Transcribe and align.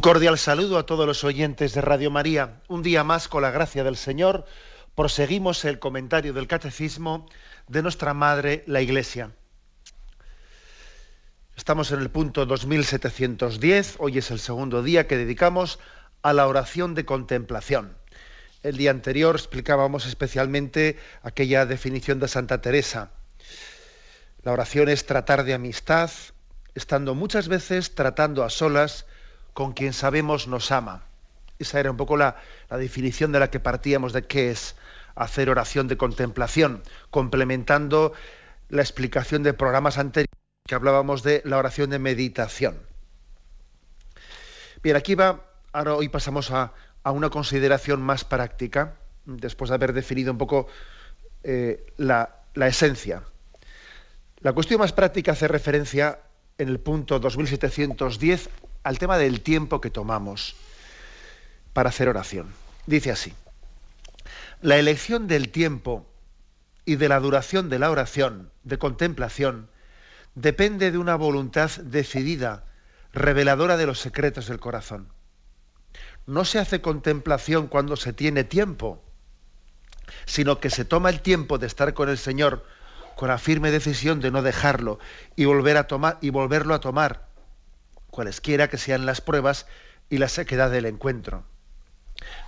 Un 0.00 0.02
cordial 0.02 0.38
saludo 0.38 0.78
a 0.78 0.86
todos 0.86 1.06
los 1.06 1.24
oyentes 1.24 1.74
de 1.74 1.82
Radio 1.82 2.10
María. 2.10 2.62
Un 2.68 2.82
día 2.82 3.04
más, 3.04 3.28
con 3.28 3.42
la 3.42 3.50
gracia 3.50 3.84
del 3.84 3.98
Señor, 3.98 4.46
proseguimos 4.94 5.62
el 5.66 5.78
comentario 5.78 6.32
del 6.32 6.46
Catecismo 6.46 7.28
de 7.68 7.82
nuestra 7.82 8.14
Madre, 8.14 8.64
la 8.66 8.80
Iglesia. 8.80 9.32
Estamos 11.54 11.92
en 11.92 12.00
el 12.00 12.08
punto 12.08 12.46
2710, 12.46 13.96
hoy 13.98 14.16
es 14.16 14.30
el 14.30 14.38
segundo 14.40 14.82
día 14.82 15.06
que 15.06 15.18
dedicamos 15.18 15.78
a 16.22 16.32
la 16.32 16.48
oración 16.48 16.94
de 16.94 17.04
contemplación. 17.04 17.94
El 18.62 18.78
día 18.78 18.92
anterior 18.92 19.34
explicábamos 19.36 20.06
especialmente 20.06 20.98
aquella 21.22 21.66
definición 21.66 22.20
de 22.20 22.28
Santa 22.28 22.62
Teresa. 22.62 23.10
La 24.44 24.52
oración 24.52 24.88
es 24.88 25.04
tratar 25.04 25.44
de 25.44 25.52
amistad, 25.52 26.10
estando 26.74 27.14
muchas 27.14 27.48
veces 27.48 27.94
tratando 27.94 28.44
a 28.44 28.48
solas, 28.48 29.04
con 29.60 29.74
quien 29.74 29.92
sabemos 29.92 30.48
nos 30.48 30.72
ama. 30.72 31.02
Esa 31.58 31.80
era 31.80 31.90
un 31.90 31.98
poco 31.98 32.16
la, 32.16 32.36
definición 32.70 33.30
de 33.30 33.40
la 33.40 33.50
que 33.50 33.60
partíamos 33.60 34.14
de 34.14 34.22
qué 34.22 34.50
es 34.50 34.74
hacer 35.14 35.50
oración 35.50 35.86
de 35.86 35.98
contemplación, 35.98 36.82
complementando 37.10 38.14
la 38.70 38.80
explicación 38.80 39.42
de 39.42 39.52
programas 39.52 39.98
anteriores 39.98 40.32
que 40.66 40.74
hablábamos 40.74 41.22
de 41.22 41.42
la 41.44 41.58
oración 41.58 41.90
de 41.90 41.98
meditación. 41.98 42.78
Bien, 44.82 44.96
aquí 44.96 45.14
va, 45.14 45.44
ahora 45.74 45.94
hoy 45.94 46.08
pasamos 46.08 46.50
a, 46.52 46.72
una 47.04 47.28
consideración 47.28 48.00
más 48.00 48.24
práctica, 48.24 48.94
después 49.26 49.68
de 49.68 49.74
haber 49.74 49.92
definido 49.92 50.32
un 50.32 50.38
poco 50.38 50.68
eh, 51.42 51.84
la, 51.98 52.34
la 52.54 52.66
esencia. 52.66 53.24
La 54.38 54.54
cuestión 54.54 54.80
más 54.80 54.94
práctica 54.94 55.32
hace 55.32 55.48
referencia 55.48 56.18
en 56.60 56.68
el 56.68 56.78
punto 56.78 57.18
2710 57.18 58.50
al 58.82 58.98
tema 58.98 59.16
del 59.16 59.40
tiempo 59.40 59.80
que 59.80 59.90
tomamos 59.90 60.56
para 61.72 61.88
hacer 61.88 62.08
oración. 62.08 62.52
Dice 62.86 63.10
así, 63.10 63.32
la 64.60 64.76
elección 64.76 65.26
del 65.26 65.48
tiempo 65.48 66.06
y 66.84 66.96
de 66.96 67.08
la 67.08 67.18
duración 67.18 67.70
de 67.70 67.78
la 67.78 67.90
oración, 67.90 68.50
de 68.64 68.78
contemplación, 68.78 69.70
depende 70.34 70.90
de 70.90 70.98
una 70.98 71.16
voluntad 71.16 71.70
decidida, 71.82 72.64
reveladora 73.12 73.76
de 73.76 73.86
los 73.86 73.98
secretos 73.98 74.48
del 74.48 74.60
corazón. 74.60 75.08
No 76.26 76.44
se 76.44 76.58
hace 76.58 76.82
contemplación 76.82 77.68
cuando 77.68 77.96
se 77.96 78.12
tiene 78.12 78.44
tiempo, 78.44 79.02
sino 80.26 80.60
que 80.60 80.68
se 80.68 80.84
toma 80.84 81.08
el 81.08 81.20
tiempo 81.22 81.58
de 81.58 81.66
estar 81.66 81.94
con 81.94 82.08
el 82.08 82.18
Señor 82.18 82.64
con 83.20 83.28
la 83.28 83.36
firme 83.36 83.70
decisión 83.70 84.20
de 84.20 84.30
no 84.30 84.40
dejarlo 84.40 84.98
y 85.36 85.44
volver 85.44 85.76
a 85.76 85.86
tomar 85.86 86.16
y 86.22 86.30
volverlo 86.30 86.72
a 86.72 86.80
tomar 86.80 87.26
cualesquiera 88.08 88.70
que 88.70 88.78
sean 88.78 89.04
las 89.04 89.20
pruebas 89.20 89.66
y 90.08 90.16
la 90.16 90.26
sequedad 90.26 90.70
del 90.70 90.86
encuentro. 90.86 91.44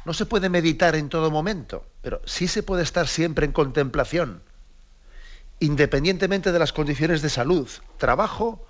No 0.06 0.14
se 0.14 0.24
puede 0.24 0.48
meditar 0.48 0.96
en 0.96 1.10
todo 1.10 1.30
momento, 1.30 1.84
pero 2.00 2.22
sí 2.24 2.48
se 2.48 2.62
puede 2.62 2.84
estar 2.84 3.06
siempre 3.06 3.44
en 3.44 3.52
contemplación, 3.52 4.42
independientemente 5.60 6.52
de 6.52 6.58
las 6.58 6.72
condiciones 6.72 7.20
de 7.20 7.28
salud, 7.28 7.68
trabajo 7.98 8.66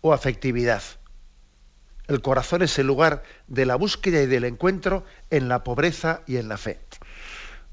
o 0.00 0.12
afectividad. 0.12 0.82
El 2.08 2.22
corazón 2.22 2.62
es 2.62 2.76
el 2.80 2.88
lugar 2.88 3.22
de 3.46 3.66
la 3.66 3.76
búsqueda 3.76 4.20
y 4.20 4.26
del 4.26 4.46
encuentro 4.46 5.04
en 5.30 5.48
la 5.48 5.62
pobreza 5.62 6.22
y 6.26 6.38
en 6.38 6.48
la 6.48 6.56
fe. 6.56 6.80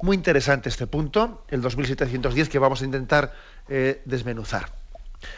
Muy 0.04 0.18
interesante 0.18 0.68
este 0.68 0.86
punto, 0.86 1.46
el 1.48 1.62
2710, 1.62 2.50
que 2.50 2.60
vamos 2.60 2.82
a 2.82 2.86
intentar 2.86 3.34
eh, 3.68 4.02
desmenuzar. 4.06 4.72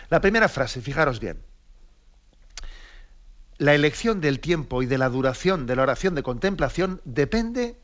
La 0.10 0.22
primera 0.22 0.50
frase, 0.50 0.82
fijaros 0.82 1.20
bien 1.20 1.44
la 3.58 3.74
elección 3.74 4.22
del 4.22 4.40
tiempo 4.40 4.84
y 4.84 4.86
de 4.86 4.98
la 4.98 5.10
duración 5.10 5.66
de 5.66 5.76
la 5.76 5.84
oración 5.84 6.16
de 6.16 6.24
contemplación 6.24 7.02
depende 7.06 7.78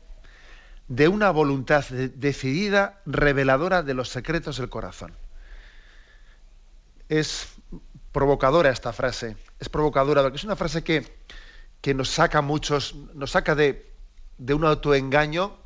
de 0.88 1.08
una 1.08 1.30
voluntad 1.30 1.84
decidida, 1.88 3.00
reveladora 3.06 3.82
de 3.82 3.94
los 3.94 4.10
secretos 4.10 4.58
del 4.58 4.68
corazón. 4.68 5.14
Es 7.08 7.48
provocadora 8.10 8.70
esta 8.70 8.92
frase, 8.92 9.36
es 9.58 9.68
provocadora 9.68 10.22
porque 10.22 10.36
es 10.36 10.44
una 10.44 10.56
frase 10.56 10.84
que, 10.84 11.16
que 11.80 11.94
nos 11.94 12.10
saca 12.10 12.42
muchos, 12.42 12.94
nos 13.14 13.30
saca 13.30 13.54
de, 13.54 13.90
de 14.36 14.54
un 14.54 14.64
autoengaño 14.64 15.56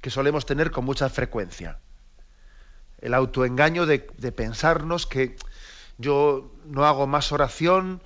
que 0.00 0.10
solemos 0.10 0.46
tener 0.46 0.70
con 0.70 0.84
mucha 0.84 1.08
frecuencia. 1.08 1.80
El 3.00 3.14
autoengaño 3.14 3.86
de, 3.86 4.08
de 4.18 4.32
pensarnos 4.32 5.06
que 5.06 5.36
yo 5.98 6.50
no 6.66 6.84
hago 6.84 7.06
más 7.06 7.32
oración, 7.32 8.00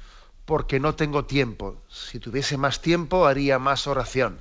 porque 0.51 0.81
no 0.81 0.97
tengo 0.97 1.27
tiempo. 1.27 1.81
Si 1.89 2.19
tuviese 2.19 2.57
más 2.57 2.81
tiempo, 2.83 3.27
haría 3.27 3.61
más 3.61 3.87
oración. 3.87 4.41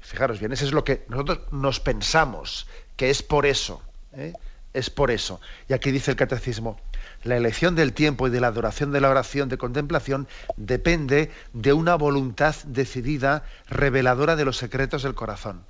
Fijaros 0.00 0.40
bien, 0.40 0.52
eso 0.52 0.64
es 0.64 0.72
lo 0.72 0.84
que 0.84 1.04
nosotros 1.08 1.40
nos 1.50 1.80
pensamos, 1.80 2.66
que 2.96 3.10
es 3.10 3.22
por 3.22 3.44
eso. 3.44 3.82
¿eh? 4.14 4.32
Es 4.72 4.88
por 4.88 5.10
eso. 5.10 5.38
Y 5.68 5.74
aquí 5.74 5.90
dice 5.90 6.10
el 6.10 6.16
catecismo, 6.16 6.80
la 7.24 7.36
elección 7.36 7.76
del 7.76 7.92
tiempo 7.92 8.26
y 8.26 8.30
de 8.30 8.40
la 8.40 8.46
adoración 8.46 8.90
de 8.90 9.02
la 9.02 9.10
oración 9.10 9.50
de 9.50 9.58
contemplación 9.58 10.26
depende 10.56 11.30
de 11.52 11.72
una 11.74 11.96
voluntad 11.96 12.54
decidida, 12.64 13.44
reveladora 13.68 14.34
de 14.34 14.46
los 14.46 14.56
secretos 14.56 15.02
del 15.02 15.14
corazón. 15.14 15.62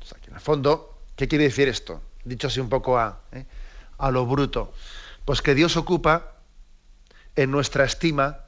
O 0.00 0.04
sea, 0.04 0.18
que 0.20 0.28
en 0.30 0.36
el 0.36 0.40
fondo, 0.40 0.89
¿qué 1.20 1.28
quiere 1.28 1.44
decir 1.44 1.68
esto? 1.68 2.00
Dicho 2.24 2.46
así 2.46 2.60
un 2.60 2.70
poco 2.70 2.98
a, 2.98 3.20
¿eh? 3.32 3.44
a 3.98 4.10
lo 4.10 4.24
bruto. 4.24 4.72
Pues 5.26 5.42
que 5.42 5.54
Dios 5.54 5.76
ocupa 5.76 6.32
en 7.36 7.50
nuestra 7.50 7.84
estima 7.84 8.46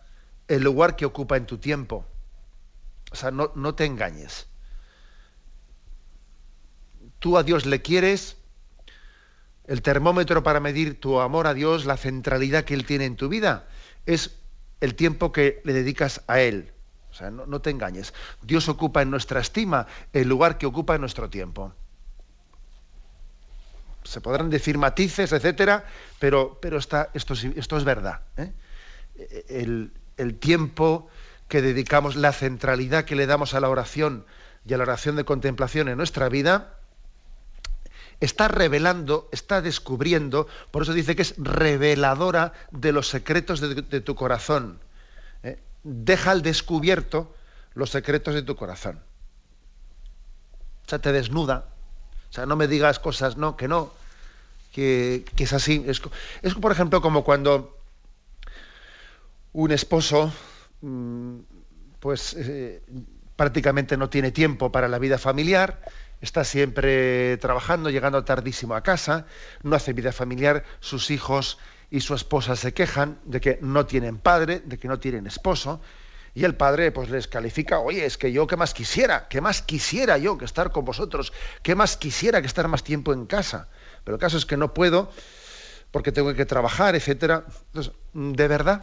el 0.48 0.62
lugar 0.62 0.96
que 0.96 1.04
ocupa 1.04 1.36
en 1.36 1.44
tu 1.44 1.58
tiempo. 1.58 2.06
O 3.10 3.14
sea, 3.14 3.30
no, 3.30 3.52
no 3.56 3.74
te 3.74 3.84
engañes. 3.84 4.46
Tú 7.18 7.36
a 7.36 7.42
Dios 7.42 7.66
le 7.66 7.82
quieres, 7.82 8.38
el 9.66 9.82
termómetro 9.82 10.42
para 10.42 10.58
medir 10.58 10.98
tu 10.98 11.20
amor 11.20 11.46
a 11.46 11.52
Dios, 11.52 11.84
la 11.84 11.98
centralidad 11.98 12.64
que 12.64 12.72
Él 12.72 12.86
tiene 12.86 13.04
en 13.04 13.16
tu 13.16 13.28
vida, 13.28 13.68
es 14.06 14.38
el 14.80 14.94
tiempo 14.94 15.30
que 15.30 15.60
le 15.64 15.74
dedicas 15.74 16.22
a 16.26 16.40
Él. 16.40 16.72
O 17.10 17.14
sea, 17.14 17.30
no, 17.30 17.44
no, 17.44 17.60
te 17.60 17.68
engañes. 17.68 18.14
Dios 18.40 18.70
ocupa 18.70 19.02
en 19.02 19.10
nuestra 19.10 19.40
estima 19.40 19.86
el 20.14 20.26
lugar 20.26 20.56
que 20.56 20.64
ocupa 20.64 20.94
en 20.94 21.02
nuestro 21.02 21.28
tiempo. 21.28 21.74
Se 24.04 24.20
podrán 24.20 24.50
decir 24.50 24.78
matices, 24.78 25.32
etcétera, 25.32 25.84
pero, 26.18 26.58
pero 26.60 26.78
esto, 26.78 27.06
esto 27.14 27.76
es 27.76 27.84
verdad. 27.84 28.20
¿eh? 28.36 28.52
el, 29.48 30.38
tiempo 30.38 31.08
que 31.48 31.62
dedicamos, 31.62 32.16
la 32.16 32.32
centralidad 32.32 33.04
que 33.04 33.16
le 33.16 33.26
damos 33.26 33.54
a 33.54 33.60
la 33.60 33.68
oración 33.68 34.24
y 34.66 34.74
a 34.74 34.76
la 34.76 34.84
oración 34.84 35.16
de 35.16 35.24
contemplación 35.24 35.88
en 35.88 35.96
nuestra 35.96 36.28
vida, 36.28 36.78
está 38.20 38.48
revelando, 38.48 39.28
está 39.32 39.60
descubriendo, 39.60 40.46
por 40.70 40.82
eso 40.82 40.92
dice 40.92 41.16
que 41.16 41.22
es 41.22 41.34
reveladora 41.36 42.52
de 42.70 42.92
los 42.92 43.08
secretos 43.08 43.60
de, 43.60 44.00
tu 44.00 44.14
corazón. 44.14 44.78
¿eh? 45.42 45.58
Deja 45.82 46.30
al 46.30 46.42
descubierto 46.42 47.34
los 47.74 47.90
secretos 47.90 48.34
de 48.34 48.42
tu 48.42 48.54
corazón. 48.54 49.00
O 50.86 50.88
sea, 50.88 51.00
te 51.00 51.12
desnuda. 51.12 51.71
O 52.32 52.34
sea, 52.34 52.46
no 52.46 52.56
me 52.56 52.66
digas 52.66 52.98
cosas, 52.98 53.36
no, 53.36 53.58
que 53.58 53.68
no, 53.68 53.92
que, 54.72 55.22
es 55.36 55.52
así. 55.52 55.84
Es, 55.86 56.00
es, 56.40 56.54
por 56.54 56.72
ejemplo, 56.72 57.02
como 57.02 57.24
cuando 57.24 57.78
un 59.52 59.70
esposo 59.70 60.32
mm, 60.80 61.40
pues 62.00 62.34
eh, 62.38 62.80
prácticamente 63.36 63.98
no 63.98 64.08
tiene 64.08 64.32
tiempo 64.32 64.72
para 64.72 64.88
la 64.88 64.98
vida 64.98 65.18
familiar, 65.18 65.82
está 66.22 66.42
siempre 66.42 67.36
trabajando, 67.36 67.90
llegando 67.90 68.24
tardísimo 68.24 68.76
a 68.76 68.82
casa, 68.82 69.26
no 69.62 69.76
hace 69.76 69.92
vida 69.92 70.10
familiar, 70.10 70.64
sus 70.80 71.10
hijos 71.10 71.58
y 71.90 72.00
su 72.00 72.14
esposa 72.14 72.56
se 72.56 72.72
quejan 72.72 73.18
de 73.26 73.42
que 73.42 73.58
no 73.60 73.84
tienen 73.84 74.16
padre, 74.16 74.62
de 74.64 74.78
que 74.78 74.88
no 74.88 74.98
tienen 74.98 75.26
esposo, 75.26 75.82
y 76.34 76.44
el 76.44 76.54
padre 76.54 76.92
pues 76.92 77.10
les 77.10 77.28
califica, 77.28 77.78
oye, 77.80 78.06
es 78.06 78.16
que 78.16 78.32
yo 78.32 78.46
qué 78.46 78.56
más 78.56 78.74
quisiera, 78.74 79.28
qué 79.28 79.40
más 79.40 79.62
quisiera 79.62 80.18
yo 80.18 80.38
que 80.38 80.44
estar 80.44 80.72
con 80.72 80.84
vosotros, 80.84 81.32
qué 81.62 81.74
más 81.74 81.96
quisiera 81.96 82.40
que 82.40 82.46
estar 82.46 82.68
más 82.68 82.82
tiempo 82.82 83.12
en 83.12 83.26
casa. 83.26 83.68
Pero 84.04 84.16
el 84.16 84.20
caso 84.20 84.38
es 84.38 84.46
que 84.46 84.56
no 84.56 84.72
puedo 84.72 85.10
porque 85.90 86.12
tengo 86.12 86.32
que 86.34 86.46
trabajar, 86.46 86.94
etcétera. 86.94 87.44
Entonces, 87.66 87.92
de 88.14 88.48
verdad, 88.48 88.82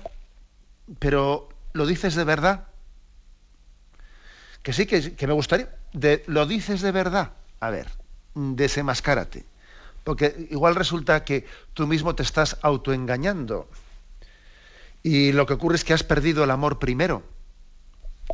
pero 1.00 1.50
¿Lo 1.74 1.86
dices 1.86 2.16
de 2.16 2.24
verdad? 2.24 2.66
Que 4.63 4.74
sí, 4.74 4.86
que, 4.86 5.16
que 5.16 5.28
me 5.28 5.34
gustaría. 5.34 5.69
¿Lo 6.25 6.45
dices 6.45 6.81
de 6.81 6.92
verdad? 6.92 7.34
A 7.60 7.69
ver, 7.69 7.88
desenmascárate. 8.34 9.45
Porque 10.04 10.48
igual 10.50 10.75
resulta 10.75 11.24
que 11.24 11.45
tú 11.74 11.86
mismo 11.86 12.16
te 12.16 12.24
estás 12.24 12.57
autoengañando. 12.62 13.69
Y 15.04 15.31
lo 15.31 15.45
que 15.45 15.54
ocurre 15.54 15.75
es 15.75 15.84
que 15.84 15.94
has 15.94 16.04
perdido 16.04 16.44
el 16.44 16.52
amor 16.52 16.80
primero. 16.80 17.24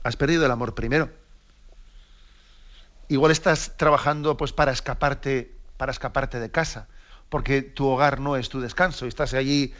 Has 0.03 0.15
perdido 0.15 0.45
el 0.45 0.51
amor 0.51 0.75
primero. 0.75 1.09
Igual 3.07 3.31
estás 3.31 3.73
trabajando 3.77 4.37
pues 4.37 4.51
para 4.51 4.71
escaparte, 4.71 5.53
para 5.77 5.91
escaparte 5.91 6.39
de 6.39 6.49
casa, 6.49 6.87
porque 7.29 7.61
tu 7.61 7.87
hogar 7.87 8.19
no 8.19 8.35
es 8.35 8.49
tu 8.49 8.61
descanso. 8.61 9.05
Y 9.05 9.09
estás 9.09 9.33
allí 9.33 9.73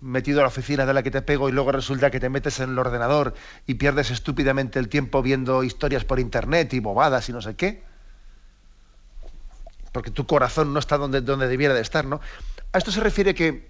metido 0.00 0.40
a 0.40 0.42
la 0.42 0.48
oficina 0.48 0.86
de 0.86 0.94
la 0.94 1.02
que 1.02 1.10
te 1.10 1.22
pego 1.22 1.48
y 1.48 1.52
luego 1.52 1.72
resulta 1.72 2.10
que 2.10 2.20
te 2.20 2.30
metes 2.30 2.58
en 2.60 2.70
el 2.70 2.78
ordenador 2.78 3.34
y 3.66 3.74
pierdes 3.74 4.10
estúpidamente 4.10 4.78
el 4.78 4.88
tiempo 4.88 5.22
viendo 5.22 5.62
historias 5.62 6.04
por 6.04 6.20
internet 6.20 6.72
y 6.72 6.80
bobadas 6.80 7.28
y 7.28 7.32
no 7.32 7.42
sé 7.42 7.54
qué. 7.54 7.82
Porque 9.92 10.10
tu 10.10 10.26
corazón 10.26 10.72
no 10.72 10.78
está 10.78 10.96
donde, 10.96 11.20
donde 11.20 11.48
debiera 11.48 11.74
de 11.74 11.80
estar, 11.80 12.04
¿no? 12.04 12.20
A 12.72 12.78
esto 12.78 12.92
se 12.92 13.00
refiere 13.00 13.34
que 13.34 13.69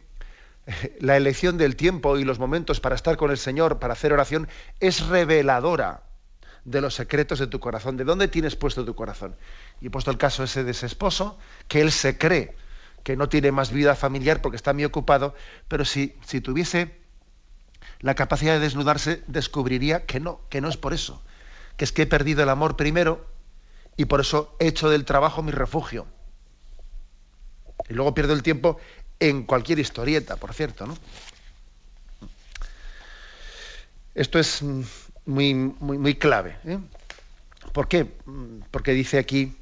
la 1.00 1.16
elección 1.16 1.58
del 1.58 1.76
tiempo 1.76 2.18
y 2.18 2.24
los 2.24 2.38
momentos 2.38 2.80
para 2.80 2.94
estar 2.94 3.16
con 3.16 3.30
el 3.30 3.38
Señor, 3.38 3.78
para 3.78 3.92
hacer 3.92 4.12
oración, 4.12 4.48
es 4.80 5.06
reveladora 5.06 6.02
de 6.64 6.80
los 6.80 6.94
secretos 6.94 7.38
de 7.38 7.46
tu 7.46 7.60
corazón, 7.60 7.96
de 7.96 8.04
dónde 8.04 8.28
tienes 8.28 8.56
puesto 8.56 8.84
tu 8.84 8.94
corazón. 8.94 9.36
Y 9.80 9.86
he 9.86 9.90
puesto 9.90 10.10
el 10.10 10.18
caso 10.18 10.44
ese 10.44 10.64
de 10.64 10.72
ese 10.72 10.86
esposo, 10.86 11.38
que 11.68 11.80
él 11.80 11.90
se 11.90 12.18
cree 12.18 12.54
que 13.02 13.16
no 13.16 13.28
tiene 13.28 13.50
más 13.50 13.72
vida 13.72 13.96
familiar 13.96 14.42
porque 14.42 14.56
está 14.56 14.72
muy 14.72 14.84
ocupado, 14.84 15.34
pero 15.68 15.84
si, 15.84 16.14
si 16.26 16.40
tuviese 16.40 17.00
la 18.00 18.14
capacidad 18.14 18.54
de 18.54 18.60
desnudarse, 18.60 19.22
descubriría 19.26 20.04
que 20.04 20.20
no, 20.20 20.40
que 20.50 20.60
no 20.60 20.68
es 20.68 20.76
por 20.76 20.92
eso, 20.92 21.22
que 21.76 21.84
es 21.84 21.92
que 21.92 22.02
he 22.02 22.06
perdido 22.06 22.42
el 22.42 22.50
amor 22.50 22.76
primero 22.76 23.26
y 23.96 24.04
por 24.04 24.20
eso 24.20 24.54
he 24.58 24.66
hecho 24.66 24.90
del 24.90 25.04
trabajo 25.04 25.42
mi 25.42 25.52
refugio. 25.52 26.06
Y 27.88 27.94
luego 27.94 28.14
pierdo 28.14 28.34
el 28.34 28.42
tiempo 28.42 28.78
en 29.20 29.44
cualquier 29.44 29.78
historieta, 29.78 30.36
por 30.36 30.54
cierto, 30.54 30.86
¿no? 30.86 30.96
Esto 34.14 34.38
es 34.38 34.62
muy, 35.26 35.54
muy, 35.54 35.98
muy 35.98 36.14
clave. 36.16 36.56
¿eh? 36.64 36.78
¿Por 37.72 37.86
qué? 37.86 38.10
Porque 38.70 38.92
dice 38.92 39.18
aquí, 39.18 39.56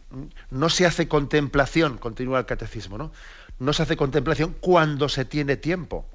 no 0.51 0.71
se 0.71 0.87
hace 0.87 1.09
contemplación, 1.09 1.99
continúa 1.99 2.39
el 2.39 2.47
catecismo, 2.47 2.97
¿no? 2.97 3.13
No 3.59 3.73
se 3.73 3.83
hace 3.83 3.97
contemplación 3.97 4.57
cuando 4.61 5.09
se 5.09 5.25
tiene 5.25 5.57
tiempo. 5.57 6.07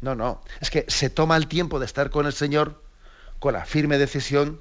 No, 0.00 0.14
no. 0.14 0.42
Es 0.60 0.70
que 0.70 0.84
se 0.88 1.10
toma 1.10 1.36
el 1.36 1.48
tiempo 1.48 1.78
de 1.78 1.86
estar 1.86 2.10
con 2.10 2.26
el 2.26 2.32
Señor 2.32 2.82
con 3.38 3.52
la 3.54 3.64
firme 3.64 3.98
decisión 3.98 4.60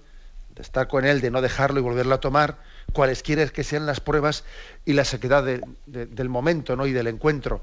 de 0.55 0.61
estar 0.61 0.87
con 0.87 1.05
Él, 1.05 1.21
de 1.21 1.31
no 1.31 1.41
dejarlo 1.41 1.79
y 1.79 1.83
volverlo 1.83 2.15
a 2.15 2.19
tomar, 2.19 2.57
cualesquiera 2.93 3.47
que 3.47 3.63
sean 3.63 3.85
las 3.85 3.99
pruebas 3.99 4.43
y 4.85 4.93
la 4.93 5.05
sequedad 5.05 5.43
del 5.85 6.29
momento 6.29 6.75
¿no? 6.75 6.85
y 6.85 6.91
del 6.91 7.07
encuentro 7.07 7.61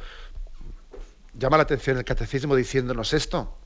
llama 1.38 1.56
la 1.56 1.62
atención 1.62 1.96
el 1.96 2.04
catecismo 2.04 2.56
diciéndonos 2.56 3.12
esto. 3.14 3.56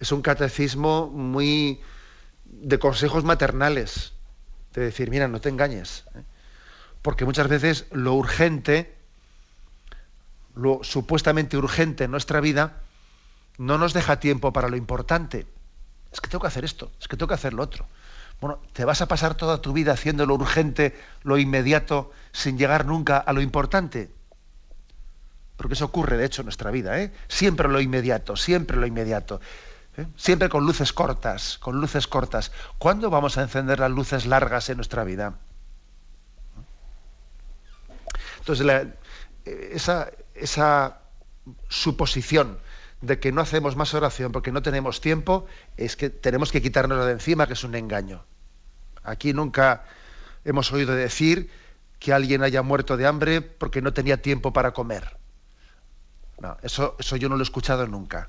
Es 0.00 0.12
un 0.12 0.22
catecismo 0.22 1.08
muy 1.08 1.80
de 2.44 2.78
consejos 2.78 3.24
maternales, 3.24 4.12
de 4.72 4.82
decir, 4.82 5.10
mira, 5.10 5.28
no 5.28 5.40
te 5.40 5.48
engañes. 5.48 6.04
¿eh? 6.14 6.22
Porque 7.02 7.24
muchas 7.24 7.48
veces 7.48 7.86
lo 7.90 8.14
urgente, 8.14 8.94
lo 10.54 10.80
supuestamente 10.82 11.56
urgente 11.56 12.04
en 12.04 12.10
nuestra 12.10 12.40
vida, 12.40 12.80
no 13.58 13.78
nos 13.78 13.92
deja 13.92 14.20
tiempo 14.20 14.52
para 14.52 14.68
lo 14.68 14.76
importante. 14.76 15.46
Es 16.12 16.20
que 16.20 16.28
tengo 16.28 16.42
que 16.42 16.48
hacer 16.48 16.64
esto, 16.64 16.90
es 17.00 17.08
que 17.08 17.16
tengo 17.16 17.28
que 17.28 17.34
hacer 17.34 17.52
lo 17.52 17.62
otro. 17.62 17.86
Bueno, 18.40 18.60
te 18.72 18.84
vas 18.84 19.02
a 19.02 19.08
pasar 19.08 19.34
toda 19.34 19.60
tu 19.60 19.72
vida 19.72 19.92
haciendo 19.92 20.26
lo 20.26 20.34
urgente, 20.34 20.98
lo 21.22 21.38
inmediato, 21.38 22.12
sin 22.32 22.58
llegar 22.58 22.86
nunca 22.86 23.18
a 23.18 23.32
lo 23.32 23.40
importante 23.40 24.10
porque 25.56 25.74
eso 25.74 25.84
ocurre 25.84 26.16
de 26.16 26.24
hecho 26.24 26.42
en 26.42 26.46
nuestra 26.46 26.70
vida, 26.70 26.98
¿eh? 27.00 27.12
siempre 27.28 27.68
lo 27.68 27.80
inmediato, 27.80 28.36
siempre 28.36 28.76
lo 28.76 28.86
inmediato, 28.86 29.40
¿eh? 29.96 30.06
siempre 30.16 30.48
con 30.48 30.66
luces 30.66 30.92
cortas, 30.92 31.58
con 31.58 31.80
luces 31.80 32.06
cortas. 32.06 32.52
¿Cuándo 32.78 33.10
vamos 33.10 33.38
a 33.38 33.42
encender 33.42 33.80
las 33.80 33.90
luces 33.90 34.26
largas 34.26 34.68
en 34.70 34.76
nuestra 34.76 35.04
vida? 35.04 35.38
Entonces, 38.38 38.66
esa, 39.44 40.10
esa 40.34 40.98
suposición 41.68 42.58
de 43.00 43.20
que 43.20 43.32
no 43.32 43.40
hacemos 43.40 43.76
más 43.76 43.94
oración 43.94 44.32
porque 44.32 44.52
no 44.52 44.62
tenemos 44.62 45.00
tiempo, 45.00 45.46
es 45.76 45.96
que 45.96 46.10
tenemos 46.10 46.50
que 46.50 46.62
quitarnos 46.62 47.04
de 47.04 47.12
encima, 47.12 47.46
que 47.46 47.52
es 47.52 47.64
un 47.64 47.74
engaño. 47.74 48.24
Aquí 49.02 49.32
nunca 49.32 49.84
hemos 50.44 50.72
oído 50.72 50.94
decir 50.94 51.50
que 51.98 52.12
alguien 52.12 52.42
haya 52.42 52.62
muerto 52.62 52.96
de 52.96 53.06
hambre 53.06 53.42
porque 53.42 53.82
no 53.82 53.92
tenía 53.92 54.22
tiempo 54.22 54.52
para 54.52 54.72
comer. 54.72 55.21
No, 56.42 56.56
eso, 56.60 56.96
eso 56.98 57.14
yo 57.14 57.28
no 57.28 57.36
lo 57.36 57.42
he 57.42 57.44
escuchado 57.44 57.86
nunca. 57.86 58.28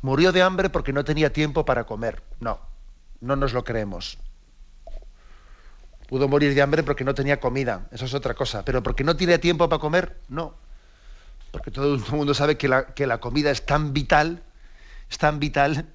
Murió 0.00 0.30
de 0.30 0.42
hambre 0.42 0.70
porque 0.70 0.92
no 0.92 1.04
tenía 1.04 1.32
tiempo 1.32 1.64
para 1.64 1.82
comer. 1.82 2.22
No, 2.38 2.60
no 3.20 3.34
nos 3.34 3.52
lo 3.52 3.64
creemos. 3.64 4.16
Pudo 6.08 6.28
morir 6.28 6.54
de 6.54 6.62
hambre 6.62 6.84
porque 6.84 7.02
no 7.02 7.12
tenía 7.12 7.40
comida, 7.40 7.88
eso 7.90 8.04
es 8.04 8.14
otra 8.14 8.34
cosa. 8.34 8.64
Pero 8.64 8.84
porque 8.84 9.02
no 9.02 9.16
tiene 9.16 9.40
tiempo 9.40 9.68
para 9.68 9.80
comer, 9.80 10.20
no. 10.28 10.54
Porque 11.50 11.72
todo 11.72 11.96
el 11.96 12.00
mundo 12.12 12.32
sabe 12.32 12.56
que 12.56 12.68
la, 12.68 12.94
que 12.94 13.08
la 13.08 13.18
comida 13.18 13.50
es 13.50 13.66
tan 13.66 13.92
vital, 13.92 14.44
es 15.10 15.18
tan 15.18 15.40
vital, 15.40 15.88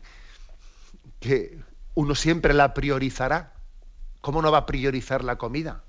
que 1.21 1.57
uno 1.93 2.13
siempre 2.13 2.53
la 2.53 2.73
priorizará. 2.73 3.53
¿Cómo 4.19 4.41
no 4.41 4.51
va 4.51 4.59
a 4.59 4.65
priorizar 4.65 5.23
la 5.23 5.37
comida? 5.37 5.81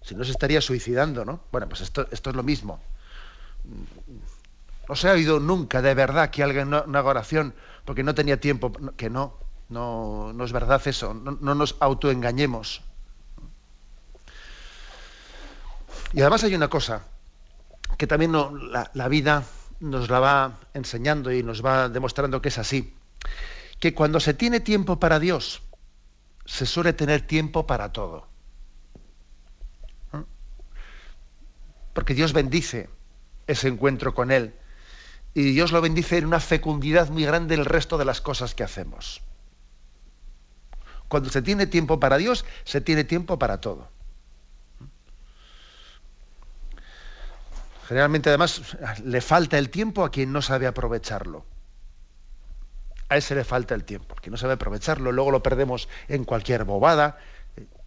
Si 0.00 0.14
no 0.14 0.24
se 0.24 0.30
estaría 0.30 0.62
suicidando, 0.62 1.26
¿no? 1.26 1.40
Bueno, 1.52 1.68
pues 1.68 1.82
esto, 1.82 2.08
esto 2.10 2.30
es 2.30 2.36
lo 2.36 2.42
mismo 2.42 2.80
no 4.88 4.96
se 4.96 5.08
ha 5.08 5.12
oído 5.12 5.40
nunca 5.40 5.80
de 5.80 5.94
verdad 5.94 6.30
que 6.30 6.42
alguien 6.42 6.70
no, 6.70 6.78
haga 6.78 7.08
oración 7.08 7.54
porque 7.84 8.02
no 8.02 8.14
tenía 8.14 8.40
tiempo, 8.40 8.72
que 8.96 9.10
no, 9.10 9.38
no, 9.68 10.32
no 10.32 10.44
es 10.44 10.52
verdad 10.52 10.80
eso, 10.86 11.14
no, 11.14 11.54
nos 11.54 11.76
autoengañemos. 11.80 12.82
Y 16.12 16.20
además 16.20 16.44
hay 16.44 16.54
una 16.54 16.68
cosa 16.68 17.06
que 17.96 18.06
también 18.06 18.32
la, 18.32 18.90
la 18.92 19.08
vida 19.08 19.44
nos 19.80 20.10
la 20.10 20.20
va 20.20 20.58
enseñando 20.74 21.32
y 21.32 21.42
nos 21.42 21.64
va 21.64 21.88
demostrando 21.88 22.40
que 22.42 22.48
es 22.48 22.58
así, 22.58 22.94
que 23.80 23.94
cuando 23.94 24.20
se 24.20 24.34
tiene 24.34 24.60
tiempo 24.60 25.00
para 25.00 25.18
Dios, 25.18 25.62
se 26.44 26.66
suele 26.66 26.92
tener 26.92 27.26
tiempo 27.26 27.66
para 27.66 27.92
todo. 27.92 28.26
¿Eh? 30.12 30.22
Porque 31.92 32.14
Dios 32.14 32.32
bendice 32.32 32.88
ese 33.46 33.68
encuentro 33.68 34.14
con 34.14 34.30
Él. 34.30 34.54
Y 35.34 35.52
Dios 35.52 35.72
lo 35.72 35.80
bendice 35.80 36.18
en 36.18 36.26
una 36.26 36.40
fecundidad 36.40 37.08
muy 37.08 37.24
grande 37.24 37.54
el 37.54 37.64
resto 37.64 37.98
de 37.98 38.04
las 38.04 38.20
cosas 38.20 38.54
que 38.54 38.64
hacemos. 38.64 39.22
Cuando 41.08 41.30
se 41.30 41.42
tiene 41.42 41.66
tiempo 41.66 42.00
para 42.00 42.18
Dios, 42.18 42.44
se 42.64 42.80
tiene 42.80 43.04
tiempo 43.04 43.38
para 43.38 43.60
todo. 43.60 43.88
Generalmente 47.86 48.30
además 48.30 48.76
le 49.04 49.20
falta 49.20 49.58
el 49.58 49.68
tiempo 49.68 50.04
a 50.04 50.10
quien 50.10 50.32
no 50.32 50.40
sabe 50.40 50.66
aprovecharlo. 50.66 51.44
A 53.08 53.18
ese 53.18 53.34
le 53.34 53.44
falta 53.44 53.74
el 53.74 53.84
tiempo, 53.84 54.14
quien 54.14 54.30
no 54.30 54.38
sabe 54.38 54.54
aprovecharlo, 54.54 55.12
luego 55.12 55.30
lo 55.30 55.42
perdemos 55.42 55.88
en 56.08 56.24
cualquier 56.24 56.64
bobada, 56.64 57.18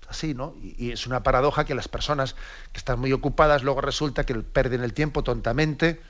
así, 0.09 0.33
¿no? 0.33 0.55
Y, 0.61 0.91
es 0.91 1.07
una 1.07 1.23
paradoja 1.23 1.65
que 1.65 1.75
las 1.75 1.87
personas 1.87 2.35
que 2.71 2.77
están 2.77 2.99
muy 2.99 3.11
ocupadas 3.13 3.63
luego 3.63 3.81
resulta 3.81 4.25
que 4.25 4.35
pierden 4.35 4.83
el 4.83 4.93
tiempo 4.93 5.23
tontamente 5.23 6.01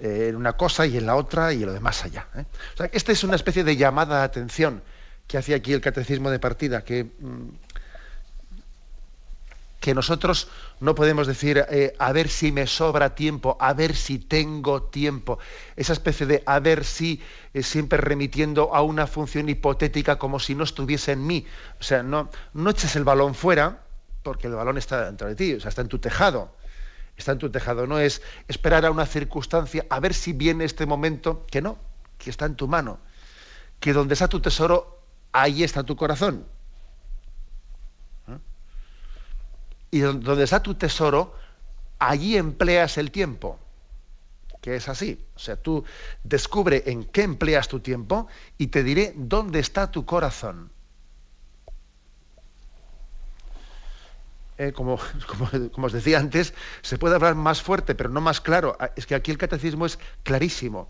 eh, 0.00 0.26
en 0.28 0.36
una 0.36 0.54
cosa 0.54 0.86
y 0.86 0.96
en 0.96 1.06
la 1.06 1.16
otra 1.16 1.52
y 1.52 1.62
en 1.62 1.66
lo 1.66 1.72
demás 1.72 2.04
allá. 2.04 2.28
¿eh? 2.36 2.44
O 2.74 2.76
sea, 2.76 2.90
esta 2.92 3.12
es 3.12 3.24
una 3.24 3.36
especie 3.36 3.64
de 3.64 3.76
llamada 3.76 4.18
de 4.18 4.24
atención 4.24 4.82
que 5.26 5.38
hace 5.38 5.54
aquí 5.54 5.72
el 5.72 5.80
catecismo 5.80 6.30
de 6.30 6.38
partida, 6.38 6.84
que 6.84 7.04
mm, 7.04 7.48
que 9.84 9.94
nosotros 9.94 10.48
no 10.80 10.94
podemos 10.94 11.26
decir 11.26 11.62
eh, 11.68 11.94
a 11.98 12.10
ver 12.12 12.30
si 12.30 12.52
me 12.52 12.66
sobra 12.66 13.14
tiempo, 13.14 13.58
a 13.60 13.74
ver 13.74 13.94
si 13.94 14.18
tengo 14.18 14.84
tiempo. 14.84 15.38
Esa 15.76 15.92
especie 15.92 16.24
de 16.24 16.42
a 16.46 16.58
ver 16.58 16.86
si 16.86 17.20
eh, 17.52 17.62
siempre 17.62 17.98
remitiendo 17.98 18.74
a 18.74 18.80
una 18.80 19.06
función 19.06 19.50
hipotética 19.50 20.16
como 20.16 20.40
si 20.40 20.54
no 20.54 20.64
estuviese 20.64 21.12
en 21.12 21.26
mí. 21.26 21.44
O 21.80 21.82
sea, 21.82 22.02
no, 22.02 22.30
no 22.54 22.70
eches 22.70 22.96
el 22.96 23.04
balón 23.04 23.34
fuera 23.34 23.82
porque 24.22 24.46
el 24.46 24.54
balón 24.54 24.78
está 24.78 25.04
dentro 25.04 25.28
de 25.28 25.34
ti, 25.34 25.52
o 25.52 25.60
sea, 25.60 25.68
está 25.68 25.82
en 25.82 25.88
tu 25.88 25.98
tejado. 25.98 26.56
Está 27.18 27.32
en 27.32 27.38
tu 27.38 27.50
tejado. 27.50 27.86
No 27.86 27.98
es 27.98 28.22
esperar 28.48 28.86
a 28.86 28.90
una 28.90 29.04
circunstancia, 29.04 29.84
a 29.90 30.00
ver 30.00 30.14
si 30.14 30.32
viene 30.32 30.64
este 30.64 30.86
momento, 30.86 31.44
que 31.50 31.60
no, 31.60 31.76
que 32.16 32.30
está 32.30 32.46
en 32.46 32.56
tu 32.56 32.68
mano. 32.68 33.00
Que 33.80 33.92
donde 33.92 34.14
está 34.14 34.28
tu 34.28 34.40
tesoro, 34.40 35.02
ahí 35.30 35.62
está 35.62 35.82
tu 35.82 35.94
corazón. 35.94 36.46
Y 39.94 40.00
donde 40.00 40.42
está 40.42 40.60
tu 40.60 40.74
tesoro, 40.74 41.36
allí 42.00 42.36
empleas 42.36 42.98
el 42.98 43.12
tiempo. 43.12 43.60
que 44.60 44.74
es 44.74 44.88
así. 44.88 45.24
O 45.36 45.38
sea, 45.38 45.54
tú 45.54 45.84
descubre 46.24 46.82
en 46.86 47.04
qué 47.04 47.22
empleas 47.22 47.68
tu 47.68 47.78
tiempo 47.78 48.26
y 48.58 48.68
te 48.68 48.82
diré 48.82 49.12
dónde 49.14 49.60
está 49.60 49.92
tu 49.92 50.04
corazón. 50.04 50.72
Eh, 54.58 54.72
como, 54.72 54.98
como, 55.72 55.86
os 55.86 55.92
decía 55.92 56.18
antes, 56.18 56.54
se 56.82 56.98
puede 56.98 57.14
hablar 57.14 57.36
más 57.36 57.62
fuerte, 57.62 57.94
pero 57.94 58.08
no 58.08 58.20
más 58.20 58.40
claro. 58.40 58.76
Ah, 58.80 58.90
es 58.96 59.06
que 59.06 59.14
aquí 59.14 59.30
el 59.30 59.38
catecismo 59.38 59.86
es 59.86 60.00
clarísimo. 60.24 60.88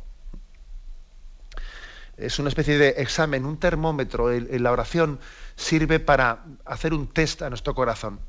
Es 2.16 2.38
una 2.38 2.48
especie 2.48 2.78
de 2.78 2.88
examen, 3.02 3.44
un 3.44 3.58
termómetro. 3.58 4.30
La 4.30 4.72
oración 4.72 5.20
sirve 5.56 6.00
para 6.00 6.44
hacer 6.64 6.94
un 6.94 7.08
test 7.08 7.42
a 7.42 7.50
nuestro 7.50 7.74
corazón. 7.74 8.20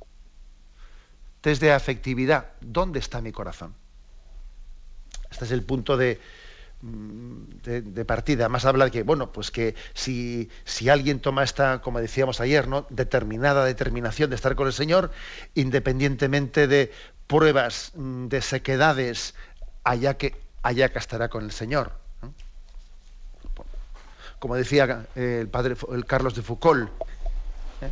Test 1.46 1.62
de 1.62 1.72
afectividad. 1.72 2.54
¿Dónde 2.60 2.98
está 2.98 3.22
mi 3.22 3.32
corazón? 3.32 3.76
Este 5.30 5.46
es 5.46 5.52
el 5.52 5.62
punto 5.62 5.96
de, 5.96 6.20
de, 6.82 8.04
partida. 8.06 8.50
Más 8.50 8.66
habla 8.66 8.86
de 8.86 8.92
que, 8.92 9.04
bueno, 9.04 9.32
pues 9.32 9.52
que 9.52 9.76
si, 9.94 10.50
si, 10.64 10.90
alguien 10.90 11.20
toma 11.20 11.44
esta, 11.44 11.84
como 11.84 12.02
decíamos 12.02 12.42
ayer, 12.42 12.68
¿no? 12.68 12.88
determinada 12.90 13.64
determinación 13.64 14.32
de 14.32 14.38
estar 14.38 14.56
con 14.56 14.66
el 14.66 14.74
Señor, 14.74 15.12
independientemente 15.54 16.66
de 16.66 16.92
pruebas, 17.28 17.92
mm, 17.94 18.26
de 18.26 18.42
sequedades, 18.42 19.36
allá 19.84 20.18
que, 20.18 20.36
allá 20.64 20.92
que 20.92 20.98
estará 20.98 21.30
con 21.30 21.44
el 21.44 21.52
Señor. 21.52 21.92
Como 24.40 24.56
decía 24.56 25.06
eh, 25.16 25.42
el 25.42 25.48
padre 25.50 25.76
el 25.94 26.08
Carlos 26.08 26.34
de 26.34 26.42
Foucault, 26.42 26.90
¿eh? 27.82 27.92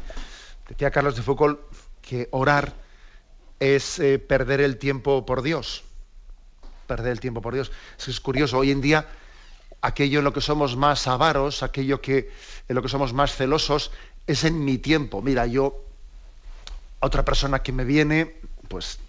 decía 0.70 0.90
Carlos 0.90 1.16
de 1.16 1.22
Foucault 1.22 1.60
que 2.02 2.30
orar 2.32 2.82
es 3.64 4.00
eh, 4.00 4.20
perder 4.20 4.62
el 4.62 4.78
tiempo 4.78 5.26
por 5.26 5.42
Dios 5.42 5.84
perder 6.88 7.12
el 7.12 7.20
tiempo 7.20 7.42
por 7.42 7.54
Dios. 7.54 7.72
Es, 8.08 8.20
curioso, 8.20 8.60
hoy 8.60 8.72
en 8.72 8.82
día 8.82 9.08
aquello 9.82 10.20
en 10.20 10.26
lo 10.26 10.34
que 10.34 10.42
somos 10.42 10.76
más 10.76 11.08
avaros, 11.08 11.64
aquello 11.64 12.02
que 12.02 12.32
en 12.68 12.76
lo 12.76 12.82
que 12.82 12.90
somos 12.90 13.14
más 13.14 13.36
celosos, 13.36 13.92
es 14.28 14.44
en 14.44 14.64
mi 14.64 14.78
tiempo. 14.78 15.22
Mira, 15.22 15.46
yo, 15.46 15.84
otra 17.00 17.26
persona 17.26 17.64
que 17.64 17.72
me 17.72 17.84
viene, 17.84 18.36
pues 18.68 19.00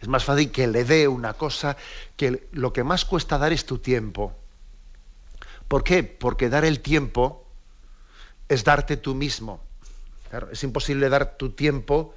es 0.00 0.08
más 0.08 0.24
fácil 0.24 0.52
que 0.52 0.66
le 0.66 0.84
dé 0.84 1.08
una 1.08 1.34
cosa, 1.34 1.76
que 2.16 2.48
lo 2.52 2.72
que 2.72 2.84
más 2.84 3.04
cuesta 3.04 3.38
dar 3.38 3.52
es 3.52 3.66
tu 3.66 3.78
tiempo. 3.78 4.34
¿Por 5.66 5.82
qué? 5.82 6.02
Porque 6.02 6.50
dar 6.50 6.64
el 6.64 6.80
tiempo 6.80 7.46
es 8.48 8.62
darte 8.62 8.96
tú 8.96 9.14
mismo. 9.14 9.60
Claro, 10.30 10.50
es 10.52 10.62
imposible 10.62 11.08
dar 11.08 11.36
tu 11.36 11.50
tiempo 11.50 12.14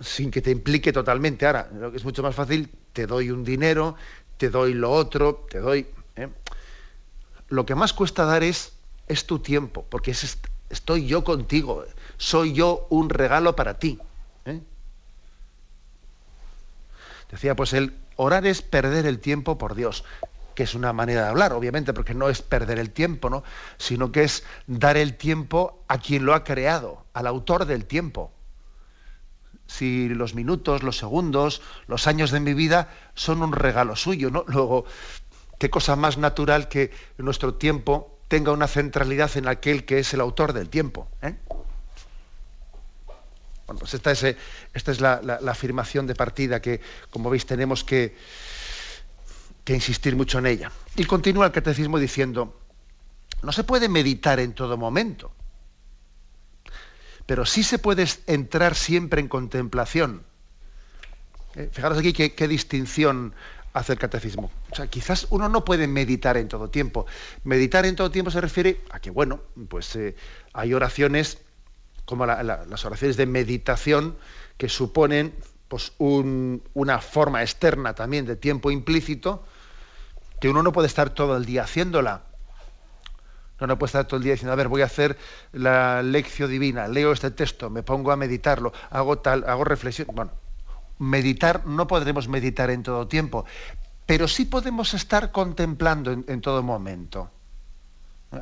sin 0.00 0.30
que 0.30 0.40
te 0.40 0.50
implique 0.50 0.92
totalmente. 0.92 1.46
Ahora, 1.46 1.68
lo 1.72 1.90
que 1.90 1.98
es 1.98 2.04
mucho 2.04 2.22
más 2.22 2.34
fácil, 2.34 2.70
te 2.92 3.06
doy 3.06 3.30
un 3.30 3.44
dinero, 3.44 3.96
te 4.36 4.50
doy 4.50 4.74
lo 4.74 4.90
otro, 4.90 5.46
te 5.50 5.58
doy... 5.58 5.86
¿eh? 6.16 6.28
Lo 7.48 7.66
que 7.66 7.74
más 7.74 7.92
cuesta 7.92 8.24
dar 8.24 8.42
es, 8.42 8.72
es 9.08 9.26
tu 9.26 9.40
tiempo, 9.40 9.84
porque 9.88 10.12
es, 10.12 10.38
estoy 10.70 11.06
yo 11.06 11.24
contigo, 11.24 11.84
soy 12.16 12.54
yo 12.54 12.86
un 12.90 13.10
regalo 13.10 13.54
para 13.54 13.78
ti. 13.78 13.98
¿eh? 14.46 14.60
Decía, 17.30 17.54
pues 17.54 17.72
el 17.72 17.92
orar 18.16 18.46
es 18.46 18.62
perder 18.62 19.06
el 19.06 19.18
tiempo 19.18 19.58
por 19.58 19.74
Dios, 19.74 20.04
que 20.54 20.62
es 20.62 20.74
una 20.74 20.92
manera 20.92 21.22
de 21.22 21.28
hablar, 21.28 21.52
obviamente, 21.52 21.92
porque 21.92 22.14
no 22.14 22.28
es 22.28 22.40
perder 22.42 22.78
el 22.78 22.90
tiempo, 22.90 23.30
¿no? 23.30 23.42
sino 23.76 24.12
que 24.12 24.24
es 24.24 24.44
dar 24.66 24.96
el 24.96 25.16
tiempo 25.16 25.82
a 25.88 25.98
quien 25.98 26.24
lo 26.24 26.34
ha 26.34 26.44
creado, 26.44 27.04
al 27.12 27.26
autor 27.26 27.66
del 27.66 27.84
tiempo 27.84 28.32
si 29.70 30.08
los 30.08 30.34
minutos, 30.34 30.82
los 30.82 30.98
segundos, 30.98 31.62
los 31.86 32.08
años 32.08 32.32
de 32.32 32.40
mi 32.40 32.54
vida 32.54 32.88
son 33.14 33.40
un 33.42 33.52
regalo 33.52 33.94
suyo, 33.94 34.30
¿no? 34.30 34.44
Luego, 34.48 34.84
qué 35.58 35.70
cosa 35.70 35.94
más 35.94 36.18
natural 36.18 36.68
que 36.68 36.90
nuestro 37.18 37.54
tiempo 37.54 38.18
tenga 38.26 38.50
una 38.50 38.66
centralidad 38.66 39.36
en 39.36 39.46
aquel 39.46 39.84
que 39.84 40.00
es 40.00 40.12
el 40.12 40.20
autor 40.20 40.52
del 40.52 40.68
tiempo. 40.68 41.08
¿eh? 41.22 41.36
Bueno, 43.66 43.78
pues 43.78 43.94
esta 43.94 44.10
es, 44.10 44.24
es 44.74 45.00
la, 45.00 45.38
afirmación 45.46 46.08
de 46.08 46.16
partida 46.16 46.60
que, 46.60 46.80
como 47.10 47.30
veis, 47.30 47.46
tenemos 47.46 47.84
que 47.84 48.16
insistir 49.66 50.16
mucho 50.16 50.40
en 50.40 50.46
ella. 50.46 50.72
Y 50.96 51.04
continúa 51.04 51.46
el 51.46 51.52
catecismo 51.52 52.00
diciendo, 52.00 52.58
no 53.42 53.52
se 53.52 53.62
puede 53.62 53.88
meditar 53.88 54.40
en 54.40 54.52
todo 54.52 54.76
momento 54.76 55.30
pero 57.30 57.46
sí 57.46 57.62
se 57.62 57.78
puede 57.78 58.08
entrar 58.26 58.74
siempre 58.74 59.20
en 59.20 59.28
contemplación. 59.28 60.24
Eh, 61.54 61.68
fijaros 61.70 61.96
aquí 61.96 62.12
qué, 62.12 62.48
distinción 62.48 63.34
hace 63.72 63.92
el 63.92 64.00
catecismo. 64.00 64.50
O 64.72 64.74
sea, 64.74 64.88
quizás 64.88 65.28
uno 65.30 65.48
no 65.48 65.64
puede 65.64 65.86
meditar 65.86 66.36
en 66.36 66.48
todo 66.48 66.70
tiempo. 66.70 67.06
Meditar 67.44 67.86
en 67.86 67.94
todo 67.94 68.10
tiempo 68.10 68.32
se 68.32 68.40
refiere 68.40 68.80
a 68.90 68.98
que, 68.98 69.10
bueno, 69.10 69.42
pues 69.68 69.94
eh, 69.94 70.16
hay 70.54 70.74
oraciones 70.74 71.38
como 72.04 72.26
las 72.26 72.84
oraciones 72.84 73.16
de 73.16 73.26
meditación 73.26 74.16
que 74.56 74.68
suponen 74.68 75.32
pues, 75.68 75.92
una 76.00 77.00
forma 77.00 77.42
externa 77.42 77.94
también 77.94 78.26
de 78.26 78.34
tiempo 78.34 78.72
implícito 78.72 79.44
que 80.40 80.48
uno 80.48 80.64
no 80.64 80.72
puede 80.72 80.88
estar 80.88 81.10
todo 81.10 81.36
el 81.36 81.44
día 81.44 81.62
haciéndola. 81.62 82.24
No, 83.60 83.66
no 83.66 83.78
puede 83.78 83.88
estar 83.88 84.06
todo 84.06 84.16
el 84.16 84.24
día 84.24 84.32
diciendo, 84.32 84.52
a 84.52 84.56
ver, 84.56 84.68
voy 84.68 84.82
a 84.82 84.86
hacer 84.86 85.18
la 85.52 86.02
lección 86.02 86.50
divina, 86.50 86.88
leo 86.88 87.12
este 87.12 87.30
texto, 87.30 87.68
me 87.68 87.82
pongo 87.82 88.10
a 88.10 88.16
meditarlo, 88.16 88.72
hago 88.90 89.18
tal, 89.18 89.44
hago 89.46 89.64
reflexión. 89.64 90.08
Bueno, 90.12 90.32
meditar, 91.00 91.66
no 91.66 91.86
podremos 91.86 92.28
meditar 92.28 92.70
en 92.70 92.82
todo 92.82 93.08
tiempo, 93.08 93.44
pero 94.06 94.28
sí 94.28 94.44
podemos 94.44 94.94
estar 94.94 95.32
contemplando 95.32 96.12
en, 96.12 96.40
todo 96.40 96.62
momento. 96.62 97.30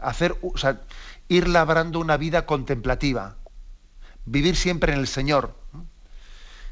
Hacer, 0.03 0.37
ir 1.29 1.49
labrando 1.49 2.01
una 2.01 2.17
vida 2.17 2.47
contemplativa, 2.47 3.37
vivir 4.27 4.57
siempre 4.57 4.93
en 4.93 4.99
el 4.99 5.07
Señor. 5.07 5.55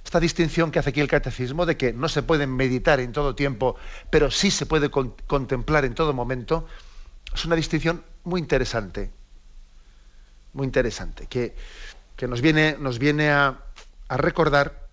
Esta 0.05 0.21
distinción 0.21 0.71
que 0.71 0.79
hace 0.79 0.91
aquí 0.91 1.01
el 1.01 1.09
catecismo 1.09 1.67
de 1.67 1.77
que 1.77 1.93
no 1.93 2.09
se 2.09 2.23
puede 2.23 2.47
meditar 2.47 3.01
en 3.01 3.13
todo 3.13 3.35
tiempo, 3.35 3.77
pero 4.11 4.31
sí 4.31 4.51
se 4.51 4.67
puede 4.67 4.91
contemplar 4.91 5.85
en 5.85 5.95
todo 5.95 6.13
momento, 6.13 6.67
es 7.35 7.45
una 7.45 7.57
distinción 7.57 8.05
muy 8.27 8.41
interesante, 8.41 9.13
muy 10.53 10.67
interesante, 10.67 11.27
que, 11.29 11.55
nos 12.27 12.41
viene, 12.41 12.77
nos 12.79 12.99
viene 12.99 13.31
a, 13.31 13.63
recordar 14.09 14.89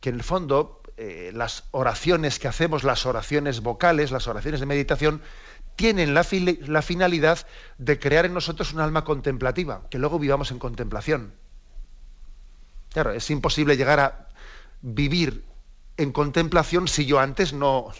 que 0.00 0.10
en 0.10 0.16
el 0.16 0.22
fondo 0.22 0.80
eh, 0.96 1.32
las 1.34 1.64
oraciones 1.72 2.38
que 2.38 2.48
hacemos, 2.48 2.84
las 2.84 3.06
oraciones 3.06 3.60
vocales, 3.60 4.12
las 4.12 4.28
oraciones 4.28 4.60
de 4.60 4.66
meditación, 4.66 5.20
tienen 5.74 6.14
la, 6.14 6.24
la, 6.66 6.82
finalidad 6.82 7.46
de 7.78 7.98
crear 7.98 8.24
en 8.26 8.34
nosotros 8.34 8.72
un 8.72 8.80
alma 8.80 9.04
contemplativa, 9.04 9.82
que 9.90 9.98
luego 9.98 10.18
vivamos 10.18 10.52
en 10.52 10.58
contemplación. 10.58 11.32
Claro, 12.92 13.12
es 13.12 13.30
imposible 13.30 13.76
llegar 13.76 13.98
a 13.98 14.28
vivir 14.80 15.44
en 15.96 16.12
contemplación 16.12 16.88
si 16.88 17.06
yo 17.06 17.18
antes 17.18 17.52
no, 17.52 17.92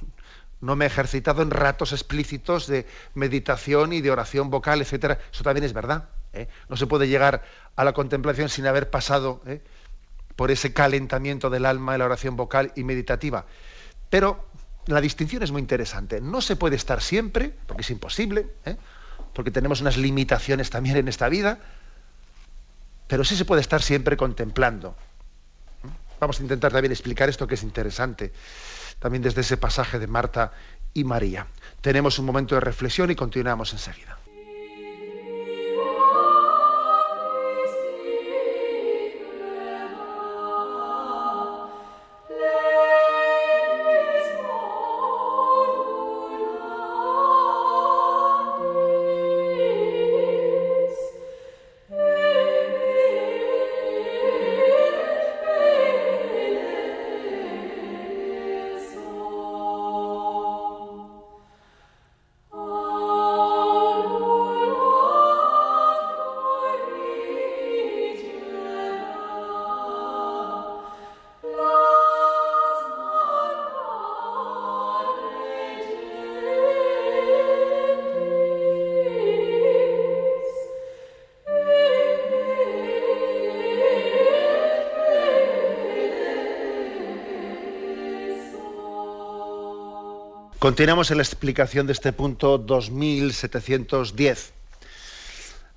no 0.63 0.77
me 0.77 0.85
he 0.85 0.89
ejercitado 0.89 1.43
en 1.43 1.51
ratos 1.51 1.93
explícitos 1.93 2.69
de 2.69 2.87
meditación 3.15 3.93
y 3.93 4.01
de 4.01 4.13
oración 4.13 4.49
vocal, 4.49 4.81
etcétera. 4.81 5.19
Eso 5.33 5.43
también 5.43 5.65
es 5.65 5.73
verdad. 5.73 6.09
¿eh? 6.33 6.47
No 6.69 6.77
se 6.77 6.87
puede 6.87 7.09
llegar 7.09 7.43
a 7.75 7.85
la 7.85 7.93
contemplación 7.93 8.49
sin 8.49 8.67
haber 8.67 8.89
pasado 8.89 9.43
¿eh? 9.45 9.61
por 10.37 10.53
ese 10.53 10.73
calentamiento 10.73 11.51
del 11.51 11.67
alma 11.67 11.95
en 11.95 11.99
la 11.99 12.05
oración 12.05 12.37
vocal 12.37 12.73
y 12.77 12.85
meditativa. 12.85 13.45
Pero 14.09 14.49
la 14.87 15.01
distinción 15.01 15.43
es 15.43 15.51
muy 15.51 15.61
interesante. 15.61 16.21
No 16.21 16.41
se 16.41 16.55
puede 16.55 16.77
estar 16.77 17.03
siempre, 17.03 17.53
porque 17.67 17.83
es 17.83 17.91
imposible, 17.91 18.47
¿eh? 18.65 18.77
porque 19.35 19.51
tenemos 19.51 19.81
unas 19.81 19.97
limitaciones 19.97 20.71
también 20.71 20.97
en 20.97 21.09
esta 21.09 21.29
vida, 21.29 21.59
pero 23.09 23.25
sí 23.25 23.35
se 23.35 23.45
puede 23.45 23.63
estar 23.63 23.83
siempre 23.83 24.17
contemplando. 24.17 24.95
Vamos 26.23 26.39
a 26.39 26.43
intentar 26.45 26.71
también 26.71 26.93
explicar 26.93 27.29
esto 27.29 27.49
que 27.49 27.57
es 27.57 27.65
interesante 27.65 28.33
también 29.01 29.25
desde 29.25 29.41
ese 29.41 29.57
pasaje 29.57 29.99
de 29.99 30.07
Marta 30.07 30.53
y 30.95 31.03
María. 31.03 31.49
Tenemos 31.81 32.17
un 32.21 32.27
momento 32.27 32.55
de 32.55 32.61
reflexión 32.61 33.11
y 33.11 33.17
continuamos 33.17 33.73
enseguida. 33.73 34.22
Continuamos 90.73 91.11
en 91.11 91.19
la 91.19 91.23
explicación 91.23 91.87
de 91.87 91.93
este 91.93 92.15
punto 92.15 92.57
2710. 92.57 94.55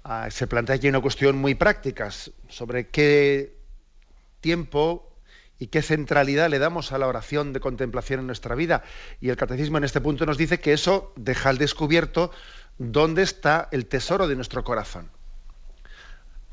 Ah, 0.05 0.29
se 0.31 0.47
plantea 0.47 0.77
aquí 0.77 0.87
una 0.87 1.01
cuestión 1.01 1.35
muy 1.37 1.53
práctica 1.53 2.11
sobre 2.47 2.87
qué 2.87 3.57
tiempo 4.39 5.11
y 5.59 5.67
qué 5.67 5.81
centralidad 5.81 6.49
le 6.49 6.59
damos 6.59 6.93
a 6.93 6.97
la 6.97 7.07
oración 7.07 7.51
de 7.51 7.59
contemplación 7.59 8.21
en 8.21 8.27
nuestra 8.27 8.55
vida. 8.55 8.83
Y 9.19 9.27
el 9.27 9.35
catecismo 9.35 9.77
en 9.79 9.83
este 9.83 9.99
punto 9.99 10.25
nos 10.25 10.37
dice 10.37 10.61
que 10.61 10.71
eso 10.71 11.11
deja 11.17 11.49
al 11.49 11.57
descubierto 11.57 12.31
dónde 12.77 13.21
está 13.21 13.67
el 13.73 13.87
tesoro 13.87 14.29
de 14.29 14.37
nuestro 14.37 14.63
corazón. 14.63 15.11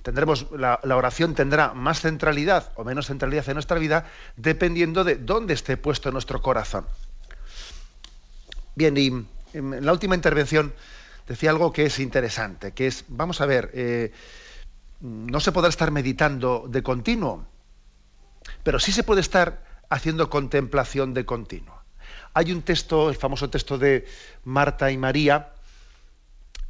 Tendremos, 0.03 0.51
la, 0.51 0.81
la, 0.83 0.97
oración 0.97 1.37
tendrá 1.37 1.75
más 1.75 2.01
centralidad 2.01 2.73
o 2.75 2.83
menos 2.83 3.07
centralidad 3.07 3.49
en 3.49 3.55
nuestra 3.55 3.79
vida 3.79 4.11
dependiendo 4.35 5.05
de 5.05 5.15
dónde 5.15 5.55
esté 5.55 5.77
puesto 5.77 6.11
nuestro 6.11 6.43
corazón. 6.43 6.89
Bien, 8.75 8.97
y 8.97 9.27
en 9.53 9.85
la 9.85 9.93
última 9.93 10.15
intervención 10.15 10.73
decía 11.29 11.51
algo 11.51 11.73
que 11.73 11.87
es 11.87 11.99
interesante, 11.99 12.73
que 12.73 12.87
es, 12.87 13.05
vamos 13.09 13.41
a 13.41 13.47
ver, 13.47 13.71
eh, 13.75 14.13
no 15.01 15.41
se 15.41 15.53
podrá 15.53 15.69
estar 15.69 15.91
meditando 15.91 16.67
de 16.69 16.83
continuo, 16.83 17.45
pero 18.63 18.79
sí 18.79 18.93
se 18.93 19.03
puede 19.03 19.21
estar 19.21 19.65
haciendo 19.91 20.31
contemplación 20.31 21.13
de 21.13 21.27
continuo. 21.27 21.83
Hay 22.35 22.51
un 22.53 22.63
texto, 22.63 23.11
el 23.11 23.17
famoso 23.17 23.51
texto 23.51 23.77
de 23.77 24.07
Marta 24.45 24.91
y 24.91 24.97
María, 24.97 25.53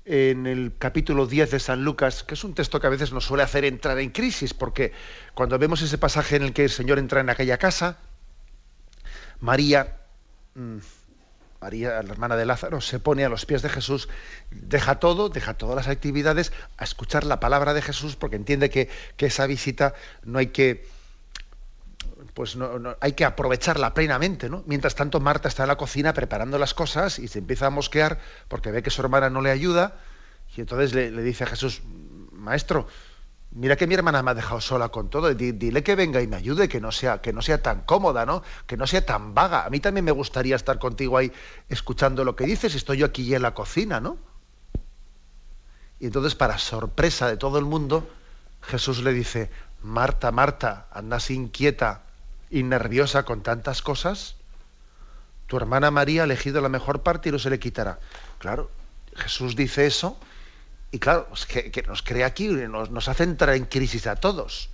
en 0.05 0.49
el 0.49 0.73
capítulo 0.77 1.27
10 1.27 1.53
de 1.53 1.61
San 1.61 1.85
Lucas, 1.85 2.25
que 2.25 2.35
es 2.35 2.43
un 2.43 2.55
texto 2.55 2.81
que 2.81 2.89
a 2.89 2.91
veces 2.91 3.13
nos 3.13 3.25
suele 3.25 3.45
hacer 3.45 3.65
entrar 3.65 3.99
en 4.01 4.11
crisis, 4.11 4.55
porque 4.55 4.93
cuando 5.35 5.59
vemos 5.59 5.81
ese 5.83 5.99
pasaje 5.99 6.37
en 6.37 6.43
el 6.43 6.53
que 6.53 6.65
el 6.65 6.71
Señor 6.71 6.99
entra 6.99 7.21
en 7.21 7.31
aquella 7.31 7.59
casa, 7.59 7.99
María 9.41 10.01
mm, 10.55 10.79
María, 11.63 12.03
la 12.03 12.13
hermana 12.13 12.35
de 12.35 12.45
Lázaro, 12.45 12.81
se 12.81 12.99
pone 12.99 13.25
a 13.25 13.29
los 13.29 13.47
pies 13.47 13.63
de 13.63 13.69
Jesús, 13.69 14.09
deja 14.51 14.99
todo, 14.99 15.29
deja 15.29 15.55
todas 15.55 15.77
las 15.77 15.87
actividades 15.87 16.53
a 16.77 16.83
escuchar 16.83 17.23
la 17.23 17.39
palabra 17.39 17.73
de 17.73 17.81
Jesús 17.81 18.17
porque 18.17 18.35
entiende 18.35 18.69
que, 18.69 18.91
esa 19.19 19.47
visita 19.47 19.95
no 20.25 20.41
hay 20.41 20.49
que 20.49 20.85
pues 22.35 22.57
no, 22.57 22.97
hay 23.01 23.13
que 23.13 23.25
aprovecharla 23.25 23.95
plenamente, 23.95 24.49
¿no? 24.49 24.65
Mientras 24.67 24.97
tanto, 24.97 25.21
Marta 25.21 25.47
está 25.47 25.63
en 25.63 25.69
la 25.69 25.77
cocina 25.77 26.13
preparando 26.13 26.59
las 26.59 26.75
cosas 26.75 27.21
y 27.21 27.29
se 27.29 27.39
empieza 27.39 27.67
a 27.67 27.71
mosquear 27.71 28.19
porque 28.49 28.73
ve 28.73 28.83
que 28.83 28.91
su 28.91 29.01
hermana 29.01 29.31
no 29.31 29.41
le 29.41 29.51
ayuda 29.51 29.99
y 30.57 30.63
entonces 30.63 30.95
le, 30.95 31.13
le 31.13 31.23
dice 31.23 31.45
a 31.45 31.47
Jesús, 31.47 31.83
maestro, 32.33 32.89
mira 33.55 33.77
que 33.77 33.87
mi 33.87 33.95
hermana 33.95 34.23
me 34.23 34.31
ha 34.31 34.35
dejado 34.35 34.61
sola 34.61 34.89
con 34.89 35.11
todo, 35.11 35.33
dile 35.35 35.83
que 35.83 35.95
venga 35.95 36.23
y 36.23 36.27
me 36.27 36.37
ayude, 36.37 36.69
que 36.69 36.81
no 36.81 36.93
sea, 36.93 37.21
que 37.21 37.33
no 37.33 37.43
sea 37.43 37.63
tan 37.63 37.83
cómoda, 37.83 38.25
¿no? 38.25 38.43
Que 38.67 38.77
no 38.77 38.87
sea 38.87 39.05
tan 39.05 39.35
vaga. 39.35 39.65
A 39.65 39.71
mí 39.71 39.81
también 39.81 40.05
me 40.05 40.13
gustaría 40.13 40.57
estar 40.57 40.79
contigo 40.79 41.19
ahí 41.19 41.33
escuchando 41.69 42.25
lo 42.25 42.37
que 42.37 42.45
dices, 42.45 42.75
estoy 42.75 42.99
yo 42.99 43.07
aquí 43.07 43.35
en 43.35 43.43
la 43.43 43.55
cocina, 43.55 44.01
¿no? 44.01 44.19
Y 46.01 46.07
entonces, 46.07 46.35
para 46.35 46.59
sorpresa 46.59 47.29
de 47.29 47.37
todo 47.37 47.59
el 47.59 47.65
mundo, 47.65 48.09
Jesús 48.63 49.03
le 49.03 49.13
dice, 49.13 49.51
Marta, 49.83 50.33
Marta, 50.33 50.89
andas 50.91 51.31
inquieta 51.31 52.03
y 52.51 52.63
nerviosa 52.63 53.25
con 53.25 53.43
tantas 53.43 53.83
cosas. 53.83 54.37
Tu 55.47 55.57
hermana 55.57 55.91
María 55.91 56.23
ha 56.23 56.25
elegido 56.25 56.61
la 56.61 56.69
mejor 56.69 57.03
parte 57.03 57.29
y 57.29 57.33
no 57.33 57.39
se 57.39 57.51
le 57.51 57.61
quitará. 57.61 58.01
Claro, 58.39 58.71
Jesús 59.15 59.55
dice 59.55 59.87
eso 59.87 60.19
y 60.93 60.99
claro, 60.99 61.27
que, 61.49 61.83
nos 61.87 62.03
crea 62.03 62.27
aquí, 62.27 62.49
nos, 62.49 62.91
nos 62.91 63.09
hace 63.09 63.25
entrar 63.25 63.57
en 63.57 63.65
crisis 63.65 64.07
a 64.07 64.17
todos. 64.17 64.69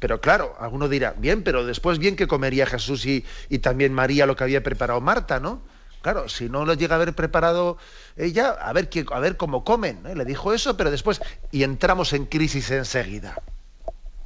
Pero 0.00 0.20
claro, 0.20 0.56
alguno 0.58 0.88
dirá, 0.88 1.14
bien, 1.16 1.44
pero 1.44 1.64
después 1.66 1.98
bien 1.98 2.16
que 2.16 2.26
comería 2.26 2.66
Jesús 2.66 3.06
y, 3.06 3.24
también 3.60 3.92
María 3.92 4.26
lo 4.26 4.36
que 4.36 4.44
había 4.44 4.62
preparado 4.62 5.00
Marta, 5.02 5.40
¿no? 5.40 5.62
Claro, 6.00 6.28
si 6.28 6.48
no 6.48 6.64
lo 6.64 6.74
llega 6.74 6.94
a 6.94 7.00
haber 7.00 7.14
preparado 7.14 7.78
ella, 8.16 8.50
a 8.50 8.72
ver, 8.72 8.90
a 9.10 9.20
ver 9.20 9.36
cómo 9.36 9.64
comen. 9.64 10.04
¿eh? 10.06 10.14
Le 10.14 10.24
dijo 10.24 10.52
eso, 10.52 10.76
pero 10.76 10.90
después, 10.90 11.20
y 11.50 11.62
entramos 11.62 12.12
en 12.12 12.26
crisis 12.26 12.70
enseguida. 12.70 13.40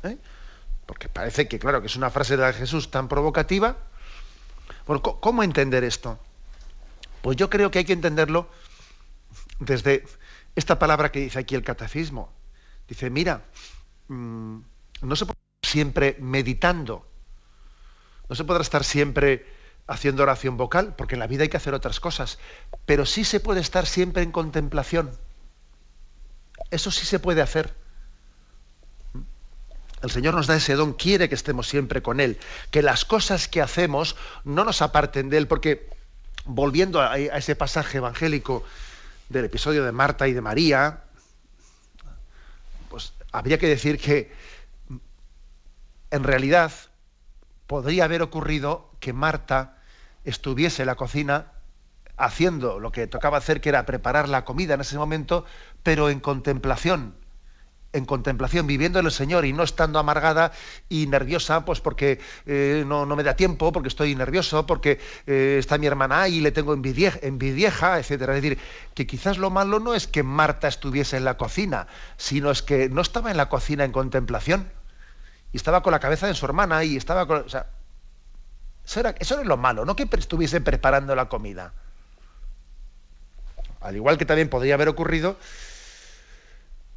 ¿eh? 0.02 0.18
Porque 0.86 1.08
parece 1.08 1.46
que, 1.46 1.58
claro, 1.58 1.80
que 1.80 1.86
es 1.86 1.94
una 1.94 2.10
frase 2.10 2.36
de 2.36 2.52
Jesús 2.52 2.90
tan 2.90 3.08
provocativa. 3.08 3.76
¿cómo 5.20 5.42
entender 5.42 5.84
esto? 5.84 6.18
Pues 7.22 7.36
yo 7.36 7.50
creo 7.50 7.70
que 7.70 7.80
hay 7.80 7.84
que 7.84 7.92
entenderlo 7.92 8.48
desde, 9.60 10.04
esta 10.58 10.78
palabra 10.78 11.12
que 11.12 11.20
dice 11.20 11.38
aquí 11.38 11.54
el 11.54 11.62
catecismo. 11.62 12.32
Dice, 12.88 13.10
mira, 13.10 13.44
mm, 14.08 14.58
no 15.02 15.16
se 15.16 15.24
puede 15.24 15.38
estar 15.38 15.70
siempre 15.70 16.16
meditando, 16.20 17.06
no 18.28 18.34
se 18.34 18.44
podrá 18.44 18.62
estar 18.62 18.84
siempre 18.84 19.46
haciendo 19.86 20.22
oración 20.22 20.56
vocal, 20.56 20.94
porque 20.96 21.14
en 21.14 21.20
la 21.20 21.26
vida 21.26 21.44
hay 21.44 21.48
que 21.48 21.56
hacer 21.56 21.74
otras 21.74 22.00
cosas, 22.00 22.38
pero 22.84 23.06
sí 23.06 23.24
se 23.24 23.40
puede 23.40 23.60
estar 23.60 23.86
siempre 23.86 24.22
en 24.22 24.32
contemplación. 24.32 25.10
Eso 26.70 26.90
sí 26.90 27.06
se 27.06 27.20
puede 27.20 27.40
hacer. 27.40 27.74
El 30.02 30.10
Señor 30.10 30.34
nos 30.34 30.46
da 30.46 30.56
ese 30.56 30.74
don, 30.74 30.92
quiere 30.92 31.28
que 31.28 31.34
estemos 31.34 31.68
siempre 31.68 32.02
con 32.02 32.20
Él, 32.20 32.38
que 32.70 32.82
las 32.82 33.04
cosas 33.04 33.48
que 33.48 33.62
hacemos 33.62 34.16
no 34.44 34.64
nos 34.64 34.82
aparten 34.82 35.30
de 35.30 35.38
Él, 35.38 35.46
porque 35.46 35.88
volviendo 36.44 37.00
a, 37.00 37.18
ese 37.18 37.54
pasaje 37.54 37.98
evangélico 37.98 38.64
del 39.28 39.44
episodio 39.44 39.84
de 39.84 39.92
Marta 39.92 40.28
y 40.28 40.32
de 40.32 40.40
María, 40.40 41.04
pues 42.88 43.12
habría 43.32 43.58
que 43.58 43.66
decir 43.66 43.98
que 43.98 44.32
en 46.10 46.24
realidad 46.24 46.72
podría 47.66 48.04
haber 48.04 48.22
ocurrido 48.22 48.90
que 49.00 49.12
Marta 49.12 49.76
estuviese 50.24 50.82
en 50.82 50.86
la 50.86 50.94
cocina 50.94 51.52
haciendo 52.16 52.80
lo 52.80 52.90
que 52.90 53.06
tocaba 53.06 53.38
hacer, 53.38 53.60
que 53.60 53.68
era 53.68 53.86
preparar 53.86 54.28
la 54.28 54.44
comida 54.44 54.74
en 54.74 54.80
ese 54.80 54.98
momento, 54.98 55.44
pero 55.82 56.08
en 56.10 56.20
contemplación, 56.20 57.14
en 57.92 58.04
contemplación, 58.04 58.66
viviendo 58.66 58.98
en 58.98 59.06
el 59.06 59.12
Señor 59.12 59.44
y 59.44 59.52
no 59.52 59.62
estando 59.62 59.98
amargada 59.98 60.52
y 60.88 61.06
nerviosa, 61.06 61.64
pues 61.64 61.80
porque 61.80 62.20
eh, 62.46 62.84
no, 62.86 63.06
me 63.06 63.22
da 63.22 63.34
tiempo, 63.34 63.72
porque 63.72 63.88
estoy 63.88 64.14
nervioso, 64.14 64.66
porque 64.66 65.00
eh, 65.26 65.56
está 65.58 65.78
mi 65.78 65.86
hermana 65.86 66.22
ahí 66.22 66.36
y 66.36 66.40
le 66.40 66.52
tengo 66.52 66.74
envidieja, 66.74 67.18
envidieja, 67.22 67.98
etcétera. 67.98 68.36
Es 68.36 68.42
decir, 68.42 68.58
que 68.94 69.06
quizás 69.06 69.38
lo 69.38 69.50
malo 69.50 69.80
no 69.80 69.94
es 69.94 70.06
que 70.06 70.22
Marta 70.22 70.68
estuviese 70.68 71.16
en 71.16 71.24
la 71.24 71.36
cocina, 71.36 71.86
sino 72.16 72.50
es 72.50 72.62
que 72.62 72.88
no 72.88 73.00
estaba 73.00 73.30
en 73.30 73.36
la 73.36 73.48
cocina 73.48 73.84
en 73.84 73.92
contemplación 73.92 74.70
y 75.52 75.56
estaba 75.56 75.82
con 75.82 75.92
la 75.92 76.00
cabeza 76.00 76.26
de 76.26 76.34
su 76.34 76.44
hermana 76.44 76.84
y 76.84 76.96
estaba 76.96 77.26
con, 77.26 77.38
o 77.38 77.48
sea, 77.48 77.66
eso, 78.84 79.00
era, 79.00 79.14
eso 79.18 79.36
no 79.36 79.42
es 79.42 79.48
lo 79.48 79.56
malo, 79.56 79.84
no 79.86 79.96
que 79.96 80.08
estuviese 80.12 80.60
preparando 80.60 81.14
la 81.14 81.28
comida. 81.28 81.72
Al 83.80 83.96
igual 83.96 84.18
que 84.18 84.26
también 84.26 84.48
podría 84.48 84.74
haber 84.74 84.88
ocurrido 84.88 85.36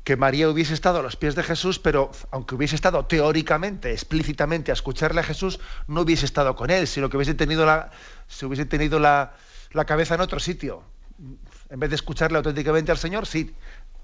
que 0.04 0.18
María 0.18 0.50
hubiese 0.50 0.74
estado 0.74 1.00
a 1.00 1.02
los 1.04 1.16
pies 1.16 1.36
de 1.36 1.44
Jesús, 1.44 1.80
pero 1.80 2.12
aunque 2.32 2.56
hubiese 2.56 2.76
estado 2.76 3.06
teóricamente, 3.06 3.92
explícitamente 3.92 4.72
a 4.72 4.74
escucharle 4.74 5.22
a 5.22 5.24
Jesús, 5.24 5.60
no 5.88 6.02
hubiese 6.02 6.26
estado 6.26 6.56
con 6.56 6.72
él, 6.72 6.88
sino 6.88 7.10
que 7.10 7.18
hubiese 7.18 7.36
tenido 7.36 7.66
la, 7.66 7.92
se 8.28 8.46
hubiese 8.46 8.66
tenido 8.66 9.00
la, 9.00 9.34
cabeza 9.86 10.16
en 10.16 10.22
otro 10.22 10.40
sitio. 10.40 10.84
En 11.70 11.80
vez 11.80 11.90
de 11.90 11.96
escucharle 11.96 12.38
auténticamente 12.38 12.92
al 12.92 12.98
Señor, 12.98 13.28
sí, 13.28 13.56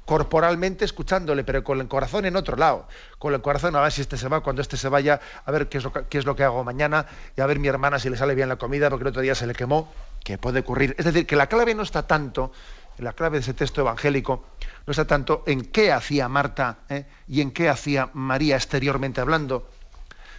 corporalmente 0.05 0.85
escuchándole, 0.85 1.43
pero 1.43 1.63
con 1.63 1.81
el 1.81 1.87
corazón 1.87 2.25
en 2.25 2.35
otro 2.35 2.55
lado. 2.55 2.87
Con 3.17 3.33
el 3.33 3.41
corazón, 3.41 3.75
a 3.75 3.81
ver 3.81 3.91
si 3.91 4.01
este 4.01 4.17
se 4.17 4.29
va, 4.29 4.41
cuando 4.41 4.61
este 4.61 4.77
se 4.77 4.87
vaya, 4.89 5.19
a 5.45 5.51
ver 5.51 5.67
qué 5.67 5.79
es 5.79 5.83
lo 5.83 5.91
que, 5.91 6.05
qué 6.05 6.19
es 6.19 6.25
lo 6.25 6.35
que 6.35 6.43
hago 6.43 6.63
mañana, 6.63 7.07
y 7.35 7.41
a 7.41 7.45
ver 7.47 7.59
mi 7.59 7.67
hermana 7.67 7.97
si 7.97 8.09
le 8.09 8.17
sale 8.17 8.35
bien 8.35 8.49
la 8.49 8.57
comida, 8.57 8.89
porque 8.89 9.03
el 9.03 9.09
otro 9.09 9.21
día 9.23 9.35
se 9.35 9.47
le 9.47 9.53
quemó, 9.53 9.91
que 10.23 10.37
puede 10.37 10.59
ocurrir. 10.59 10.95
Es 10.99 11.05
decir, 11.05 11.25
que 11.25 11.35
la 11.35 11.47
clave 11.47 11.73
no 11.73 11.81
está 11.81 12.05
tanto 12.05 12.51
la 12.99 13.13
clave 13.13 13.37
de 13.37 13.41
ese 13.41 13.53
texto 13.53 13.81
evangélico 13.81 14.43
no 14.87 14.91
está 14.91 15.05
tanto 15.05 15.43
en 15.45 15.65
qué 15.65 15.91
hacía 15.91 16.29
Marta 16.29 16.79
¿eh? 16.87 17.05
y 17.27 17.41
en 17.41 17.51
qué 17.51 17.67
hacía 17.67 18.09
María 18.13 18.55
exteriormente 18.55 19.19
hablando, 19.19 19.69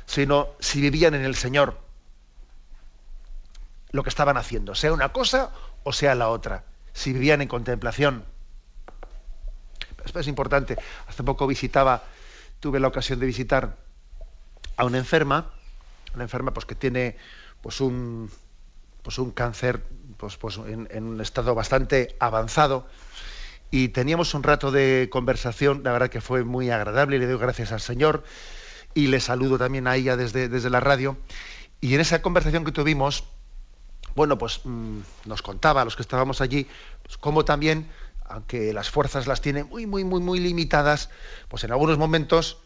sino 0.06 0.48
si 0.58 0.80
vivían 0.80 1.14
en 1.14 1.24
el 1.24 1.34
Señor 1.34 1.78
lo 3.90 4.02
que 4.02 4.08
estaban 4.08 4.38
haciendo, 4.38 4.74
sea 4.74 4.94
una 4.94 5.12
cosa 5.12 5.50
o 5.84 5.92
sea 5.92 6.14
la 6.14 6.30
otra, 6.30 6.64
si 6.94 7.12
vivían 7.12 7.42
en 7.42 7.48
contemplación. 7.48 8.24
Esto 10.04 10.20
es 10.20 10.28
importante. 10.28 10.78
Hace 11.06 11.22
poco 11.22 11.46
visitaba, 11.46 12.02
tuve 12.60 12.80
la 12.80 12.88
ocasión 12.88 13.20
de 13.20 13.26
visitar 13.26 13.76
a 14.78 14.84
una 14.86 14.96
enferma, 14.96 15.52
una 16.14 16.24
enferma 16.24 16.54
pues 16.54 16.64
que 16.64 16.74
tiene 16.74 17.18
pues 17.60 17.82
un 17.82 18.30
pues 19.02 19.18
un 19.18 19.30
cáncer 19.30 19.84
pues, 20.16 20.38
pues 20.38 20.56
en, 20.56 21.04
un 21.04 21.20
estado 21.20 21.54
bastante 21.54 22.16
avanzado 22.18 22.86
y 23.70 23.88
teníamos 23.88 24.34
un 24.34 24.42
rato 24.42 24.70
de 24.70 25.08
conversación, 25.10 25.82
la 25.84 25.92
verdad 25.92 26.08
que 26.08 26.20
fue 26.20 26.44
muy 26.44 26.70
agradable 26.70 27.16
y 27.16 27.18
le 27.18 27.26
doy 27.26 27.38
gracias 27.38 27.72
al 27.72 27.80
Señor 27.80 28.24
y 28.94 29.08
le 29.08 29.20
saludo 29.20 29.58
también 29.58 29.86
a 29.86 29.96
ella 29.96 30.16
desde, 30.16 30.48
desde 30.48 30.70
la 30.70 30.80
radio. 30.80 31.18
Y 31.80 31.94
en 31.94 32.00
esa 32.00 32.22
conversación 32.22 32.64
que 32.64 32.72
tuvimos, 32.72 33.24
bueno, 34.14 34.38
pues 34.38 34.62
mm, 34.64 34.98
nos 35.26 35.42
contaba 35.42 35.82
a 35.82 35.84
los 35.84 35.96
que 35.96 36.02
estábamos 36.02 36.40
allí, 36.40 36.66
pues, 37.02 37.18
cómo 37.18 37.44
también, 37.44 37.88
aunque 38.24 38.72
las 38.72 38.90
fuerzas 38.90 39.26
las 39.26 39.40
tiene 39.40 39.64
muy, 39.64 39.86
muy, 39.86 40.04
muy, 40.04 40.20
muy 40.20 40.40
limitadas, 40.40 41.10
pues 41.48 41.64
en 41.64 41.72
algunos 41.72 41.98
momentos 41.98 42.58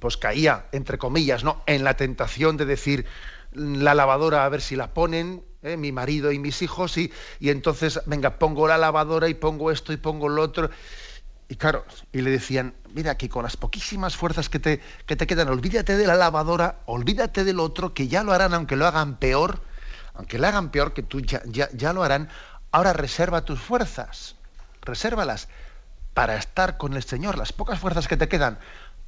pues 0.00 0.16
caía, 0.16 0.66
entre 0.72 0.98
comillas, 0.98 1.44
¿no? 1.44 1.62
en 1.66 1.84
la 1.84 1.94
tentación 1.94 2.56
de 2.56 2.64
decir, 2.64 3.06
la 3.52 3.94
lavadora 3.94 4.44
a 4.44 4.48
ver 4.48 4.62
si 4.62 4.76
la 4.76 4.92
ponen 4.94 5.44
¿eh? 5.62 5.76
mi 5.76 5.92
marido 5.92 6.32
y 6.32 6.38
mis 6.38 6.62
hijos, 6.62 6.96
y, 6.96 7.12
y 7.38 7.50
entonces, 7.50 8.00
venga, 8.06 8.38
pongo 8.38 8.68
la 8.68 8.78
lavadora 8.78 9.28
y 9.28 9.34
pongo 9.34 9.70
esto 9.70 9.92
y 9.92 9.96
pongo 9.96 10.28
lo 10.28 10.42
otro. 10.42 10.70
Y 11.48 11.56
claro, 11.56 11.84
y 12.12 12.20
le 12.20 12.30
decían, 12.30 12.74
mira, 12.94 13.16
que 13.16 13.28
con 13.28 13.42
las 13.42 13.56
poquísimas 13.56 14.16
fuerzas 14.16 14.48
que 14.48 14.60
te, 14.60 14.80
que 15.06 15.16
te 15.16 15.26
quedan, 15.26 15.48
olvídate 15.48 15.96
de 15.96 16.06
la 16.06 16.14
lavadora, 16.14 16.80
olvídate 16.86 17.42
del 17.42 17.58
otro, 17.58 17.92
que 17.92 18.06
ya 18.06 18.22
lo 18.22 18.32
harán, 18.32 18.54
aunque 18.54 18.76
lo 18.76 18.86
hagan 18.86 19.16
peor, 19.16 19.60
aunque 20.14 20.38
lo 20.38 20.46
hagan 20.46 20.70
peor, 20.70 20.92
que 20.92 21.02
tú 21.02 21.20
ya, 21.20 21.42
ya, 21.46 21.68
ya 21.72 21.92
lo 21.92 22.04
harán, 22.04 22.28
ahora 22.70 22.92
reserva 22.92 23.44
tus 23.44 23.60
fuerzas, 23.60 24.36
resérvalas 24.82 25.48
para 26.14 26.36
estar 26.36 26.76
con 26.76 26.94
el 26.94 27.02
Señor, 27.02 27.36
las 27.36 27.52
pocas 27.52 27.80
fuerzas 27.80 28.06
que 28.06 28.16
te 28.16 28.28
quedan, 28.28 28.58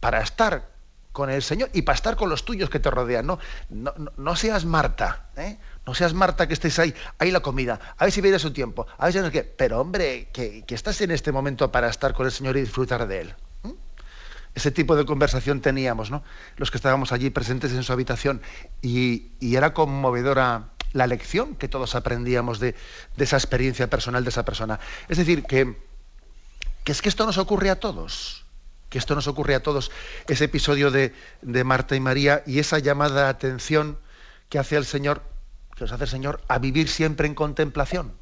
para 0.01 0.21
estar 0.21 0.72
con 1.12 1.31
el 1.31 1.42
Señor 1.42 1.70
y 1.72 1.83
para 1.83 1.94
estar 1.94 2.16
con 2.16 2.29
los 2.29 2.44
tuyos 2.44 2.70
que 2.70 2.81
te 2.81 2.90
rodean. 2.90 3.27
No, 3.27 3.38
no, 3.68 3.92
no 4.16 4.37
seas 4.37 4.64
Marta, 4.64 5.29
¿eh? 5.37 5.59
no 5.87 5.94
seas 5.94 6.14
Marta 6.14 6.48
que 6.48 6.55
estés 6.55 6.79
ahí, 6.79 6.94
ahí 7.18 7.31
la 7.31 7.40
comida, 7.40 7.79
a 7.96 8.05
ver 8.05 8.12
si 8.12 8.20
viene 8.20 8.38
su 8.38 8.53
tiempo, 8.53 8.87
a 8.98 9.05
ver 9.05 9.12
si 9.12 9.20
no 9.20 9.31
que, 9.31 9.42
pero 9.42 9.81
hombre, 9.81 10.29
que, 10.33 10.64
estás 10.68 11.01
en 11.03 11.11
este 11.11 11.33
momento 11.33 11.70
para 11.70 11.88
estar 11.88 12.14
con 12.14 12.27
el 12.27 12.33
Señor 12.33 12.57
y 12.57 12.62
disfrutar 12.62 13.07
de 13.07 13.20
Él. 13.20 13.35
Ese 14.55 14.70
tipo 14.70 14.96
de 14.96 15.07
conversación 15.07 15.62
teníamos, 15.62 16.11
¿no? 16.11 16.22
Los 16.57 16.70
que 16.70 16.77
estábamos 16.77 17.11
allí 17.12 17.31
presentes 17.31 17.72
en 17.72 17.83
su 17.83 17.92
habitación 17.92 18.42
y, 18.83 19.33
era 19.40 19.72
conmovedora 19.72 20.68
la 20.92 21.07
lección 21.07 21.57
que 21.57 21.68
todos 21.68 21.94
aprendíamos 21.94 22.61
de, 22.61 22.75
de, 23.16 23.25
esa 23.25 23.37
experiencia 23.37 23.88
personal 23.88 24.25
de 24.25 24.31
esa 24.31 24.44
persona. 24.44 24.79
Es 25.09 25.16
decir, 25.16 25.44
que, 25.44 25.79
que 26.85 26.92
es 26.92 27.01
que 27.01 27.09
esto 27.09 27.25
nos 27.25 27.38
ocurre 27.38 27.70
a 27.70 27.81
todos 27.81 28.42
que 28.93 28.99
esto 28.99 29.15
nos 29.15 29.27
ocurre 29.27 29.55
a 29.55 29.63
todos, 29.63 29.91
ese 30.29 30.45
episodio 30.45 30.91
de, 30.91 31.15
Marta 31.65 31.97
y 31.97 32.01
María 32.01 32.43
y 32.45 32.59
esa 32.59 32.79
llamada 32.79 33.23
de 33.23 33.29
atención 33.31 33.99
que 34.51 34.59
hace 34.59 34.77
el 34.77 34.85
Señor, 34.85 35.23
que 35.75 35.85
nos 35.85 35.93
hace 35.93 36.05
el 36.05 36.11
Señor, 36.11 36.43
a 36.47 36.59
vivir 36.59 36.91
siempre 36.91 37.27
en 37.27 37.35
contemplación 37.35 38.13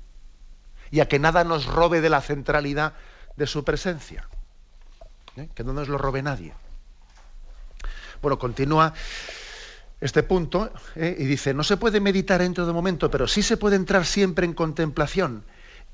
y 0.93 1.01
a 1.01 1.09
que 1.09 1.19
nada 1.19 1.43
nos 1.43 1.67
robe 1.67 2.01
de 2.01 2.09
la 2.09 2.21
centralidad 2.21 2.93
de 3.35 3.49
su 3.49 3.65
presencia. 3.65 4.29
¿eh? 5.35 5.49
Que 5.57 5.65
no 5.65 5.73
nos 5.73 5.89
lo 5.89 5.99
robe 5.99 6.23
nadie. 6.23 6.55
Bueno, 8.23 8.39
continúa 8.39 8.95
este 10.01 10.23
punto 10.23 10.73
¿eh? 10.95 11.17
y 11.19 11.25
dice, 11.25 11.53
no 11.53 11.65
se 11.65 11.79
puede 11.79 11.99
meditar 11.99 12.43
en 12.43 12.55
todo 12.55 12.73
momento, 12.73 13.11
pero 13.11 13.27
sí 13.27 13.43
se 13.43 13.57
puede 13.57 13.75
entrar 13.75 14.07
siempre 14.07 14.47
en 14.47 14.55
contemplación 14.55 15.43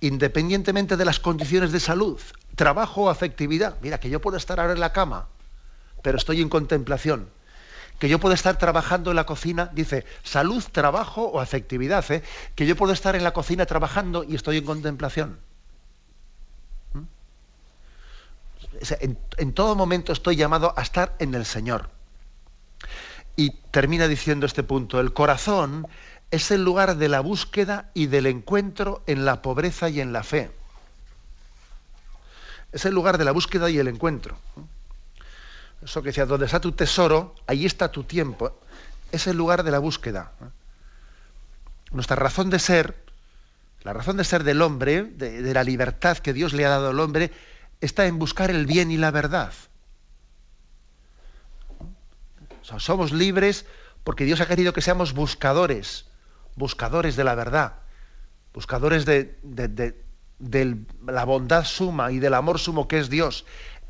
independientemente 0.00 0.96
de 0.96 1.04
las 1.04 1.20
condiciones 1.20 1.72
de 1.72 1.80
salud, 1.80 2.20
trabajo 2.56 3.02
o 3.02 3.08
afectividad. 3.10 3.76
Mira, 3.82 4.00
que 4.00 4.10
yo 4.10 4.20
puedo 4.20 4.36
estar 4.36 4.58
ahora 4.58 4.72
en 4.72 4.80
la 4.80 4.92
cama, 4.92 5.28
pero 6.02 6.18
estoy 6.18 6.42
en 6.42 6.48
contemplación. 6.48 7.28
Que 7.98 8.08
yo 8.08 8.18
puedo 8.18 8.34
estar 8.34 8.58
trabajando 8.58 9.10
en 9.10 9.16
la 9.16 9.24
cocina, 9.24 9.70
dice, 9.72 10.04
salud, 10.22 10.62
trabajo 10.72 11.22
o 11.22 11.40
afectividad. 11.40 12.04
¿eh? 12.10 12.22
Que 12.54 12.66
yo 12.66 12.76
puedo 12.76 12.92
estar 12.92 13.16
en 13.16 13.24
la 13.24 13.32
cocina 13.32 13.64
trabajando 13.64 14.24
y 14.24 14.34
estoy 14.34 14.58
en 14.58 14.64
contemplación. 14.64 15.38
¿Mm? 16.92 17.02
en 19.38 19.52
todo 19.54 19.74
momento 19.74 20.12
estoy 20.12 20.36
llamado 20.36 20.74
a 20.76 20.82
estar 20.82 21.14
en 21.18 21.34
el 21.34 21.46
Señor. 21.46 21.88
Y 23.36 23.50
termina 23.70 24.08
diciendo 24.08 24.46
este 24.46 24.62
punto, 24.62 24.98
el 24.98 25.12
corazón 25.12 25.86
es 26.30 26.50
el 26.50 26.64
lugar 26.64 26.96
de 26.96 27.08
la 27.08 27.20
búsqueda 27.20 27.90
y 27.94 28.06
del 28.06 28.26
encuentro 28.26 29.02
en 29.06 29.24
la 29.24 29.42
pobreza 29.42 29.88
y 29.88 30.00
en 30.00 30.12
la 30.12 30.22
fe. 30.22 30.50
Es 32.76 32.84
el 32.84 32.92
lugar 32.92 33.16
de 33.16 33.24
la 33.24 33.32
búsqueda 33.32 33.70
y 33.70 33.78
el 33.78 33.88
encuentro. 33.88 34.36
Eso 35.82 36.02
que 36.02 36.10
decía, 36.10 36.26
donde 36.26 36.44
está 36.44 36.60
tu 36.60 36.72
tesoro, 36.72 37.34
ahí 37.46 37.64
está 37.64 37.90
tu 37.90 38.04
tiempo. 38.04 38.60
Es 39.10 39.26
el 39.26 39.38
lugar 39.38 39.62
de 39.62 39.70
la 39.70 39.78
búsqueda. 39.78 40.32
Nuestra 41.90 42.16
razón 42.16 42.50
de 42.50 42.58
ser, 42.58 42.94
la 43.82 43.94
razón 43.94 44.18
de 44.18 44.24
ser 44.24 44.44
del 44.44 44.60
hombre, 44.60 45.04
de, 45.04 45.54
la 45.54 45.64
libertad 45.64 46.18
que 46.18 46.34
Dios 46.34 46.52
le 46.52 46.66
ha 46.66 46.68
dado 46.68 46.90
al 46.90 47.00
hombre, 47.00 47.32
está 47.80 48.04
en 48.04 48.18
buscar 48.18 48.50
el 48.50 48.66
bien 48.66 48.90
y 48.90 48.98
la 48.98 49.10
verdad. 49.10 49.54
somos 52.60 53.12
libres 53.12 53.64
porque 54.04 54.24
Dios 54.24 54.42
ha 54.42 54.46
querido 54.46 54.74
que 54.74 54.82
seamos 54.82 55.14
buscadores 55.14 56.04
buscadores 56.56 57.16
de 57.16 57.24
la 57.24 57.34
verdad, 57.34 57.74
buscadores 58.52 59.04
de, 59.04 59.36
la 60.38 61.24
bondad 61.24 61.64
suma 61.64 62.12
y 62.12 62.18
del 62.18 62.34
amor 62.34 62.58
sumo 62.58 62.88
que 62.88 62.98
es 62.98 63.10
Dios. 63.10 63.44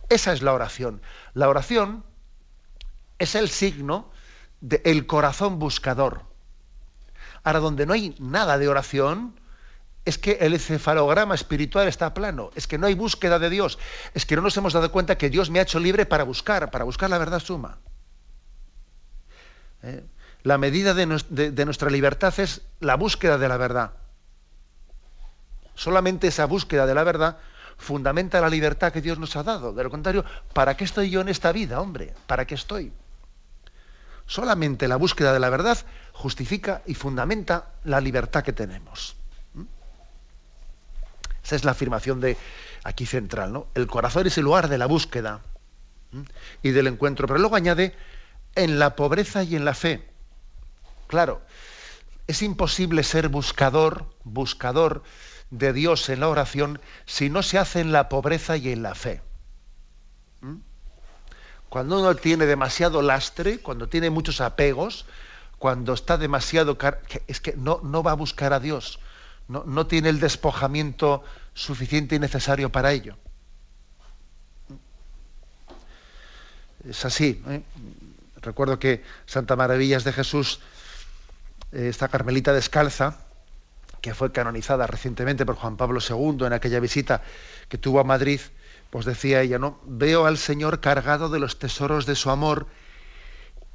Esa 0.08 0.32
es 0.32 0.42
la 0.42 0.52
oración. 0.52 1.02
La 1.34 1.48
oración 1.48 2.04
es 3.18 3.34
el 3.34 3.48
signo 3.48 4.10
del 4.60 5.06
corazón 5.06 5.58
buscador. 5.58 6.22
Ahora, 7.42 7.60
donde 7.60 7.86
no 7.86 7.92
hay 7.92 8.14
nada 8.18 8.58
de 8.58 8.68
oración, 8.68 9.38
es 10.04 10.18
que 10.18 10.38
el 10.40 10.54
encefalograma 10.54 11.34
espiritual 11.34 11.88
está 11.88 12.14
plano, 12.14 12.50
es 12.54 12.66
que 12.66 12.78
no 12.78 12.86
hay 12.86 12.94
búsqueda 12.94 13.38
de 13.38 13.50
Dios, 13.50 13.78
es 14.14 14.24
que 14.24 14.36
no 14.36 14.42
nos 14.42 14.56
hemos 14.56 14.72
dado 14.72 14.90
cuenta 14.92 15.18
que 15.18 15.30
Dios 15.30 15.50
me 15.50 15.58
ha 15.58 15.62
hecho 15.62 15.80
libre 15.80 16.06
para 16.06 16.24
buscar, 16.24 16.70
para 16.70 16.84
buscar 16.84 17.10
la 17.10 17.18
verdad 17.18 17.40
suma. 17.40 17.78
¿Eh? 19.82 20.04
la 20.46 20.58
medida 20.58 20.94
de, 20.94 21.06
nuestra 21.06 21.90
libertad 21.90 22.32
es 22.38 22.62
la 22.78 22.94
búsqueda 22.94 23.36
de 23.36 23.48
la 23.48 23.56
verdad. 23.56 23.94
Solamente 25.76 26.26
esa 26.26 26.46
búsqueda 26.46 26.86
de 26.86 26.94
la 26.94 27.04
verdad 27.04 27.38
fundamenta 27.76 28.40
la 28.40 28.48
libertad 28.48 28.92
que 28.92 29.02
Dios 29.02 29.18
nos 29.18 29.36
ha 29.36 29.42
dado. 29.42 29.72
De 29.72 29.84
lo 29.84 29.90
contrario, 29.90 30.24
¿para 30.52 30.76
qué 30.76 30.84
estoy 30.84 31.10
yo 31.10 31.20
en 31.20 31.28
esta 31.28 31.52
vida, 31.52 31.80
hombre? 31.80 32.14
¿Para 32.26 32.46
qué 32.46 32.54
estoy? 32.54 32.92
Solamente 34.26 34.88
la 34.88 34.96
búsqueda 34.96 35.32
de 35.32 35.38
la 35.38 35.50
verdad 35.50 35.78
justifica 36.12 36.82
y 36.86 36.94
fundamenta 36.94 37.66
la 37.84 38.00
libertad 38.00 38.42
que 38.42 38.54
tenemos. 38.54 39.16
¿Mm? 39.54 39.64
Esa 41.44 41.56
es 41.56 41.64
la 41.64 41.72
afirmación 41.72 42.20
de 42.20 42.36
aquí 42.82 43.04
central, 43.04 43.52
¿no? 43.52 43.66
El 43.74 43.86
corazón 43.86 44.26
es 44.26 44.38
el 44.38 44.44
lugar 44.44 44.68
de 44.68 44.78
la 44.78 44.86
búsqueda 44.86 45.42
¿Mm? 46.10 46.22
y 46.62 46.70
del 46.70 46.86
encuentro. 46.86 47.28
Pero 47.28 47.38
luego 47.38 47.54
añade 47.54 47.94
en 48.54 48.78
la 48.78 48.96
pobreza 48.96 49.44
y 49.44 49.54
en 49.54 49.66
la 49.66 49.74
fe. 49.74 50.08
Claro, 51.06 51.42
es 52.26 52.42
imposible 52.42 53.02
ser 53.04 53.28
buscador, 53.28 54.06
buscador 54.24 55.04
de 55.50 55.72
Dios 55.72 56.08
en 56.08 56.20
la 56.20 56.28
oración 56.28 56.80
si 57.04 57.30
no 57.30 57.42
se 57.42 57.58
hace 57.58 57.80
en 57.80 57.92
la 57.92 58.08
pobreza 58.08 58.56
y 58.56 58.70
en 58.70 58.82
la 58.82 58.94
fe. 58.94 59.22
¿Mm? 60.40 60.56
Cuando 61.68 62.00
uno 62.00 62.14
tiene 62.16 62.46
demasiado 62.46 63.02
lastre, 63.02 63.58
cuando 63.58 63.88
tiene 63.88 64.10
muchos 64.10 64.40
apegos, 64.40 65.06
cuando 65.58 65.94
está 65.94 66.18
demasiado... 66.18 66.76
es 67.26 67.40
que 67.40 67.54
no, 67.56 67.80
no 67.82 68.02
va 68.02 68.12
a 68.12 68.14
buscar 68.14 68.52
a 68.52 68.60
Dios, 68.60 68.98
no, 69.48 69.64
no, 69.64 69.86
tiene 69.86 70.08
el 70.08 70.20
despojamiento 70.20 71.22
suficiente 71.54 72.16
y 72.16 72.18
necesario 72.18 72.70
para 72.70 72.92
ello. 72.92 73.16
Es 76.88 77.04
así. 77.04 77.42
¿eh? 77.48 77.62
Recuerdo 78.42 78.78
que 78.78 79.02
Santa 79.26 79.56
Maravillas 79.56 80.04
de 80.04 80.12
Jesús 80.12 80.60
esta 81.72 82.08
Carmelita 82.08 82.52
descalza, 82.52 83.18
que 84.06 84.14
fue 84.14 84.30
canonizada 84.30 84.86
recientemente 84.86 85.44
por 85.44 85.56
Juan 85.56 85.76
Pablo 85.76 85.98
II 85.98 86.46
en 86.46 86.52
aquella 86.52 86.78
visita 86.78 87.22
que 87.68 87.76
tuvo 87.76 87.98
a 87.98 88.04
Madrid, 88.04 88.40
pues 88.88 89.04
decía 89.04 89.40
ella, 89.42 89.58
¿no? 89.58 89.80
Veo 89.84 90.26
al 90.26 90.38
Señor 90.38 90.78
cargado 90.78 91.28
de 91.28 91.40
los 91.40 91.58
tesoros 91.58 92.06
de 92.06 92.14
su 92.14 92.30
amor 92.30 92.68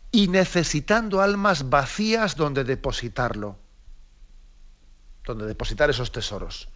y 0.09 0.29
necesitando 0.29 1.19
almas 1.19 1.69
vacías 1.69 2.37
donde 2.37 2.63
depositarlo. 2.63 3.57
Donde 5.25 5.45
depositar 5.47 5.89
esos 5.89 6.13
tesoros. 6.13 6.69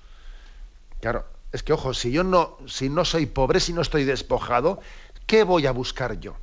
Claro, 0.99 1.25
es 1.53 1.63
que 1.63 1.71
ojo, 1.71 1.93
si 1.93 2.11
yo 2.11 2.25
no, 2.25 2.57
si 2.67 2.89
no 2.89 3.05
soy 3.05 3.25
pobre, 3.25 3.61
si 3.61 3.71
no 3.71 3.81
estoy 3.81 4.03
despojado, 4.03 4.81
¿qué 5.27 5.43
voy 5.43 5.65
a 5.65 5.71
buscar 5.71 6.19
yo? 6.19 6.35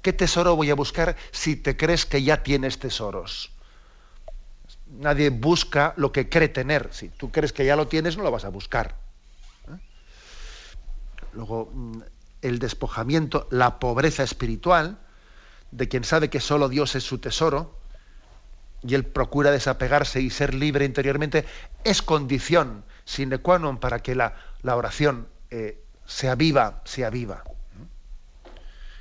¿Qué 0.00 0.12
tesoro 0.12 0.54
voy 0.54 0.70
a 0.70 0.76
buscar 0.76 1.16
si 1.32 1.56
te 1.56 1.76
crees 1.76 2.06
que 2.06 2.22
ya 2.22 2.44
tienes 2.44 2.78
tesoros? 2.78 3.50
Nadie 4.86 5.30
busca 5.30 5.94
lo 5.96 6.12
que 6.12 6.28
cree 6.28 6.48
tener. 6.48 6.88
Si 6.92 7.08
tú 7.08 7.30
crees 7.30 7.52
que 7.52 7.64
ya 7.64 7.76
lo 7.76 7.88
tienes, 7.88 8.16
no 8.16 8.22
lo 8.22 8.30
vas 8.30 8.44
a 8.44 8.50
buscar. 8.50 8.96
¿eh? 9.68 9.78
Luego, 11.32 11.70
mm, 11.72 12.02
el 12.42 12.58
despojamiento, 12.58 13.48
la 13.50 13.78
pobreza 13.78 14.22
espiritual, 14.22 14.98
de 15.72 15.88
quien 15.88 16.04
sabe 16.04 16.30
que 16.30 16.40
solo 16.40 16.68
Dios 16.68 16.94
es 16.94 17.04
su 17.04 17.18
tesoro, 17.18 17.78
y 18.82 18.94
él 18.94 19.04
procura 19.04 19.50
desapegarse 19.50 20.20
y 20.20 20.30
ser 20.30 20.54
libre 20.54 20.84
interiormente, 20.84 21.44
es 21.82 22.02
condición 22.02 22.84
sine 23.04 23.38
qua 23.38 23.58
non 23.58 23.78
para 23.78 24.02
que 24.02 24.14
la, 24.14 24.34
oración 24.66 25.30
eh, 25.50 25.82
sea 26.04 26.34
viva, 26.34 26.82
sea 26.84 27.08
viva 27.08 27.42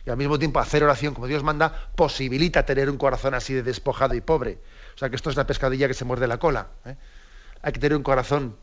y 0.06 0.10
al 0.10 0.18
mismo 0.18 0.38
tiempo 0.38 0.60
hacer 0.60 0.84
oración 0.84 1.14
como 1.14 1.28
Dios 1.28 1.44
manda 1.44 1.90
posibilita 1.96 2.66
tener 2.66 2.90
un 2.90 2.98
corazón 2.98 3.34
así 3.34 3.54
de 3.54 3.64
despojado 3.64 4.14
y 4.14 4.22
pobre. 4.22 4.60
O 4.96 4.98
sea 4.98 5.10
que 5.10 5.16
esto 5.16 5.30
es 5.30 5.36
la 5.36 5.46
pescadilla 5.46 5.88
que 5.88 5.94
se 5.94 6.06
muerde 6.06 6.28
la 6.28 6.38
cola. 6.38 6.70
¿eh? 6.86 6.96
Hay 7.62 7.74
que 7.74 7.80
tener 7.80 7.98
un 7.98 8.04
corazón 8.04 8.58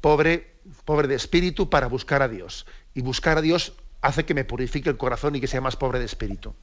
pobre, 0.00 0.56
pobre 0.84 1.08
de 1.08 1.14
espíritu 1.14 1.70
para 1.70 1.86
buscar 1.86 2.22
a 2.22 2.28
Dios. 2.28 2.66
Y 2.94 3.02
buscar 3.02 3.38
a 3.38 3.40
Dios 3.40 3.74
hace 4.00 4.24
que 4.24 4.34
me 4.34 4.44
purifique 4.44 4.90
el 4.90 4.96
corazón 4.96 5.36
y 5.36 5.40
que 5.40 5.46
sea 5.46 5.60
más 5.60 5.76
pobre 5.76 5.98
de 5.98 6.04
espíritu. 6.04 6.54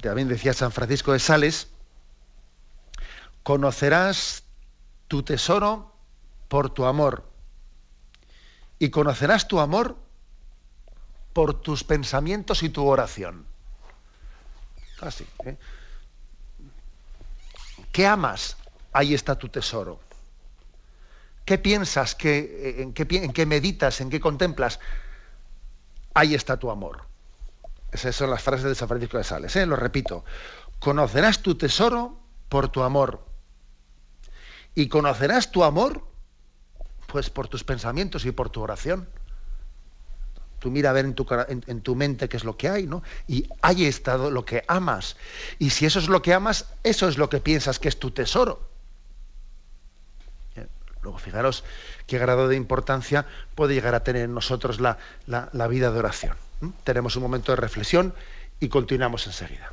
también 0.00 0.28
decía 0.28 0.52
San 0.52 0.72
Francisco 0.72 1.12
de 1.12 1.18
Sales, 1.18 1.68
conocerás 3.42 4.44
tu 5.08 5.22
tesoro 5.22 5.92
por 6.48 6.70
tu 6.70 6.84
amor 6.84 7.24
y 8.78 8.90
conocerás 8.90 9.48
tu 9.48 9.58
amor 9.58 9.96
por 11.32 11.60
tus 11.60 11.82
pensamientos 11.82 12.62
y 12.62 12.68
tu 12.68 12.86
oración. 12.86 13.46
Así. 15.00 15.26
¿eh? 15.44 15.56
¿Qué 17.92 18.06
amas? 18.06 18.56
Ahí 18.92 19.14
está 19.14 19.36
tu 19.36 19.48
tesoro. 19.48 20.00
¿Qué 21.44 21.58
piensas? 21.58 22.14
¿Qué, 22.14 22.76
en, 22.78 22.92
qué, 22.92 23.06
¿En 23.16 23.32
qué 23.32 23.46
meditas? 23.46 24.00
¿En 24.00 24.10
qué 24.10 24.20
contemplas? 24.20 24.80
Ahí 26.14 26.34
está 26.34 26.58
tu 26.58 26.70
amor. 26.70 27.02
Esas 27.92 28.16
son 28.16 28.30
las 28.30 28.42
frases 28.42 28.64
de 28.64 28.74
San 28.74 28.88
Francisco 28.88 29.16
de 29.16 29.24
Sales. 29.24 29.54
¿eh? 29.56 29.64
Lo 29.66 29.76
repito. 29.76 30.24
Conocerás 30.80 31.40
tu 31.40 31.54
tesoro 31.54 32.18
por 32.48 32.68
tu 32.68 32.82
amor. 32.82 33.24
Y 34.74 34.88
conocerás 34.88 35.52
tu 35.52 35.64
amor, 35.64 36.06
pues 37.06 37.30
por 37.30 37.48
tus 37.48 37.64
pensamientos 37.64 38.24
y 38.26 38.32
por 38.32 38.50
tu 38.50 38.60
oración. 38.60 39.08
Tú 40.66 40.72
mira 40.72 40.90
a 40.90 40.92
ver 40.92 41.04
en 41.04 41.14
tu, 41.14 41.24
en 41.48 41.80
tu 41.80 41.94
mente 41.94 42.28
qué 42.28 42.36
es 42.36 42.42
lo 42.42 42.56
que 42.56 42.68
hay, 42.68 42.88
¿no? 42.88 43.04
Y 43.28 43.48
ahí 43.62 43.86
está 43.86 44.16
lo 44.16 44.44
que 44.44 44.64
amas. 44.66 45.16
Y 45.60 45.70
si 45.70 45.86
eso 45.86 46.00
es 46.00 46.08
lo 46.08 46.22
que 46.22 46.34
amas, 46.34 46.66
eso 46.82 47.06
es 47.06 47.18
lo 47.18 47.30
que 47.30 47.38
piensas 47.38 47.78
que 47.78 47.86
es 47.86 48.00
tu 48.00 48.10
tesoro. 48.10 48.68
Luego, 51.02 51.18
fijaros 51.18 51.62
qué 52.08 52.18
grado 52.18 52.48
de 52.48 52.56
importancia 52.56 53.26
puede 53.54 53.74
llegar 53.74 53.94
a 53.94 54.02
tener 54.02 54.24
en 54.24 54.34
nosotros 54.34 54.80
la, 54.80 54.98
la 55.28 55.68
vida 55.68 55.92
de 55.92 56.00
oración. 56.00 56.36
Tenemos 56.82 57.14
un 57.14 57.22
momento 57.22 57.52
de 57.52 57.56
reflexión 57.56 58.12
y 58.58 58.68
continuamos 58.68 59.24
enseguida. 59.28 59.70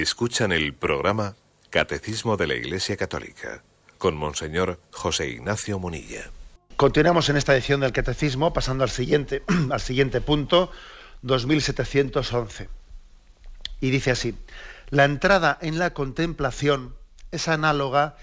Escuchan 0.00 0.52
el 0.52 0.74
programa 0.74 1.34
Catecismo 1.70 2.36
de 2.36 2.46
la 2.46 2.54
Iglesia 2.54 2.96
Católica 2.96 3.64
con 3.98 4.16
Monseñor 4.16 4.78
José 4.92 5.28
Ignacio 5.28 5.80
Munilla. 5.80 6.30
Continuamos 6.76 7.28
en 7.28 7.36
esta 7.36 7.52
edición 7.52 7.80
del 7.80 7.92
Catecismo, 7.92 8.52
pasando 8.52 8.84
al 8.84 8.90
siguiente, 8.90 9.42
al 9.70 9.80
siguiente 9.80 10.20
punto, 10.20 10.70
2711. 11.22 12.68
Y 13.80 13.90
dice 13.90 14.12
así, 14.12 14.36
la 14.90 15.04
entrada 15.04 15.58
en 15.60 15.80
la 15.80 15.92
contemplación 15.94 16.94
es 17.32 17.48
análoga 17.48 18.16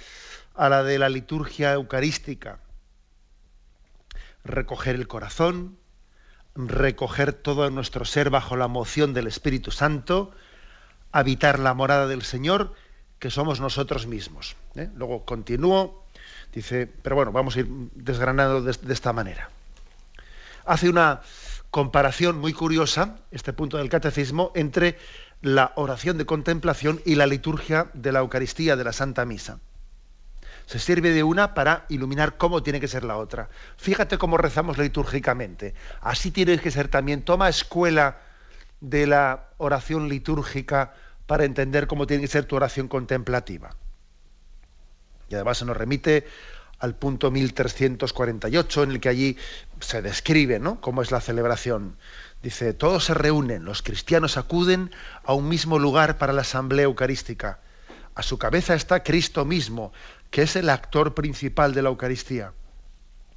a 0.53 0.69
la 0.69 0.81
de 0.81 0.97
la 0.97 1.09
liturgia 1.09 1.73
eucarística. 1.73 2.59
Recoger 4.45 4.95
el 4.95 5.09
corazón, 5.09 5.77
recoger 6.55 7.33
todo 7.33 7.69
nuestro 7.69 8.05
ser 8.05 8.29
bajo 8.29 8.55
la 8.55 8.69
moción 8.69 9.13
del 9.13 9.27
Espíritu 9.27 9.71
Santo, 9.71 10.31
habitar 11.11 11.59
la 11.59 11.73
morada 11.73 12.07
del 12.07 12.23
Señor, 12.23 12.73
que 13.19 13.29
somos 13.29 13.59
nosotros 13.59 14.07
mismos. 14.07 14.55
¿eh? 14.75 14.89
Luego 14.95 15.25
continúo, 15.25 16.05
dice, 16.53 16.87
pero 16.87 17.15
bueno, 17.15 17.31
vamos 17.31 17.55
a 17.55 17.59
ir 17.61 17.67
desgranando 17.93 18.61
de, 18.61 18.73
de 18.73 18.93
esta 18.93 19.13
manera. 19.13 19.49
Hace 20.65 20.89
una 20.89 21.21
comparación 21.69 22.39
muy 22.39 22.53
curiosa, 22.53 23.17
este 23.31 23.53
punto 23.53 23.77
del 23.77 23.89
catecismo, 23.89 24.51
entre 24.55 24.97
la 25.41 25.73
oración 25.75 26.17
de 26.17 26.25
contemplación 26.25 27.01
y 27.05 27.15
la 27.15 27.27
liturgia 27.27 27.89
de 27.93 28.11
la 28.11 28.19
Eucaristía, 28.19 28.75
de 28.75 28.83
la 28.83 28.93
Santa 28.93 29.25
Misa. 29.25 29.59
Se 30.65 30.79
sirve 30.79 31.11
de 31.11 31.23
una 31.23 31.53
para 31.53 31.85
iluminar 31.89 32.37
cómo 32.37 32.63
tiene 32.63 32.79
que 32.79 32.87
ser 32.87 33.03
la 33.03 33.17
otra. 33.17 33.49
Fíjate 33.77 34.17
cómo 34.17 34.37
rezamos 34.37 34.77
litúrgicamente. 34.77 35.75
Así 36.01 36.31
tiene 36.31 36.57
que 36.57 36.71
ser 36.71 36.87
también. 36.87 37.21
Toma 37.21 37.49
escuela 37.49 38.19
de 38.89 39.07
la 39.07 39.49
oración 39.57 40.09
litúrgica 40.09 40.93
para 41.25 41.45
entender 41.45 41.87
cómo 41.87 42.05
tiene 42.07 42.21
que 42.21 42.27
ser 42.27 42.45
tu 42.45 42.55
oración 42.55 42.87
contemplativa. 42.87 43.75
Y 45.29 45.35
además 45.35 45.57
se 45.57 45.65
nos 45.65 45.75
remite 45.75 46.27
al 46.79 46.95
punto 46.95 47.31
1348, 47.31 48.83
en 48.83 48.91
el 48.91 48.99
que 48.99 49.09
allí 49.09 49.37
se 49.79 50.01
describe 50.01 50.61
cómo 50.81 51.01
es 51.01 51.11
la 51.11 51.21
celebración. 51.21 51.97
Dice, 52.43 52.73
todos 52.73 53.05
se 53.05 53.13
reúnen, 53.13 53.65
los 53.65 53.81
cristianos 53.81 54.37
acuden 54.37 54.91
a 55.23 55.33
un 55.33 55.49
mismo 55.49 55.79
lugar 55.79 56.17
para 56.17 56.33
la 56.33 56.41
asamblea 56.41 56.85
eucarística. 56.85 57.59
A 58.13 58.21
su 58.21 58.37
cabeza 58.37 58.75
está 58.75 59.03
Cristo 59.03 59.45
mismo, 59.45 59.93
que 60.29 60.43
es 60.43 60.55
el 60.55 60.69
actor 60.69 61.15
principal 61.15 61.73
de 61.73 61.81
la 61.81 61.89
Eucaristía. 61.89 62.53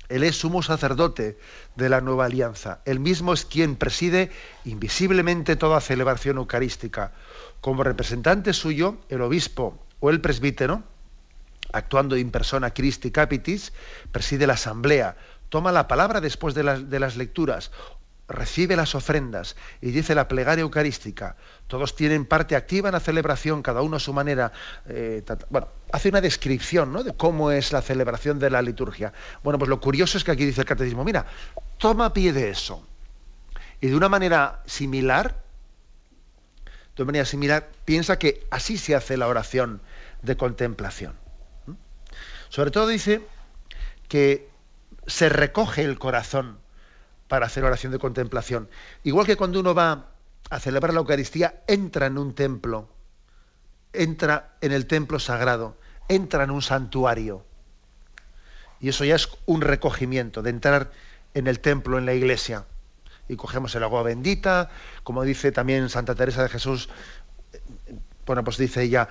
Él 0.09 0.25
es 0.25 0.39
sumo 0.39 0.63
sacerdote 0.63 1.39
de 1.77 1.89
la 1.89 2.01
nueva 2.01 2.27
alianza. 2.27 2.81
Él 2.85 2.99
mismo 3.01 3.33
es 3.35 3.45
quien 3.45 3.77
preside 3.77 4.31
invisiblemente 4.65 5.57
toda 5.57 5.81
celebración 5.81 6.39
eucarística. 6.39 7.13
Como 7.61 7.85
representante 7.85 8.53
suyo, 8.53 8.97
el 9.11 9.21
obispo 9.21 9.79
o 10.01 10.11
el 10.11 10.21
presbítero, 10.21 10.83
actuando 11.73 12.17
in 12.17 12.31
persona 12.31 12.73
Christi 12.73 13.11
Capitis, 13.11 13.73
preside 14.11 14.47
la 14.47 14.55
asamblea, 14.55 15.17
toma 15.51 15.73
la 15.73 15.89
palabra 15.89 16.21
después 16.21 16.55
de 16.55 16.63
de 16.63 17.01
las 17.01 17.17
lecturas, 17.17 17.71
recibe 18.29 18.77
las 18.77 18.95
ofrendas 18.95 19.57
y 19.81 19.91
dice 19.91 20.15
la 20.15 20.29
plegaria 20.29 20.63
eucarística. 20.63 21.37
Todos 21.67 21.97
tienen 21.97 22.27
parte 22.27 22.57
activa 22.57 22.91
en 22.91 22.93
la 22.93 23.01
celebración, 23.01 23.63
cada 23.63 23.81
uno 23.83 23.97
a 23.97 24.01
su 24.01 24.13
manera. 24.13 24.53
Eh, 24.87 25.25
bueno, 25.49 25.69
hace 25.93 26.11
una 26.11 26.21
descripción 26.21 26.93
¿no? 26.93 27.03
de 27.03 27.15
cómo 27.15 27.51
es 27.51 27.73
la 27.73 27.81
celebración 27.81 28.39
de 28.39 28.51
la 28.51 28.61
liturgia. 28.61 29.13
Bueno, 29.43 29.59
pues 29.59 29.69
lo 29.69 29.81
curioso 29.81 30.19
es 30.19 30.25
que 30.25 30.31
aquí 30.31 30.45
dice 30.45 30.61
el 30.61 30.67
catecismo, 30.67 31.05
mira, 31.05 31.27
toma 31.79 32.13
pie 32.13 32.33
de 32.33 32.51
eso. 32.51 32.87
Y 33.81 33.89
de 33.89 33.97
una 33.97 34.09
manera 34.09 34.61
similar, 34.67 35.43
de 36.97 37.05
manera 37.05 37.25
similar, 37.25 37.71
piensa 37.85 38.19
que 38.19 38.47
así 38.51 38.77
se 38.77 38.95
hace 38.95 39.17
la 39.17 39.29
oración 39.29 39.81
de 40.23 40.37
contemplación. 40.37 41.15
Sobre 42.51 42.71
todo 42.71 42.89
dice 42.89 43.23
que 44.09 44.49
se 45.07 45.29
recoge 45.29 45.83
el 45.83 45.99
corazón 45.99 46.59
para 47.29 47.47
hacer 47.47 47.65
oración 47.65 47.93
de 47.93 47.99
contemplación. 47.99 48.69
Igual 49.05 49.27
que 49.27 49.37
cuando 49.37 49.61
uno 49.61 49.75
va 49.75 50.07
a 50.51 50.61
celebrar 50.61 50.95
la 50.95 51.01
Eucaristía, 51.01 51.63
entra 51.67 52.07
en 52.07 52.19
un 52.19 52.35
templo, 52.35 52.89
entra 53.93 54.57
en 54.61 54.73
el 54.73 54.87
templo 54.87 55.19
sagrado, 55.19 55.77
entra 56.09 56.45
en 56.45 56.51
un 56.51 56.63
santuario. 56.63 57.45
Y 58.81 58.89
eso 58.89 59.05
ya 59.05 59.15
es 59.15 59.29
un 59.45 59.61
recogimiento, 59.61 60.43
de 60.43 60.51
entrar 60.51 60.91
en 61.35 61.47
el 61.47 61.61
templo, 61.61 61.99
en 61.99 62.07
la 62.07 62.15
iglesia. 62.15 62.65
Y 63.29 63.37
cogemos 63.37 63.75
el 63.75 63.83
agua 63.83 64.03
bendita, 64.03 64.71
como 65.05 65.23
dice 65.23 65.53
también 65.53 65.91
Santa 65.91 66.15
Teresa 66.15 66.43
de 66.43 66.49
Jesús, 66.49 66.89
bueno, 68.25 68.45
pues 68.45 68.57
dice 68.57 68.83
ella, 68.83 69.09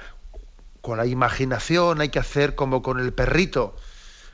con 0.82 0.97
la 0.97 1.06
imaginación 1.06 2.01
hay 2.01 2.10
que 2.10 2.19
hacer 2.19 2.56
como 2.56 2.82
con 2.82 2.99
el 2.99 3.13
perrito 3.13 3.75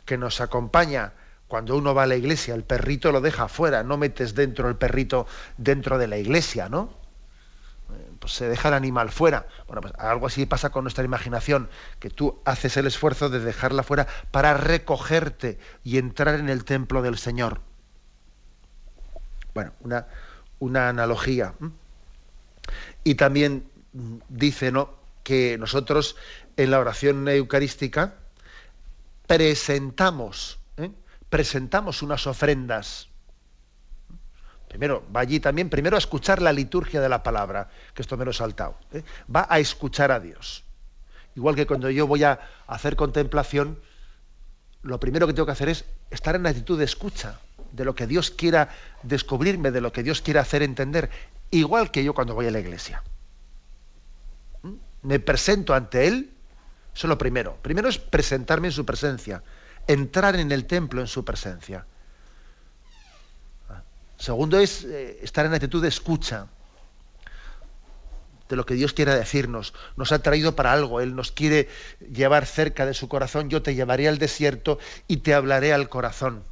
que 0.06 0.18
nos 0.18 0.40
acompaña 0.40 1.14
cuando 1.54 1.78
uno 1.78 1.94
va 1.94 2.02
a 2.02 2.08
la 2.08 2.16
iglesia, 2.16 2.56
el 2.56 2.64
perrito 2.64 3.12
lo 3.12 3.22
deja 3.22 3.44
afuera, 3.44 3.84
no 3.84 3.96
metes 3.96 4.34
dentro 4.34 4.70
el 4.70 4.76
perrito 4.76 5.28
dentro 5.56 6.00
de 6.00 6.08
la 6.08 6.18
iglesia, 6.18 6.68
¿no? 6.68 6.98
Pues 8.20 8.34
se 8.34 8.50
deja 8.50 8.70
el 8.70 8.74
animal 8.74 9.12
fuera. 9.12 9.46
Bueno, 9.68 9.82
pues 9.82 9.94
algo 10.00 10.26
así 10.26 10.48
pasa 10.48 10.72
con 10.72 10.84
nuestra 10.84 11.04
imaginación, 11.04 11.70
que 12.00 12.10
tú 12.10 12.42
haces 12.44 12.76
el 12.78 12.88
esfuerzo 12.88 13.30
de 13.30 13.40
dejarla 13.40 13.84
fuera 13.84 14.08
para 14.32 14.56
recogerte 14.56 15.60
y 15.84 16.00
entrar 16.00 16.40
en 16.40 16.50
el 16.50 16.66
templo 16.66 17.04
del 17.04 17.20
Señor. 17.20 17.62
Bueno, 19.54 19.74
una, 19.82 20.08
una 20.58 20.90
analogía. 20.90 21.54
Y 23.04 23.14
también 23.14 23.70
dice 24.28 24.72
¿no? 24.72 24.90
que 25.22 25.60
nosotros 25.60 26.16
en 26.58 26.72
la 26.72 26.80
oración 26.80 27.28
eucarística 27.28 28.16
presentamos, 29.28 30.58
¿eh? 30.78 30.90
Presentamos 31.34 32.04
unas 32.04 32.28
ofrendas. 32.28 33.08
Primero, 34.68 35.04
va 35.12 35.22
allí 35.22 35.40
también, 35.40 35.68
primero 35.68 35.96
a 35.96 35.98
escuchar 35.98 36.44
la 36.44 36.54
liturgia 36.54 37.02
de 37.02 37.10
la 37.10 37.24
palabra, 37.24 37.72
que 37.96 38.04
esto 38.04 38.18
me 38.18 38.24
lo 38.24 38.30
he 38.30 38.36
saltado. 38.36 38.78
¿eh? 38.94 39.02
Va 39.36 39.48
a 39.50 39.58
escuchar 39.58 40.12
a 40.12 40.20
Dios. 40.20 40.64
Igual 41.36 41.56
que 41.56 41.66
cuando 41.66 41.90
yo 41.90 42.06
voy 42.06 42.24
a 42.24 42.40
hacer 42.68 42.96
contemplación, 42.96 43.80
lo 44.84 45.00
primero 45.00 45.26
que 45.26 45.34
tengo 45.34 45.48
que 45.48 45.54
hacer 45.54 45.70
es 45.70 45.86
estar 46.12 46.36
en 46.36 46.46
actitud 46.46 46.78
de 46.78 46.86
escucha 46.86 47.40
de 47.72 47.84
lo 47.84 47.96
que 47.96 48.06
Dios 48.06 48.30
quiera 48.30 48.70
descubrirme, 49.02 49.72
de 49.72 49.82
lo 49.82 49.92
que 49.92 50.04
Dios 50.04 50.22
quiera 50.22 50.42
hacer 50.42 50.62
entender, 50.62 51.10
igual 51.50 51.90
que 51.90 52.04
yo 52.04 52.14
cuando 52.14 52.36
voy 52.36 52.46
a 52.46 52.52
la 52.52 52.60
iglesia. 52.60 53.02
¿Mm? 54.62 54.74
Me 55.02 55.20
presento 55.20 55.74
ante 55.74 56.06
Él, 56.06 56.30
eso 56.94 57.08
es 57.08 57.10
lo 57.10 57.18
primero. 57.18 57.58
Primero 57.64 57.90
es 57.90 57.98
presentarme 57.98 58.68
en 58.68 58.74
su 58.74 58.86
presencia, 58.86 59.42
entrar 59.88 60.36
en 60.36 60.52
el 60.52 60.66
templo 60.66 61.02
en 61.02 61.08
su 61.08 61.24
presencia. 61.26 61.86
Segundo 64.18 64.58
es 64.58 64.84
eh, 64.86 65.20
estar 65.22 65.46
en 65.46 65.54
actitud 65.54 65.82
de 65.82 65.90
escucha 65.90 66.48
de 68.48 68.56
lo 68.56 68.66
que 68.66 68.74
Dios 68.74 68.94
quiera 68.94 69.16
decirnos. 69.16 69.74
Nos 69.98 70.12
ha 70.12 70.20
traído 70.20 70.56
para 70.56 70.72
algo. 70.72 71.02
Él 71.02 71.16
nos 71.16 71.32
quiere 71.32 71.68
llevar 72.12 72.46
cerca 72.46 72.86
de 72.86 72.94
su 72.94 73.08
corazón. 73.08 73.50
Yo 73.50 73.62
te 73.62 73.76
llevaré 73.76 74.08
al 74.08 74.20
desierto 74.20 74.80
y 75.08 75.18
te 75.18 75.34
hablaré 75.34 75.74
al 75.74 75.90
corazón. 75.90 76.44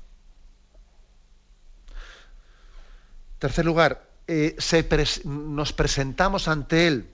Tercer 3.39 3.65
lugar, 3.65 4.07
eh, 4.27 4.55
nos 5.23 5.73
presentamos 5.73 6.47
ante 6.47 6.87
Él, 6.87 7.09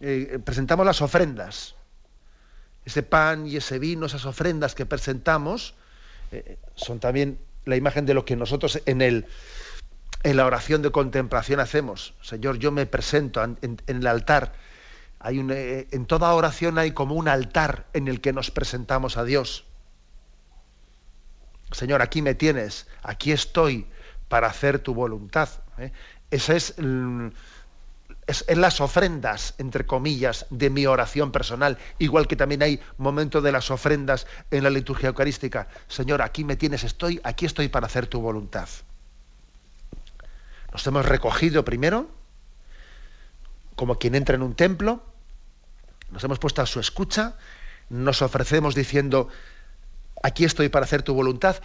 eh, 0.00 0.40
presentamos 0.44 0.84
las 0.84 1.02
ofrendas. 1.02 1.75
Ese 2.86 3.02
pan 3.02 3.46
y 3.46 3.56
ese 3.56 3.78
vino, 3.78 4.06
esas 4.06 4.24
ofrendas 4.24 4.74
que 4.74 4.86
presentamos, 4.86 5.74
eh, 6.32 6.56
son 6.74 7.00
también 7.00 7.38
la 7.66 7.76
imagen 7.76 8.06
de 8.06 8.14
lo 8.14 8.24
que 8.24 8.36
nosotros 8.36 8.80
en, 8.86 9.02
el, 9.02 9.26
en 10.22 10.36
la 10.36 10.46
oración 10.46 10.80
de 10.80 10.90
contemplación 10.90 11.60
hacemos. 11.60 12.14
Señor, 12.22 12.58
yo 12.58 12.72
me 12.72 12.86
presento 12.86 13.42
en, 13.42 13.82
el 13.86 14.06
altar. 14.06 14.54
Hay 15.18 15.38
un, 15.38 15.50
en 15.50 16.06
toda 16.06 16.32
oración 16.32 16.78
hay 16.78 16.92
como 16.92 17.16
un 17.16 17.28
altar 17.28 17.86
en 17.92 18.08
el 18.08 18.20
que 18.20 18.32
nos 18.32 18.50
presentamos 18.50 19.16
a 19.16 19.24
Dios. 19.24 19.64
Señor, 21.72 22.00
aquí 22.00 22.22
me 22.22 22.34
tienes, 22.34 22.86
aquí 23.02 23.32
estoy, 23.32 23.86
para 24.28 24.46
hacer 24.46 24.78
tu 24.78 24.94
voluntad. 24.94 25.48
¿eh? 25.78 25.92
Esa 26.30 26.54
es, 26.54 26.74
es, 28.26 28.44
en 28.48 28.60
las 28.60 28.80
ofrendas, 28.80 29.54
entre 29.58 29.86
comillas, 29.86 30.46
de 30.50 30.70
mi 30.70 30.86
oración 30.86 31.32
personal, 31.32 31.78
igual 31.98 32.26
que 32.26 32.36
también 32.36 32.62
hay 32.62 32.80
momento 32.98 33.40
de 33.40 33.52
las 33.52 33.70
ofrendas 33.70 34.26
en 34.50 34.64
la 34.64 34.70
liturgia 34.70 35.08
eucarística. 35.08 35.68
Señor, 35.88 36.22
aquí 36.22 36.44
me 36.44 36.56
tienes, 36.56 36.84
estoy, 36.84 37.20
aquí 37.24 37.46
estoy 37.46 37.68
para 37.68 37.86
hacer 37.86 38.06
tu 38.06 38.20
voluntad. 38.20 38.68
Nos 40.72 40.86
hemos 40.86 41.06
recogido 41.06 41.64
primero, 41.64 42.08
como 43.76 43.98
quien 43.98 44.14
entra 44.14 44.34
en 44.34 44.42
un 44.42 44.54
templo, 44.54 45.02
nos 46.10 46.22
hemos 46.24 46.38
puesto 46.38 46.62
a 46.62 46.66
su 46.66 46.80
escucha, 46.80 47.36
nos 47.88 48.22
ofrecemos 48.22 48.74
diciendo, 48.74 49.28
aquí 50.22 50.44
estoy 50.44 50.68
para 50.68 50.84
hacer 50.84 51.02
tu 51.02 51.14
voluntad, 51.14 51.56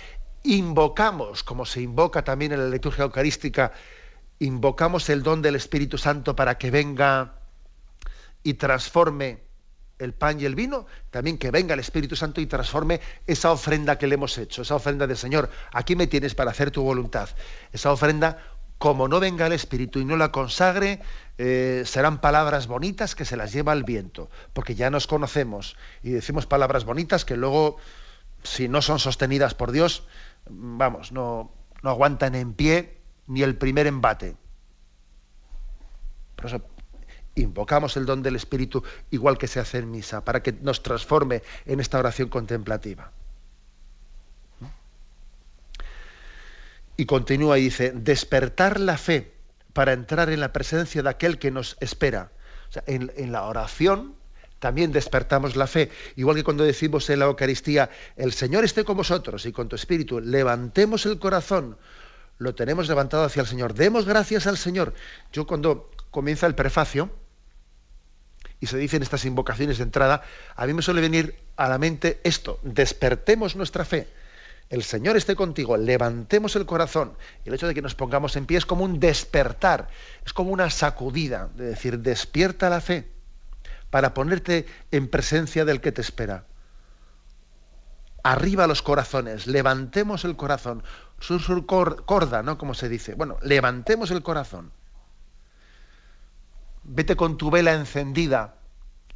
invocamos, 0.43 1.43
como 1.43 1.65
se 1.65 1.81
invoca 1.81 2.23
también 2.23 2.51
en 2.51 2.59
la 2.59 2.69
liturgia 2.69 3.03
eucarística, 3.03 3.71
invocamos 4.41 5.07
el 5.09 5.21
don 5.21 5.43
del 5.43 5.55
Espíritu 5.55 5.99
Santo 5.99 6.35
para 6.35 6.57
que 6.57 6.71
venga 6.71 7.35
y 8.41 8.55
transforme 8.55 9.43
el 9.99 10.13
pan 10.13 10.41
y 10.41 10.45
el 10.45 10.55
vino, 10.55 10.87
también 11.11 11.37
que 11.37 11.51
venga 11.51 11.75
el 11.75 11.79
Espíritu 11.79 12.15
Santo 12.15 12.41
y 12.41 12.47
transforme 12.47 13.01
esa 13.27 13.51
ofrenda 13.51 13.99
que 13.99 14.07
le 14.07 14.15
hemos 14.15 14.35
hecho, 14.39 14.63
esa 14.63 14.73
ofrenda 14.73 15.05
del 15.05 15.15
Señor. 15.15 15.51
Aquí 15.71 15.95
me 15.95 16.07
tienes 16.07 16.33
para 16.33 16.49
hacer 16.49 16.71
tu 16.71 16.81
voluntad. 16.81 17.29
Esa 17.71 17.91
ofrenda, 17.91 18.39
como 18.79 19.07
no 19.07 19.19
venga 19.19 19.45
el 19.45 19.53
Espíritu 19.53 19.99
y 19.99 20.05
no 20.05 20.17
la 20.17 20.31
consagre, 20.31 21.01
eh, 21.37 21.83
serán 21.85 22.19
palabras 22.19 22.65
bonitas 22.65 23.13
que 23.13 23.25
se 23.25 23.37
las 23.37 23.53
lleva 23.53 23.73
el 23.73 23.83
viento, 23.83 24.31
porque 24.53 24.73
ya 24.73 24.89
nos 24.89 25.05
conocemos 25.05 25.77
y 26.01 26.09
decimos 26.09 26.47
palabras 26.47 26.83
bonitas 26.83 27.25
que 27.25 27.37
luego, 27.37 27.77
si 28.41 28.67
no 28.67 28.81
son 28.81 28.97
sostenidas 28.97 29.53
por 29.53 29.71
Dios, 29.71 30.07
vamos, 30.49 31.11
no, 31.11 31.51
no 31.83 31.89
aguantan 31.91 32.33
en 32.33 32.53
pie 32.55 33.00
ni 33.31 33.43
el 33.43 33.55
primer 33.55 33.87
embate. 33.87 34.35
Por 36.35 36.47
eso 36.47 36.61
invocamos 37.35 37.95
el 37.95 38.05
don 38.05 38.21
del 38.21 38.35
Espíritu 38.35 38.83
igual 39.09 39.37
que 39.37 39.47
se 39.47 39.61
hace 39.61 39.77
en 39.77 39.89
misa, 39.89 40.25
para 40.25 40.43
que 40.43 40.51
nos 40.51 40.83
transforme 40.83 41.41
en 41.65 41.79
esta 41.79 41.97
oración 41.97 42.27
contemplativa. 42.27 43.11
Y 46.97 47.05
continúa 47.05 47.57
y 47.57 47.63
dice, 47.63 47.93
despertar 47.95 48.81
la 48.81 48.97
fe 48.97 49.33
para 49.71 49.93
entrar 49.93 50.29
en 50.29 50.41
la 50.41 50.51
presencia 50.51 51.01
de 51.01 51.09
aquel 51.09 51.39
que 51.39 51.51
nos 51.51 51.77
espera. 51.79 52.31
O 52.69 52.73
sea, 52.73 52.83
en, 52.85 53.13
en 53.15 53.31
la 53.31 53.43
oración 53.43 54.15
también 54.59 54.91
despertamos 54.91 55.55
la 55.55 55.67
fe. 55.67 55.89
Igual 56.17 56.35
que 56.35 56.43
cuando 56.43 56.65
decimos 56.65 57.09
en 57.09 57.19
la 57.19 57.25
Eucaristía, 57.25 57.89
el 58.17 58.33
Señor 58.33 58.65
esté 58.65 58.83
con 58.83 58.97
vosotros 58.97 59.45
y 59.45 59.53
con 59.53 59.69
tu 59.69 59.77
espíritu, 59.77 60.19
levantemos 60.19 61.05
el 61.05 61.17
corazón, 61.17 61.77
lo 62.41 62.55
tenemos 62.55 62.87
levantado 62.89 63.23
hacia 63.23 63.41
el 63.41 63.47
Señor. 63.47 63.75
Demos 63.75 64.05
gracias 64.05 64.47
al 64.47 64.57
Señor. 64.57 64.95
Yo 65.31 65.45
cuando 65.45 65.91
comienza 66.09 66.47
el 66.47 66.55
prefacio 66.55 67.11
y 68.59 68.65
se 68.65 68.79
dicen 68.79 69.03
estas 69.03 69.25
invocaciones 69.25 69.77
de 69.77 69.83
entrada, 69.83 70.23
a 70.55 70.65
mí 70.65 70.73
me 70.73 70.81
suele 70.81 71.01
venir 71.01 71.37
a 71.55 71.69
la 71.69 71.77
mente 71.77 72.19
esto, 72.23 72.59
despertemos 72.63 73.55
nuestra 73.55 73.85
fe. 73.85 74.07
El 74.71 74.81
Señor 74.81 75.17
esté 75.17 75.35
contigo, 75.35 75.77
levantemos 75.77 76.55
el 76.55 76.65
corazón. 76.65 77.13
El 77.45 77.53
hecho 77.53 77.67
de 77.67 77.75
que 77.75 77.83
nos 77.83 77.93
pongamos 77.93 78.35
en 78.35 78.47
pie 78.47 78.57
es 78.57 78.65
como 78.65 78.85
un 78.85 78.99
despertar, 78.99 79.89
es 80.25 80.33
como 80.33 80.49
una 80.49 80.71
sacudida, 80.71 81.49
de 81.55 81.65
decir, 81.65 81.99
despierta 81.99 82.71
la 82.71 82.81
fe 82.81 83.07
para 83.91 84.15
ponerte 84.15 84.65
en 84.89 85.07
presencia 85.09 85.63
del 85.63 85.79
que 85.79 85.91
te 85.91 86.01
espera. 86.01 86.45
Arriba 88.23 88.67
los 88.67 88.81
corazones, 88.81 89.45
levantemos 89.45 90.25
el 90.25 90.35
corazón. 90.35 90.83
Sur, 91.21 91.39
sur, 91.39 91.65
corda, 91.67 92.41
¿no? 92.41 92.57
Como 92.57 92.73
se 92.73 92.89
dice. 92.89 93.13
Bueno, 93.13 93.37
levantemos 93.43 94.09
el 94.09 94.23
corazón. 94.23 94.71
Vete 96.83 97.15
con 97.15 97.37
tu 97.37 97.51
vela 97.51 97.73
encendida, 97.73 98.55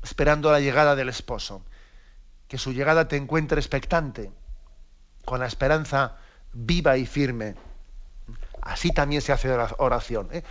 esperando 0.04 0.52
la 0.52 0.60
llegada 0.60 0.96
del 0.96 1.10
esposo. 1.10 1.64
Que 2.48 2.60
su 2.60 2.74
llegada 2.74 3.08
te 3.08 3.18
encuentre 3.18 3.60
expectante, 3.60 4.32
con 5.26 5.40
la 5.40 5.48
esperanza 5.48 6.18
viva 6.54 6.96
y 6.96 7.08
firme. 7.08 7.56
Así 8.62 8.92
también 8.92 9.24
se 9.24 9.34
hace 9.34 9.52
oración. 9.52 10.30
¿eh? 10.32 10.44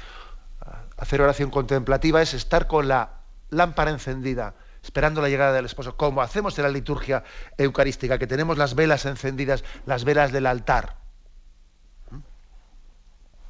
Hacer 0.97 1.23
oración 1.23 1.51
contemplativa 1.51 2.21
es 2.21 2.35
estar 2.35 2.67
con 2.67 2.89
la 2.89 3.21
lámpara 3.51 3.93
encendida, 3.93 4.55
esperando 4.83 5.23
la 5.23 5.29
llegada 5.29 5.53
del 5.53 5.67
esposo, 5.67 5.97
como 5.97 6.21
hacemos 6.21 6.59
en 6.59 6.65
la 6.65 6.71
liturgia 6.71 7.23
eucarística, 7.59 8.19
que 8.19 8.27
tenemos 8.27 8.59
las 8.59 8.75
velas 8.75 9.07
encendidas, 9.07 9.63
las 9.87 10.03
velas 10.03 10.33
del 10.33 10.47
altar. 10.47 11.04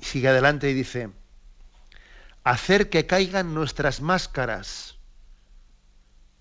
Sigue 0.05 0.29
adelante 0.29 0.69
y 0.69 0.75
dice, 0.75 1.09
hacer 2.45 2.91
que 2.91 3.07
caigan 3.07 3.55
nuestras 3.55 4.03
máscaras 4.03 4.97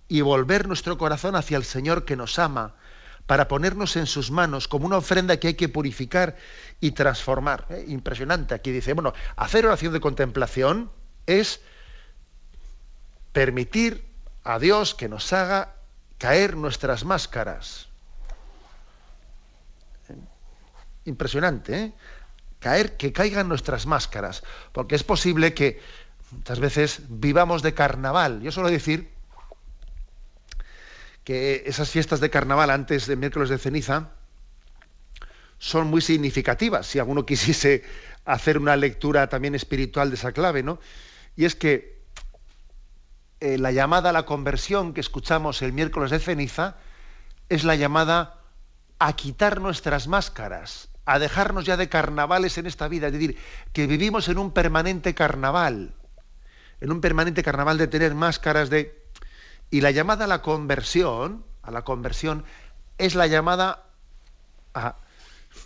y 0.09 0.19
volver 0.19 0.67
nuestro 0.67 0.97
corazón 0.97 1.37
hacia 1.37 1.55
el 1.55 1.63
Señor 1.63 2.03
que 2.03 2.17
nos 2.17 2.39
ama, 2.39 2.75
para 3.25 3.47
ponernos 3.47 3.95
en 3.95 4.05
sus 4.05 4.31
manos 4.31 4.67
como 4.67 4.85
una 4.85 4.97
ofrenda 4.97 5.37
que 5.37 5.47
hay 5.47 5.53
que 5.53 5.69
purificar 5.69 6.35
y 6.81 6.91
transformar. 6.91 7.65
¿eh? 7.69 7.85
Impresionante. 7.87 8.53
Aquí 8.53 8.69
dice, 8.69 8.91
bueno, 8.91 9.13
hacer 9.37 9.65
oración 9.65 9.93
de 9.93 10.01
contemplación 10.01 10.91
es 11.25 11.61
permitir 13.31 14.03
a 14.43 14.59
Dios 14.59 14.93
que 14.93 15.07
nos 15.07 15.31
haga 15.31 15.75
caer 16.17 16.57
nuestras 16.57 17.05
máscaras. 17.05 17.87
Impresionante, 21.05 21.75
¿eh? 21.77 21.93
Caer, 22.63 22.97
que 22.97 23.11
caigan 23.11 23.49
nuestras 23.49 23.85
máscaras. 23.85 24.43
Porque 24.71 24.95
es 24.95 25.03
posible 25.03 25.53
que 25.53 25.79
muchas 26.31 26.59
veces 26.59 27.01
vivamos 27.09 27.61
de 27.61 27.73
carnaval. 27.73 28.41
Yo 28.41 28.51
suelo 28.51 28.69
decir 28.69 29.11
que 31.23 31.63
esas 31.65 31.89
fiestas 31.89 32.19
de 32.19 32.29
carnaval 32.29 32.69
antes 32.69 33.05
de 33.05 33.15
miércoles 33.15 33.49
de 33.49 33.57
ceniza 33.57 34.11
son 35.59 35.87
muy 35.87 36.01
significativas, 36.01 36.87
si 36.87 36.99
alguno 36.99 37.25
quisiese 37.25 37.83
hacer 38.25 38.57
una 38.57 38.75
lectura 38.75 39.27
también 39.27 39.55
espiritual 39.55 40.09
de 40.09 40.15
esa 40.15 40.31
clave, 40.31 40.63
¿no? 40.63 40.79
Y 41.35 41.45
es 41.45 41.55
que 41.55 42.01
eh, 43.39 43.57
la 43.57 43.71
llamada 43.71 44.09
a 44.09 44.13
la 44.13 44.25
conversión 44.25 44.93
que 44.93 45.01
escuchamos 45.01 45.61
el 45.61 45.73
miércoles 45.73 46.11
de 46.11 46.19
ceniza 46.19 46.77
es 47.49 47.63
la 47.63 47.75
llamada 47.75 48.39
a 48.99 49.13
quitar 49.13 49.61
nuestras 49.61 50.07
máscaras, 50.07 50.89
a 51.05 51.19
dejarnos 51.19 51.65
ya 51.65 51.77
de 51.77 51.89
carnavales 51.89 52.57
en 52.57 52.65
esta 52.65 52.87
vida, 52.87 53.07
es 53.07 53.13
decir, 53.13 53.37
que 53.73 53.87
vivimos 53.87 54.29
en 54.29 54.37
un 54.37 54.51
permanente 54.51 55.13
carnaval, 55.13 55.93
en 56.79 56.91
un 56.91 57.01
permanente 57.01 57.43
carnaval 57.43 57.77
de 57.77 57.87
tener 57.87 58.15
máscaras 58.15 58.69
de... 58.69 59.03
Y 59.69 59.81
la 59.81 59.91
llamada 59.91 60.25
a 60.25 60.27
la 60.27 60.41
conversión, 60.41 61.45
a 61.61 61.71
la 61.71 61.83
conversión, 61.83 62.45
es 62.97 63.15
la 63.15 63.27
llamada 63.27 63.83
a 64.73 64.97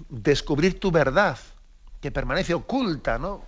descubrir 0.10 0.80
tu 0.80 0.92
verdad, 0.92 1.38
que 2.02 2.12
permanece 2.12 2.54
oculta, 2.54 3.20
¿no? 3.20 3.46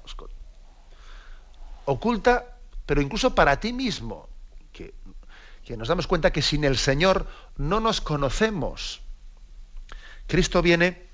Oculta, 1.85 2.57
pero 2.85 3.01
incluso 3.01 3.33
para 3.33 3.59
ti 3.59 3.73
mismo, 3.73 4.29
que, 4.71 4.93
que 5.63 5.77
nos 5.77 5.87
damos 5.87 6.07
cuenta 6.07 6.31
que 6.31 6.41
sin 6.41 6.63
el 6.63 6.77
Señor 6.77 7.25
no 7.57 7.79
nos 7.79 8.01
conocemos. 8.01 9.01
Cristo 10.27 10.61
viene 10.61 11.08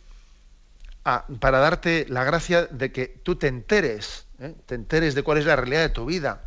para 1.39 1.60
darte 1.60 2.08
la 2.10 2.24
gracia 2.24 2.66
de 2.66 2.91
que 2.91 3.08
tú 3.08 3.36
te 3.36 3.47
enteres, 3.47 4.26
¿eh? 4.39 4.56
te 4.66 4.74
enteres 4.74 5.14
de 5.14 5.22
cuál 5.22 5.38
es 5.38 5.45
la 5.45 5.56
realidad 5.56 5.82
de 5.82 5.89
tu 5.89 6.06
vida, 6.06 6.41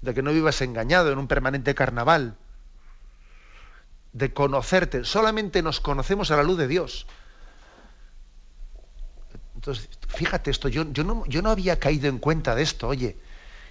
de 0.00 0.12
que 0.14 0.22
no 0.22 0.32
vivas 0.32 0.60
engañado 0.62 1.12
en 1.12 1.18
un 1.18 1.28
permanente 1.28 1.76
carnaval, 1.76 2.36
de 4.12 4.32
conocerte. 4.32 5.04
Solamente 5.04 5.62
nos 5.62 5.78
conocemos 5.78 6.32
a 6.32 6.36
la 6.36 6.42
luz 6.42 6.58
de 6.58 6.66
Dios. 6.66 7.06
Entonces, 9.54 9.88
fíjate 10.08 10.50
esto, 10.50 10.68
yo, 10.68 10.90
yo, 10.90 11.04
no, 11.04 11.24
yo 11.26 11.40
no 11.40 11.50
había 11.50 11.78
caído 11.78 12.08
en 12.08 12.18
cuenta 12.18 12.56
de 12.56 12.62
esto, 12.62 12.88
oye, 12.88 13.16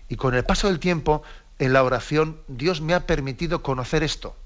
y 0.08 0.16
con 0.16 0.36
el 0.36 0.46
paso 0.46 0.68
del 0.68 0.80
tiempo, 0.80 1.22
en 1.58 1.74
la 1.74 1.84
oración, 1.84 2.40
Dios 2.48 2.80
me 2.80 2.94
ha 2.94 3.06
permitido 3.06 3.62
conocer 3.62 4.04
esto. 4.04 4.38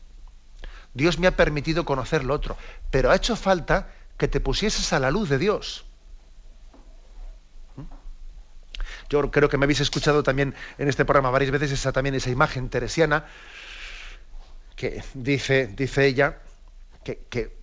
Dios 0.95 1.19
me 1.19 1.27
ha 1.27 1.35
permitido 1.35 1.85
conocer 1.85 2.23
lo 2.23 2.33
otro. 2.33 2.57
Pero 2.89 3.11
ha 3.11 3.15
hecho 3.15 3.35
falta 3.35 3.93
que 4.17 4.27
te 4.27 4.39
pusieses 4.39 4.93
a 4.93 4.99
la 4.99 5.11
luz 5.11 5.29
de 5.29 5.37
Dios. 5.37 5.85
¿Mm? 7.75 7.83
Yo 9.09 9.31
creo 9.31 9.49
que 9.49 9.57
me 9.57 9.65
habéis 9.65 9.81
escuchado 9.81 10.23
también 10.23 10.55
en 10.77 10.87
este 10.87 11.05
programa 11.05 11.29
varias 11.29 11.51
veces 11.51 11.71
esa, 11.71 11.91
también 11.91 12.15
esa 12.15 12.29
imagen 12.29 12.69
teresiana 12.69 13.25
que 14.75 15.03
dice, 15.13 15.67
dice 15.67 16.05
ella 16.05 16.39
que, 17.03 17.57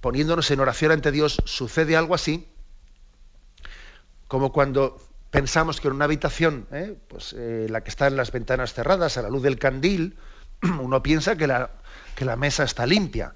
poniéndonos 0.00 0.50
en 0.50 0.60
oración 0.60 0.92
ante 0.92 1.12
Dios 1.12 1.40
sucede 1.44 1.96
algo 1.96 2.14
así 2.14 2.48
como 4.28 4.52
cuando 4.52 5.00
pensamos 5.30 5.80
que 5.80 5.88
en 5.88 5.94
una 5.94 6.04
habitación, 6.04 6.68
¿eh? 6.70 6.96
pues 7.08 7.34
eh, 7.36 7.66
la 7.68 7.82
que 7.82 7.90
está 7.90 8.06
en 8.06 8.16
las 8.16 8.30
ventanas 8.30 8.74
cerradas, 8.74 9.16
a 9.16 9.22
la 9.22 9.28
luz 9.28 9.42
del 9.42 9.58
candil, 9.58 10.16
uno 10.80 11.02
piensa 11.02 11.36
que 11.36 11.46
la, 11.48 11.70
que 12.14 12.24
la 12.24 12.36
mesa 12.36 12.64
está 12.64 12.86
limpia. 12.86 13.34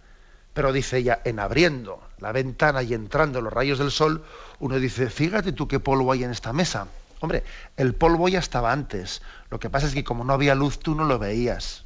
Pero 0.53 0.73
dice 0.73 0.99
ella, 0.99 1.21
en 1.25 1.41
abriendo 1.41 2.04
la 2.19 2.33
ventana 2.33 2.83
y 2.83 2.95
entrando 2.95 3.41
los 3.41 3.53
rayos 3.53 3.79
del 3.79 3.91
sol, 3.91 4.25
uno 4.61 4.79
dice, 4.79 5.11
fíjate 5.11 5.53
tú 5.53 5.69
qué 5.69 5.81
polvo 5.81 6.13
hay 6.13 6.25
en 6.25 6.31
esta 6.31 6.53
mesa. 6.53 6.89
Hombre, 7.21 7.45
el 7.77 7.95
polvo 7.95 8.29
ya 8.29 8.39
estaba 8.39 8.73
antes. 8.73 9.23
Lo 9.51 9.59
que 9.59 9.71
pasa 9.71 9.87
es 9.87 9.95
que 9.95 10.05
como 10.05 10.25
no 10.25 10.33
había 10.33 10.55
luz, 10.55 10.79
tú 10.79 10.95
no 10.95 11.05
lo 11.05 11.19
veías. 11.19 11.85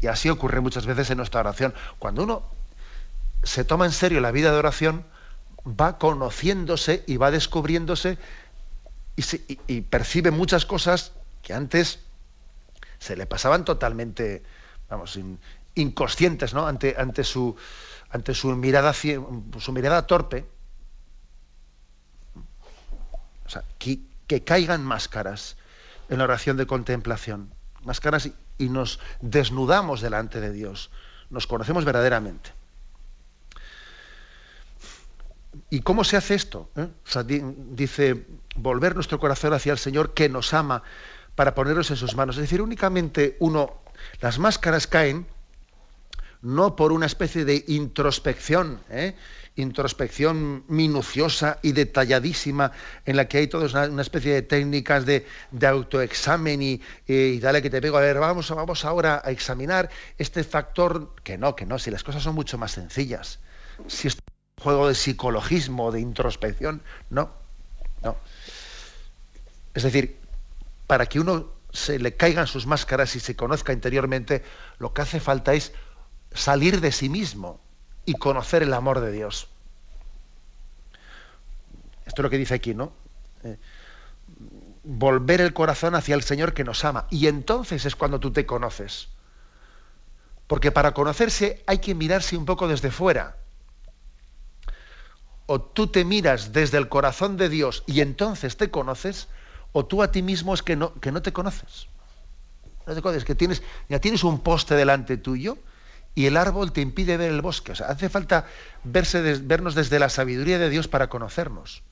Y 0.00 0.08
así 0.08 0.28
ocurre 0.28 0.60
muchas 0.60 0.86
veces 0.86 1.10
en 1.10 1.18
nuestra 1.18 1.40
oración. 1.40 1.74
Cuando 1.98 2.22
uno 2.22 2.42
se 3.42 3.64
toma 3.64 3.86
en 3.86 3.92
serio 3.92 4.20
la 4.20 4.30
vida 4.30 4.50
de 4.52 4.58
oración, 4.58 5.04
va 5.66 5.98
conociéndose 5.98 7.02
y 7.06 7.16
va 7.16 7.30
descubriéndose 7.30 8.18
y, 9.66 9.80
percibe 9.82 10.30
muchas 10.30 10.66
cosas 10.66 11.12
que 11.42 11.54
antes 11.54 12.00
se 12.98 13.16
le 13.16 13.26
pasaban 13.26 13.64
totalmente, 13.64 14.42
vamos, 14.90 15.18
inconscientes, 15.74 16.52
¿no? 16.54 16.66
Ante, 16.66 16.94
ante, 16.98 17.24
su, 17.24 17.56
ante 18.16 18.34
su, 18.34 18.48
mirada, 18.56 20.06
torpe. 20.06 20.46
Que, 23.78 24.42
caigan 24.42 24.82
máscaras 24.82 25.56
en 26.08 26.18
la 26.18 26.24
oración 26.24 26.56
de 26.56 26.66
contemplación. 26.66 27.54
Máscaras 27.84 28.30
y, 28.58 28.68
nos 28.68 28.98
desnudamos 29.20 30.00
delante 30.00 30.40
de 30.40 30.50
Dios. 30.50 30.90
Nos 31.30 31.46
conocemos 31.46 31.84
verdaderamente. 31.84 32.50
¿Y 35.70 35.80
cómo 35.80 36.02
se 36.02 36.16
hace 36.16 36.34
esto? 36.34 36.70
¿Eh? 36.76 36.88
Dice, 37.70 38.26
volver 38.56 38.94
nuestro 38.94 39.20
corazón 39.20 39.52
hacia 39.52 39.72
el 39.72 39.78
Señor 39.78 40.14
que 40.14 40.28
nos 40.28 40.54
ama 40.54 40.82
para 41.34 41.54
ponernos 41.54 41.90
en 41.90 41.96
sus 41.96 42.16
manos. 42.16 42.36
Es 42.36 42.42
decir, 42.42 42.62
únicamente 42.62 43.36
uno, 43.40 43.80
las 44.20 44.38
máscaras 44.38 44.86
caen 44.86 45.26
no 46.42 46.76
por 46.76 46.92
una 46.92 47.06
especie 47.06 47.44
de 47.44 47.64
introspección, 47.68 48.80
¿eh? 48.90 49.14
introspección 49.56 50.64
minuciosa 50.68 51.58
y 51.62 51.72
detalladísima, 51.72 52.72
en 53.06 53.16
la 53.16 53.26
que 53.26 53.38
hay 53.38 53.46
toda 53.46 53.88
una, 53.88 54.02
especie 54.02 54.34
de 54.34 54.42
técnicas 54.42 55.06
de, 55.06 55.26
autoexamen 55.66 56.62
y, 56.62 56.82
y, 57.06 57.38
dale 57.40 57.62
que 57.62 57.70
te 57.70 57.80
pego, 57.80 57.96
a 57.96 58.02
ver, 58.02 58.18
vamos, 58.18 58.50
vamos 58.50 58.84
ahora 58.84 59.22
a 59.24 59.30
examinar 59.30 59.88
este 60.18 60.44
factor, 60.44 61.14
que 61.24 61.38
no, 61.38 61.56
que 61.56 61.64
no, 61.64 61.78
si 61.78 61.90
las 61.90 62.04
cosas 62.04 62.22
son 62.22 62.34
mucho 62.34 62.58
más 62.58 62.72
sencillas. 62.72 63.38
Si 63.86 64.08
es 64.08 64.16
un 64.16 64.62
juego 64.62 64.88
de 64.88 64.94
psicologismo, 64.94 65.90
de 65.90 66.00
introspección, 66.00 66.82
no, 67.08 67.30
no. 68.02 68.16
Es 69.74 69.82
decir, 69.82 70.18
para 70.86 71.06
que 71.06 71.18
uno 71.18 71.50
se 71.72 71.98
le 71.98 72.14
caigan 72.14 72.46
sus 72.46 72.66
máscaras 72.66 73.16
y 73.16 73.20
se 73.20 73.36
conozca 73.36 73.72
interiormente, 73.72 74.42
lo 74.78 74.94
que 74.94 75.02
hace 75.02 75.20
falta 75.20 75.54
es 75.54 75.72
salir 76.36 76.80
de 76.80 76.92
sí 76.92 77.08
mismo 77.08 77.60
y 78.04 78.14
conocer 78.14 78.62
el 78.62 78.72
amor 78.72 79.00
de 79.00 79.12
Dios. 79.12 79.48
Esto 82.06 82.22
es 82.22 82.24
lo 82.24 82.30
que 82.30 82.38
dice 82.38 82.54
aquí, 82.54 82.74
¿no? 82.74 82.92
Eh, 83.42 83.58
volver 84.84 85.40
el 85.40 85.52
corazón 85.52 85.96
hacia 85.96 86.14
el 86.14 86.22
Señor 86.22 86.54
que 86.54 86.64
nos 86.64 86.84
ama. 86.84 87.06
Y 87.10 87.26
entonces 87.26 87.84
es 87.84 87.96
cuando 87.96 88.20
tú 88.20 88.30
te 88.32 88.46
conoces. 88.46 89.08
Porque 90.46 90.70
para 90.70 90.94
conocerse 90.94 91.62
hay 91.66 91.78
que 91.78 91.94
mirarse 91.94 92.36
un 92.36 92.44
poco 92.44 92.68
desde 92.68 92.92
fuera. 92.92 93.36
O 95.46 95.60
tú 95.60 95.88
te 95.88 96.04
miras 96.04 96.52
desde 96.52 96.78
el 96.78 96.88
corazón 96.88 97.36
de 97.36 97.48
Dios 97.48 97.82
y 97.86 98.00
entonces 98.00 98.56
te 98.56 98.70
conoces, 98.70 99.28
o 99.72 99.84
tú 99.84 100.02
a 100.02 100.10
ti 100.10 100.22
mismo 100.22 100.54
es 100.54 100.62
que 100.62 100.76
no, 100.76 100.94
que 100.94 101.10
no 101.12 101.22
te 101.22 101.32
conoces. 101.32 101.88
No 102.86 102.94
te 102.94 103.02
conoces, 103.02 103.24
que 103.24 103.34
tienes, 103.34 103.62
ya 103.88 104.00
tienes 104.00 104.22
un 104.22 104.40
poste 104.40 104.76
delante 104.76 105.16
tuyo 105.16 105.58
y 106.16 106.24
el 106.24 106.38
árbol 106.38 106.72
te 106.72 106.80
impide 106.80 107.18
ver 107.18 107.30
el 107.30 107.42
bosque. 107.42 107.72
O 107.72 107.74
sea, 107.74 107.88
hace 107.88 108.08
falta 108.08 108.46
verse 108.84 109.20
vernos 109.42 109.74
desde 109.74 109.98
la 109.98 110.08
sabiduría 110.08 110.58
de 110.58 110.70
Dios 110.70 110.88
para 110.88 111.08
conocernos. 111.08 111.82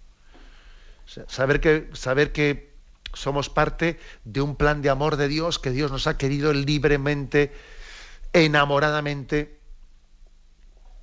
saber, 1.28 1.60
que, 1.60 1.90
saber 1.92 2.32
que 2.32 2.72
somos 3.12 3.50
parte 3.50 4.00
de 4.24 4.40
un 4.40 4.56
plan 4.56 4.80
de 4.80 4.88
amor 4.88 5.18
de 5.18 5.28
Dios, 5.28 5.58
que 5.58 5.70
Dios 5.70 5.92
nos 5.92 6.06
ha 6.06 6.16
querido 6.16 6.54
libremente, 6.54 7.52
enamoradamente, 8.32 9.60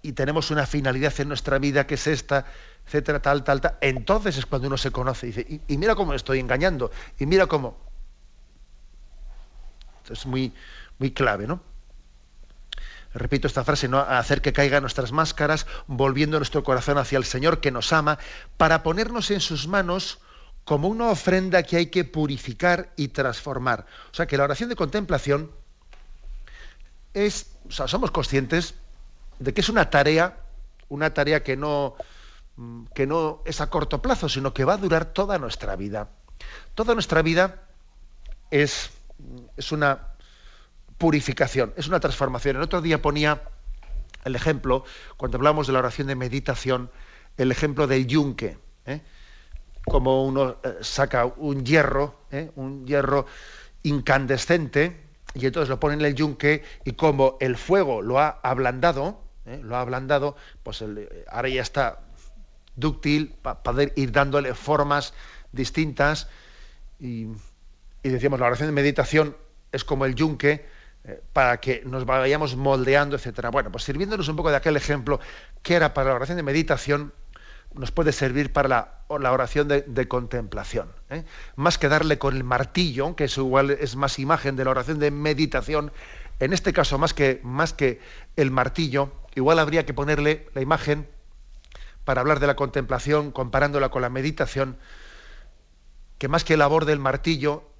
y 0.01 0.13
tenemos 0.13 0.49
una 0.49 0.65
finalidad 0.65 1.13
en 1.19 1.27
nuestra 1.27 1.59
vida 1.59 1.85
que 1.85 1.93
es 1.93 2.07
esta, 2.07 2.47
etcétera, 2.87 3.21
tal, 3.21 3.43
tal, 3.43 3.61
tal. 3.61 3.77
Entonces 3.81 4.35
es 4.35 4.47
cuando 4.47 4.67
uno 4.67 4.77
se 4.77 4.89
conoce 4.89 5.27
y 5.27 5.31
dice, 5.31 5.45
y, 5.47 5.61
y 5.75 5.77
mira 5.77 5.93
cómo 5.93 6.15
estoy 6.15 6.39
engañando, 6.39 6.89
y 7.19 7.27
mira 7.27 7.45
cómo. 7.45 7.77
es 10.09 10.25
muy, 10.25 10.55
muy 10.97 11.11
clave, 11.11 11.45
¿no? 11.45 11.70
Repito 13.13 13.47
esta 13.47 13.63
frase, 13.63 13.87
¿no? 13.87 13.99
hacer 13.99 14.41
que 14.41 14.53
caigan 14.53 14.83
nuestras 14.83 15.11
máscaras, 15.11 15.67
volviendo 15.87 16.37
nuestro 16.37 16.63
corazón 16.63 16.97
hacia 16.97 17.17
el 17.17 17.25
Señor 17.25 17.59
que 17.59 17.71
nos 17.71 17.93
ama, 17.93 18.19
para 18.57 18.83
ponernos 18.83 19.31
en 19.31 19.39
sus 19.39 19.67
manos 19.67 20.19
como 20.63 20.87
una 20.87 21.09
ofrenda 21.09 21.63
que 21.63 21.77
hay 21.77 21.87
que 21.87 22.05
purificar 22.05 22.91
y 22.95 23.09
transformar. 23.09 23.85
O 24.11 24.15
sea 24.15 24.27
que 24.27 24.37
la 24.37 24.43
oración 24.43 24.69
de 24.69 24.75
contemplación 24.75 25.51
es, 27.13 27.51
o 27.67 27.71
sea, 27.71 27.87
somos 27.87 28.11
conscientes 28.11 28.75
de 29.39 29.53
que 29.53 29.61
es 29.61 29.69
una 29.69 29.89
tarea, 29.89 30.37
una 30.87 31.13
tarea 31.13 31.43
que 31.43 31.57
no, 31.57 31.95
que 32.93 33.07
no 33.07 33.41
es 33.45 33.59
a 33.59 33.69
corto 33.69 34.01
plazo, 34.01 34.29
sino 34.29 34.53
que 34.53 34.65
va 34.65 34.73
a 34.73 34.77
durar 34.77 35.05
toda 35.05 35.37
nuestra 35.39 35.75
vida. 35.75 36.09
Toda 36.75 36.93
nuestra 36.93 37.21
vida 37.21 37.63
es, 38.51 38.91
es 39.57 39.71
una 39.71 40.10
purificación, 41.01 41.73
es 41.77 41.87
una 41.87 41.99
transformación. 41.99 42.57
El 42.57 42.61
otro 42.61 42.79
día 42.79 43.01
ponía 43.01 43.41
el 44.23 44.35
ejemplo, 44.35 44.85
cuando 45.17 45.37
hablamos 45.37 45.65
de 45.65 45.73
la 45.73 45.79
oración 45.79 46.05
de 46.05 46.15
meditación, 46.15 46.91
el 47.37 47.51
ejemplo 47.51 47.87
del 47.87 48.05
yunque, 48.05 48.59
¿eh? 48.85 49.01
como 49.83 50.23
uno 50.23 50.57
eh, 50.63 50.77
saca 50.81 51.25
un 51.25 51.65
hierro, 51.65 52.19
¿eh? 52.29 52.51
un 52.55 52.85
hierro 52.85 53.25
incandescente, 53.81 54.95
y 55.33 55.47
entonces 55.47 55.69
lo 55.69 55.79
pone 55.79 55.95
en 55.95 56.01
el 56.01 56.13
yunque, 56.13 56.63
y 56.85 56.91
como 56.91 57.35
el 57.41 57.57
fuego 57.57 58.03
lo 58.03 58.19
ha 58.19 58.39
ablandado, 58.43 59.23
lo 59.63 59.77
ha 59.77 59.81
ablandado, 59.81 60.35
pues 60.61 60.83
ahora 61.31 61.49
ya 61.49 61.63
está 61.63 62.01
dúctil, 62.75 63.33
para 63.41 63.63
poder 63.63 63.91
ir 63.95 64.11
dándole 64.11 64.53
formas 64.53 65.15
distintas. 65.51 66.29
Y, 66.99 67.25
decíamos, 68.03 68.39
la 68.39 68.45
oración 68.45 68.69
de 68.69 68.73
meditación 68.73 69.35
es 69.71 69.83
como 69.83 70.05
el 70.05 70.13
yunque, 70.13 70.63
para 71.33 71.59
que 71.59 71.81
nos 71.85 72.05
vayamos 72.05 72.55
moldeando, 72.55 73.15
etcétera. 73.15 73.49
Bueno, 73.49 73.71
pues 73.71 73.83
sirviéndonos 73.83 74.27
un 74.27 74.35
poco 74.35 74.51
de 74.51 74.57
aquel 74.57 74.77
ejemplo 74.77 75.19
que 75.63 75.75
era 75.75 75.93
para 75.93 76.09
la 76.09 76.15
oración 76.15 76.37
de 76.37 76.43
meditación, 76.43 77.13
nos 77.73 77.91
puede 77.91 78.11
servir 78.11 78.51
para 78.51 78.67
la, 78.67 79.31
oración 79.31 79.67
de, 79.67 80.07
contemplación. 80.07 80.91
¿eh? 81.09 81.23
Más 81.55 81.77
que 81.77 81.87
darle 81.87 82.17
con 82.17 82.35
el 82.35 82.43
martillo, 82.43 83.15
que 83.15 83.25
es 83.25 83.37
igual 83.37 83.71
es 83.71 83.95
más 83.95 84.19
imagen 84.19 84.55
de 84.55 84.65
la 84.65 84.71
oración 84.71 84.99
de 84.99 85.09
meditación, 85.09 85.91
en 86.39 86.53
este 86.53 86.73
caso 86.73 86.97
más 86.97 87.13
que, 87.13 87.39
más 87.43 87.73
que 87.73 87.99
el 88.35 88.51
martillo, 88.51 89.13
igual 89.35 89.59
habría 89.59 89.85
que 89.85 89.93
ponerle 89.93 90.49
la 90.53 90.61
imagen 90.61 91.07
para 92.03 92.21
hablar 92.21 92.39
de 92.39 92.47
la 92.47 92.55
contemplación, 92.55 93.31
comparándola 93.31 93.89
con 93.89 94.01
la 94.01 94.09
meditación, 94.09 94.77
que 96.17 96.27
más 96.27 96.43
que 96.43 96.57
labor 96.57 96.85
del 96.85 96.99
martillo, 96.99 97.70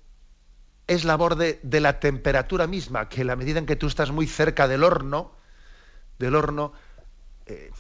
es 0.88 1.04
labor 1.06 1.36
de, 1.36 1.60
de 1.64 1.80
la 1.80 2.00
temperatura 2.00 2.68
misma, 2.68 3.10
que 3.10 3.24
la 3.24 3.36
medida 3.36 3.60
en 3.60 3.66
que 3.66 3.76
tú 3.76 3.88
estás 3.88 4.12
muy 4.12 4.28
cerca 4.28 4.68
del 4.68 4.84
horno, 4.84 5.32
del 6.20 6.36
horno, 6.36 6.74
eh, 7.46 7.72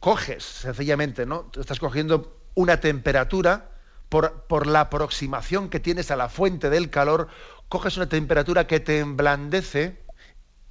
coges 0.00 0.44
sencillamente, 0.44 1.24
¿no? 1.24 1.50
Estás 1.58 1.78
cogiendo 1.78 2.36
una 2.54 2.78
temperatura 2.80 3.70
por, 4.10 4.66
la 4.66 4.80
aproximación 4.80 5.70
que 5.70 5.80
tienes 5.80 6.10
a 6.10 6.16
la 6.16 6.28
fuente 6.28 6.70
del 6.70 6.90
calor, 6.90 7.28
coges 7.68 7.96
una 7.96 8.08
temperatura 8.08 8.66
que 8.66 8.80
te 8.80 9.00
emblandece 9.00 10.04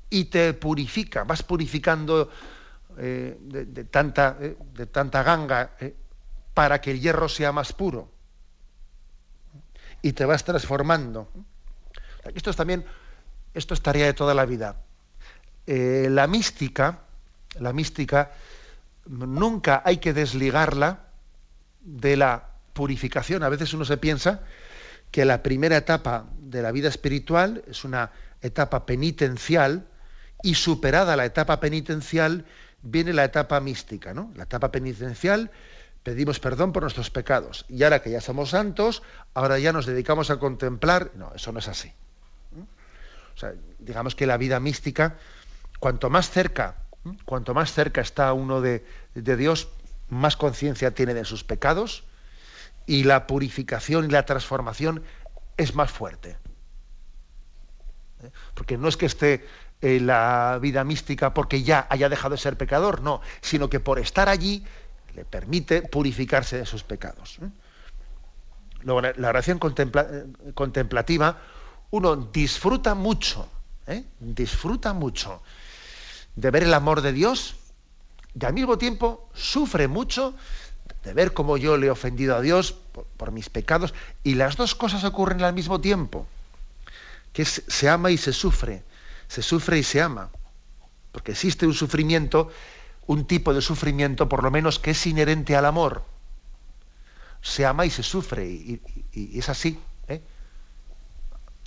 y 0.10 0.26
te 0.26 0.54
purifica, 0.54 1.24
vas 1.24 1.42
purificando 1.44 2.30
eh, 2.98 3.36
de, 3.42 3.84
tanta, 3.86 4.38
eh, 4.40 4.56
de 4.74 4.86
tanta 4.86 5.24
ganga 5.24 5.72
para 6.54 6.80
que 6.80 6.92
el 6.92 7.02
hierro 7.02 7.28
sea 7.28 7.52
más 7.52 7.74
puro. 7.74 8.13
Y 10.04 10.14
te 10.14 10.26
vas 10.26 10.44
transformando. 10.44 11.32
Esto 12.36 12.52
es 12.52 12.56
también, 12.56 12.86
esto 13.56 13.74
es 13.74 13.82
tarea 13.82 14.06
de 14.06 14.14
toda 14.14 14.36
la 14.36 14.46
vida. 14.46 14.76
la 15.66 16.28
mística, 16.28 17.00
la 17.60 17.74
mística, 17.74 18.32
nunca 19.08 19.82
hay 19.84 19.98
que 19.98 20.14
desligarla 20.14 21.08
de 21.82 22.18
la 22.18 22.50
purificación. 22.74 23.42
A 23.44 23.50
veces 23.50 23.74
uno 23.74 23.86
se 23.86 23.98
piensa 23.98 24.42
que 25.12 25.26
la 25.26 25.44
primera 25.44 25.78
etapa 25.78 26.26
de 26.40 26.62
la 26.62 26.72
vida 26.72 26.90
espiritual 26.90 27.64
es 27.68 27.84
una 27.84 28.12
etapa 28.42 28.86
penitencial 28.86 29.88
y 30.42 30.56
superada 30.56 31.16
la 31.16 31.26
etapa 31.26 31.60
penitencial 31.60 32.46
viene 32.82 33.14
la 33.14 33.24
etapa 33.24 33.60
mística, 33.60 34.14
¿no? 34.14 34.32
La 34.36 34.44
etapa 34.44 34.72
penitencial, 34.72 35.52
pedimos 36.04 36.40
perdón 36.40 36.74
por 36.74 36.84
nuestros 36.84 37.10
pecados. 37.10 37.66
Y 37.70 37.84
ahora 37.84 38.02
que 38.02 38.12
ya 38.12 38.22
somos 38.22 38.50
santos, 38.50 39.02
ahora 39.34 39.58
ya 39.60 39.72
nos 39.72 39.86
dedicamos 39.86 40.30
a 40.30 40.38
contemplar. 40.38 41.12
No, 41.16 41.32
eso 41.34 41.52
no 41.52 41.60
es 41.60 41.68
así. 41.68 41.92
O 43.36 43.38
sea, 43.38 43.54
digamos 43.80 44.16
que 44.16 44.28
la 44.28 44.38
vida 44.38 44.60
mística, 44.60 45.18
cuanto 45.80 46.10
más 46.10 46.30
cerca, 46.30 46.76
cuanto 47.26 47.54
más 47.54 47.74
cerca 47.74 48.02
está 48.02 48.32
uno 48.34 48.62
de, 48.62 48.86
Dios, 49.16 49.70
más 50.10 50.38
conciencia 50.38 50.92
tiene 50.92 51.14
de 51.14 51.26
sus 51.26 51.44
pecados 51.44 52.04
y 52.86 53.04
la 53.06 53.26
purificación 53.26 54.06
y 54.06 54.10
la 54.10 54.26
transformación 54.26 55.04
es 55.58 55.74
más 55.74 55.92
fuerte. 55.92 56.38
Porque 58.54 58.78
no 58.78 58.88
es 58.88 58.98
que 58.98 59.06
esté 59.06 59.46
eh, 59.82 60.00
la 60.00 60.60
vida 60.62 60.84
mística 60.84 61.34
porque 61.34 61.64
ya 61.64 61.88
haya 61.90 62.08
dejado 62.08 62.36
de 62.36 62.42
ser 62.42 62.58
pecador, 62.58 63.02
no, 63.02 63.22
sino 63.42 63.70
que 63.70 63.80
por 63.80 64.00
estar 64.00 64.30
allí 64.30 64.66
le 65.16 65.26
permite 65.26 65.82
purificarse 65.82 66.58
de 66.58 66.66
sus 66.66 66.84
pecados. 66.84 67.38
¿eh? 67.42 67.50
Luego, 68.82 69.02
la 69.02 69.30
oración 69.30 69.60
eh, 69.78 70.26
contemplativa, 70.54 71.38
uno 71.92 72.16
disfruta 72.16 72.96
mucho, 72.96 73.48
disfruta 74.20 74.94
mucho 74.94 75.42
de 76.36 76.52
ver 76.52 76.64
el 76.64 76.74
amor 76.74 77.02
de 77.02 77.14
Dios 77.14 77.56
y 78.40 78.46
al 78.46 78.54
mismo 78.54 78.78
tiempo 78.78 79.30
sufre 79.34 79.88
mucho 79.88 80.34
de 81.04 81.14
ver 81.14 81.34
cómo 81.34 81.58
yo 81.58 81.78
le 81.78 81.88
he 81.88 81.92
ofendido 81.92 82.36
a 82.36 82.42
Dios 82.42 82.76
por 83.18 83.32
mis 83.32 83.50
pecados 83.50 83.94
y 84.24 84.36
las 84.36 84.58
dos 84.58 84.74
cosas 84.74 85.04
ocurren 85.04 85.44
al 85.44 85.54
mismo 85.54 85.80
tiempo, 85.80 86.26
que 87.32 87.46
se 87.46 87.90
ama 87.90 88.10
y 88.10 88.18
se 88.18 88.34
sufre 88.34 88.84
se 89.34 89.42
sufre 89.42 89.80
y 89.80 89.84
se 89.84 90.00
ama. 90.00 90.30
Porque 91.12 91.32
existe 91.32 91.66
un 91.66 91.74
sufrimiento, 91.74 92.52
un 93.08 93.26
tipo 93.26 93.54
de 93.54 93.62
sufrimiento 93.62 94.30
por 94.30 94.44
lo 94.44 94.52
menos 94.52 94.80
que 94.80 94.92
es 94.92 95.06
inherente 95.08 95.56
al 95.56 95.66
amor. 95.66 96.06
Se 97.42 97.66
ama 97.66 97.86
y 97.86 97.90
se 97.90 98.04
sufre, 98.04 98.46
y, 98.46 98.82
es 99.38 99.50
así. 99.50 99.80
¿eh? 100.08 100.22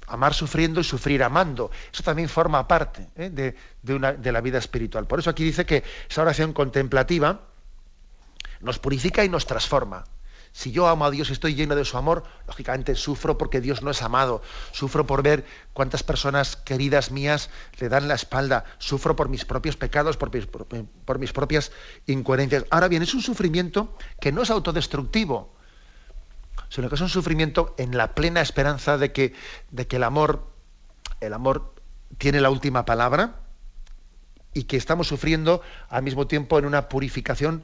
Amar 0.06 0.32
sufriendo 0.32 0.80
y 0.80 0.84
sufrir 0.84 1.22
amando. 1.22 1.70
Eso 1.92 2.02
también 2.02 2.28
forma 2.28 2.66
parte 2.66 3.08
¿eh? 3.16 3.30
de, 3.30 3.54
de 3.82 4.32
la 4.32 4.40
vida 4.40 4.58
espiritual. 4.58 5.06
Por 5.06 5.18
eso 5.18 5.30
aquí 5.30 5.44
dice 5.44 5.66
que 5.66 5.84
esa 6.08 6.22
oración 6.22 6.52
contemplativa 6.52 7.40
nos 8.60 8.78
purifica 8.78 9.24
y 9.24 9.28
nos 9.28 9.46
transforma. 9.46 10.04
Si 10.56 10.72
yo 10.72 10.88
amo 10.88 11.04
a 11.04 11.10
Dios 11.10 11.28
y 11.28 11.34
estoy 11.34 11.54
lleno 11.54 11.76
de 11.76 11.84
su 11.84 11.98
amor, 11.98 12.24
lógicamente 12.46 12.94
sufro 12.94 13.36
porque 13.36 13.60
Dios 13.60 13.82
no 13.82 13.90
es 13.90 14.00
amado. 14.00 14.40
Sufro 14.72 15.06
por 15.06 15.22
ver 15.22 15.44
cuántas 15.74 16.02
personas 16.02 16.56
queridas 16.56 17.10
mías 17.10 17.50
le 17.78 17.90
dan 17.90 18.08
la 18.08 18.14
espalda. 18.14 18.64
Sufro 18.78 19.16
por 19.16 19.28
mis 19.28 19.44
propios 19.44 19.76
pecados, 19.76 20.16
por 20.16 20.32
mis, 21.18 21.32
propias 21.34 21.72
incoherencias. 22.06 22.64
Ahora 22.70 22.88
bien, 22.88 23.02
es 23.02 23.12
un 23.12 23.20
sufrimiento 23.20 23.98
que 24.18 24.32
no 24.32 24.40
es 24.40 24.48
autodestructivo, 24.48 25.52
sino 26.70 26.88
que 26.88 26.94
es 26.94 27.02
un 27.02 27.10
sufrimiento 27.10 27.74
en 27.76 27.94
la 27.94 28.14
plena 28.14 28.40
esperanza 28.40 28.96
de 28.96 29.12
que, 29.12 29.34
de 29.70 29.86
que 29.86 29.96
el 29.96 30.04
amor, 30.04 30.46
el 31.20 31.34
amor 31.34 31.74
tiene 32.16 32.40
la 32.40 32.48
última 32.48 32.86
palabra 32.86 33.42
y 34.54 34.62
que 34.62 34.78
estamos 34.78 35.06
sufriendo 35.06 35.60
al 35.90 36.02
mismo 36.02 36.26
tiempo 36.26 36.58
en 36.58 36.64
una 36.64 36.88
purificación 36.88 37.62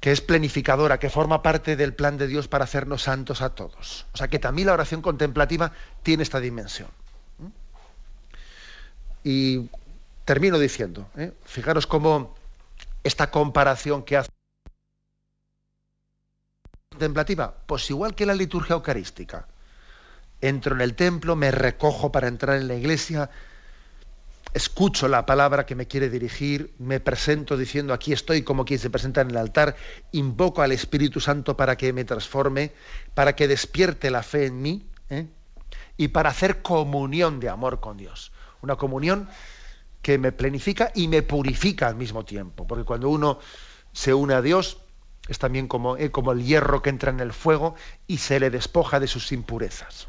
que 0.00 0.12
es 0.12 0.22
planificadora, 0.22 0.98
que 0.98 1.10
forma 1.10 1.42
parte 1.42 1.76
del 1.76 1.94
plan 1.94 2.16
de 2.16 2.26
Dios 2.26 2.48
para 2.48 2.64
hacernos 2.64 3.02
santos 3.02 3.42
a 3.42 3.50
todos. 3.50 4.06
O 4.14 4.16
sea 4.16 4.28
que 4.28 4.38
también 4.38 4.66
la 4.66 4.72
oración 4.72 5.02
contemplativa 5.02 5.72
tiene 6.02 6.22
esta 6.22 6.40
dimensión. 6.40 6.88
Y 9.22 9.68
termino 10.24 10.58
diciendo, 10.58 11.06
¿eh? 11.16 11.32
fijaros 11.44 11.86
cómo 11.86 12.34
esta 13.04 13.30
comparación 13.30 14.02
que 14.02 14.16
hace 14.16 14.30
contemplativa, 16.90 17.54
pues 17.66 17.88
igual 17.90 18.14
que 18.14 18.26
la 18.26 18.34
liturgia 18.34 18.74
eucarística. 18.74 19.46
Entro 20.40 20.74
en 20.74 20.80
el 20.80 20.94
templo, 20.94 21.36
me 21.36 21.50
recojo 21.50 22.10
para 22.10 22.28
entrar 22.28 22.56
en 22.56 22.68
la 22.68 22.74
iglesia, 22.74 23.28
escucho 24.52 25.08
la 25.08 25.26
palabra 25.26 25.66
que 25.66 25.74
me 25.74 25.86
quiere 25.86 26.10
dirigir, 26.10 26.74
me 26.78 27.00
presento 27.00 27.56
diciendo 27.56 27.92
aquí 27.92 28.12
estoy 28.12 28.42
como 28.42 28.64
quien 28.64 28.78
se 28.78 28.90
presenta 28.90 29.20
en 29.20 29.30
el 29.30 29.36
altar, 29.36 29.76
invoco 30.12 30.62
al 30.62 30.72
Espíritu 30.72 31.20
Santo 31.20 31.56
para 31.56 31.76
que 31.76 31.92
me 31.92 32.04
transforme, 32.04 32.72
para 33.14 33.36
que 33.36 33.48
despierte 33.48 34.10
la 34.10 34.22
fe 34.22 34.46
en 34.46 34.60
mí 34.62 34.86
¿eh? 35.08 35.26
y 35.96 36.08
para 36.08 36.30
hacer 36.30 36.62
comunión 36.62 37.40
de 37.40 37.48
amor 37.48 37.80
con 37.80 37.96
Dios. 37.96 38.32
Una 38.62 38.76
comunión 38.76 39.28
que 40.02 40.18
me 40.18 40.32
planifica 40.32 40.90
y 40.94 41.08
me 41.08 41.22
purifica 41.22 41.88
al 41.88 41.96
mismo 41.96 42.24
tiempo, 42.24 42.66
porque 42.66 42.84
cuando 42.84 43.08
uno 43.08 43.38
se 43.92 44.14
une 44.14 44.34
a 44.34 44.42
Dios 44.42 44.78
es 45.28 45.38
también 45.38 45.68
como, 45.68 45.96
¿eh? 45.96 46.10
el 46.32 46.44
hierro 46.44 46.82
que 46.82 46.90
entra 46.90 47.10
en 47.10 47.20
el 47.20 47.32
fuego 47.32 47.76
y 48.08 48.18
se 48.18 48.40
le 48.40 48.50
despoja 48.50 48.98
de 48.98 49.06
sus 49.06 49.30
impurezas. 49.30 50.08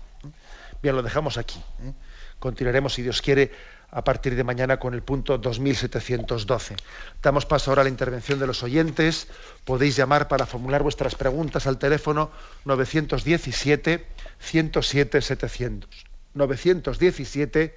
Bien, 0.82 0.96
lo 0.96 1.04
dejamos 1.04 1.38
aquí. 1.38 1.60
¿eh? 1.84 1.94
Continuaremos, 2.40 2.96
si 2.96 3.04
Dios 3.04 3.22
quiere, 3.22 3.52
a 3.92 4.04
partir 4.04 4.36
de 4.36 4.44
mañana 4.44 4.80
con 4.80 4.94
el 4.94 5.04
punto 5.04 5.38
2712. 5.38 6.76
Damos 7.22 7.46
paso 7.46 7.72
ahora 7.72 7.82
a 7.82 7.84
la 7.84 7.90
intervención 7.90 8.40
de 8.40 8.48
los 8.48 8.64
oyentes. 8.64 9.28
Podéis 9.66 9.96
llamar 9.98 10.28
para 10.28 10.46
formular 10.46 10.82
vuestras 10.82 11.16
preguntas 11.16 11.68
al 11.68 11.78
teléfono 11.78 12.32
917 12.66 14.08
107 14.40 15.22
700. 15.22 16.06
917 16.34 17.76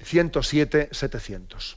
107 0.00 0.88
700. 0.92 1.76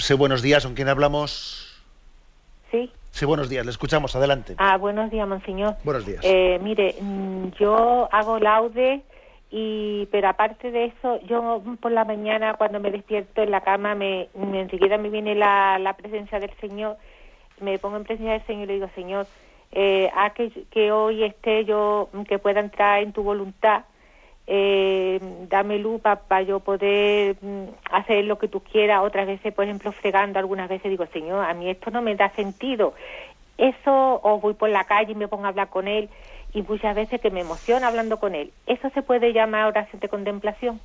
Sí, 0.00 0.14
buenos 0.14 0.40
días, 0.40 0.64
¿con 0.64 0.74
quién 0.74 0.88
hablamos? 0.88 1.66
Sí. 2.70 2.90
Sí, 3.10 3.26
buenos 3.26 3.50
días, 3.50 3.66
le 3.66 3.70
escuchamos, 3.70 4.16
adelante. 4.16 4.54
Ah, 4.56 4.78
buenos 4.78 5.10
días, 5.10 5.28
monseñor. 5.28 5.76
Buenos 5.84 6.06
días. 6.06 6.20
Eh, 6.22 6.58
mire, 6.62 6.94
mm, 7.00 7.50
yo 7.58 8.08
hago 8.10 8.38
laude 8.38 9.02
y 9.50 10.06
pero 10.06 10.28
aparte 10.28 10.70
de 10.70 10.86
eso 10.86 11.20
yo 11.26 11.62
por 11.80 11.90
la 11.90 12.04
mañana 12.04 12.54
cuando 12.54 12.78
me 12.78 12.92
despierto 12.92 13.42
en 13.42 13.50
la 13.50 13.60
cama 13.60 13.96
me, 13.96 14.28
enseguida 14.54 14.96
me 14.96 15.10
viene 15.10 15.34
la, 15.34 15.78
la, 15.80 15.94
presencia 15.94 16.38
del 16.38 16.52
Señor 16.60 16.96
me 17.60 17.76
pongo 17.80 17.96
en 17.96 18.04
presencia 18.04 18.34
del 18.34 18.46
Señor 18.46 18.62
y 18.62 18.66
le 18.66 18.74
digo 18.74 18.90
Señor 18.94 19.26
eh, 19.72 20.08
haz 20.14 20.34
que, 20.34 20.52
que 20.70 20.92
hoy 20.92 21.24
esté 21.24 21.64
yo 21.64 22.10
que 22.28 22.38
pueda 22.38 22.60
entrar 22.60 23.02
en 23.02 23.12
tu 23.12 23.24
voluntad 23.24 23.82
eh, 24.46 25.20
dame 25.48 25.78
luz 25.78 26.00
para 26.00 26.42
yo 26.42 26.60
poder 26.60 27.36
mm, 27.40 27.64
hacer 27.92 28.24
lo 28.24 28.38
que 28.38 28.48
tú 28.48 28.60
quieras 28.60 29.02
otras 29.02 29.26
veces 29.26 29.54
por 29.54 29.64
ejemplo 29.64 29.92
fregando 29.92 30.38
algunas 30.38 30.68
veces 30.68 30.90
digo 30.90 31.06
Señor 31.12 31.44
a 31.44 31.54
mí 31.54 31.70
esto 31.70 31.90
no 31.90 32.02
me 32.02 32.16
da 32.16 32.30
sentido 32.30 32.94
eso 33.58 34.20
o 34.22 34.40
voy 34.40 34.54
por 34.54 34.70
la 34.70 34.84
calle 34.84 35.12
y 35.12 35.14
me 35.14 35.28
pongo 35.28 35.44
a 35.44 35.48
hablar 35.48 35.68
con 35.68 35.86
él 35.86 36.08
y 36.52 36.62
muchas 36.62 36.94
veces 36.94 37.20
que 37.20 37.30
me 37.30 37.40
emociona 37.40 37.86
hablando 37.86 38.18
con 38.18 38.34
él. 38.34 38.52
¿Eso 38.66 38.90
se 38.90 39.02
puede 39.02 39.32
llamar 39.32 39.66
oración 39.66 40.00
de 40.00 40.08
contemplación? 40.08 40.80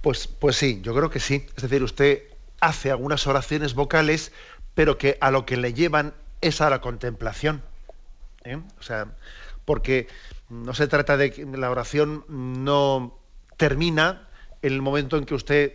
Pues, 0.00 0.26
pues 0.26 0.56
sí, 0.56 0.80
yo 0.82 0.94
creo 0.94 1.10
que 1.10 1.20
sí. 1.20 1.46
Es 1.56 1.62
decir, 1.62 1.82
usted 1.82 2.22
hace 2.60 2.90
algunas 2.90 3.26
oraciones 3.26 3.74
vocales, 3.74 4.32
pero 4.74 4.98
que 4.98 5.16
a 5.20 5.30
lo 5.30 5.46
que 5.46 5.56
le 5.56 5.72
llevan 5.72 6.14
es 6.40 6.60
a 6.60 6.70
la 6.70 6.80
contemplación. 6.80 7.62
¿eh? 8.44 8.58
O 8.78 8.82
sea, 8.82 9.08
porque 9.64 10.06
no 10.48 10.74
se 10.74 10.86
trata 10.86 11.16
de 11.16 11.30
que 11.30 11.44
la 11.44 11.70
oración 11.70 12.24
no 12.28 13.18
termina 13.56 14.28
en 14.62 14.72
el 14.72 14.82
momento 14.82 15.16
en 15.16 15.24
que 15.24 15.34
usted 15.34 15.72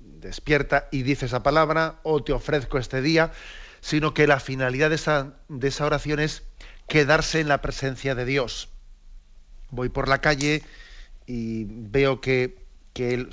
despierta 0.00 0.88
y 0.90 1.02
dice 1.02 1.26
esa 1.26 1.42
palabra 1.42 2.00
o 2.02 2.22
te 2.22 2.32
ofrezco 2.32 2.78
este 2.78 3.02
día, 3.02 3.32
sino 3.80 4.14
que 4.14 4.26
la 4.26 4.40
finalidad 4.40 4.90
de 4.90 4.96
esa, 4.96 5.36
de 5.48 5.68
esa 5.68 5.86
oración 5.86 6.20
es 6.20 6.42
quedarse 6.88 7.40
en 7.40 7.48
la 7.48 7.62
presencia 7.62 8.14
de 8.14 8.24
Dios. 8.24 8.70
Voy 9.70 9.88
por 9.88 10.08
la 10.08 10.20
calle 10.20 10.62
y 11.26 11.64
veo 11.68 12.20
que, 12.20 12.56
Él, 12.96 13.28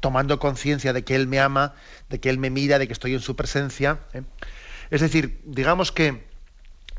tomando 0.00 0.38
conciencia 0.38 0.92
de 0.92 1.04
que 1.04 1.14
Él 1.14 1.28
me 1.28 1.40
ama, 1.40 1.74
de 2.10 2.20
que 2.20 2.28
Él 2.28 2.38
me 2.38 2.50
mira, 2.50 2.78
de 2.78 2.86
que 2.86 2.92
estoy 2.92 3.14
en 3.14 3.20
su 3.20 3.36
presencia. 3.36 4.00
¿eh? 4.12 4.22
Es 4.90 5.00
decir, 5.00 5.40
digamos 5.44 5.92
que 5.92 6.31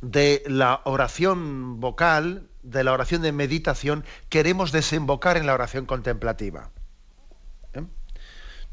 de 0.03 0.43
la 0.45 0.81
oración 0.83 1.79
vocal, 1.79 2.47
de 2.61 2.83
la 2.83 2.93
oración 2.93 3.21
de 3.21 3.31
meditación, 3.31 4.05
queremos 4.29 4.71
desembocar 4.71 5.37
en 5.37 5.47
la 5.47 5.53
oración 5.53 5.85
contemplativa. 5.85 6.69
¿eh? 7.73 7.83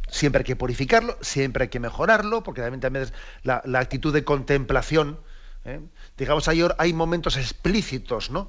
Siempre 0.09 0.41
hay 0.41 0.45
que 0.45 0.57
purificarlo, 0.57 1.17
siempre 1.23 1.65
hay 1.65 1.69
que 1.69 1.81
mejorarlo, 1.81 2.43
porque 2.43 2.61
también, 2.61 3.07
la, 3.43 3.63
la 3.65 3.79
actitud 3.79 4.13
de 4.13 4.25
contemplación 4.25 5.19
¿eh? 5.65 5.81
Digamos, 6.17 6.49
hay, 6.49 6.63
hay 6.79 6.93
momentos 6.93 7.37
explícitos 7.37 8.31
¿no? 8.31 8.49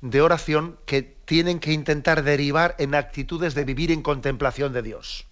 de 0.00 0.20
oración 0.20 0.78
que 0.86 1.02
tienen 1.02 1.60
que 1.60 1.72
intentar 1.72 2.22
derivar 2.22 2.74
en 2.78 2.94
actitudes 2.94 3.54
de 3.54 3.64
vivir 3.64 3.90
en 3.90 4.02
contemplación 4.02 4.72
de 4.72 4.82
Dios. 4.82 5.26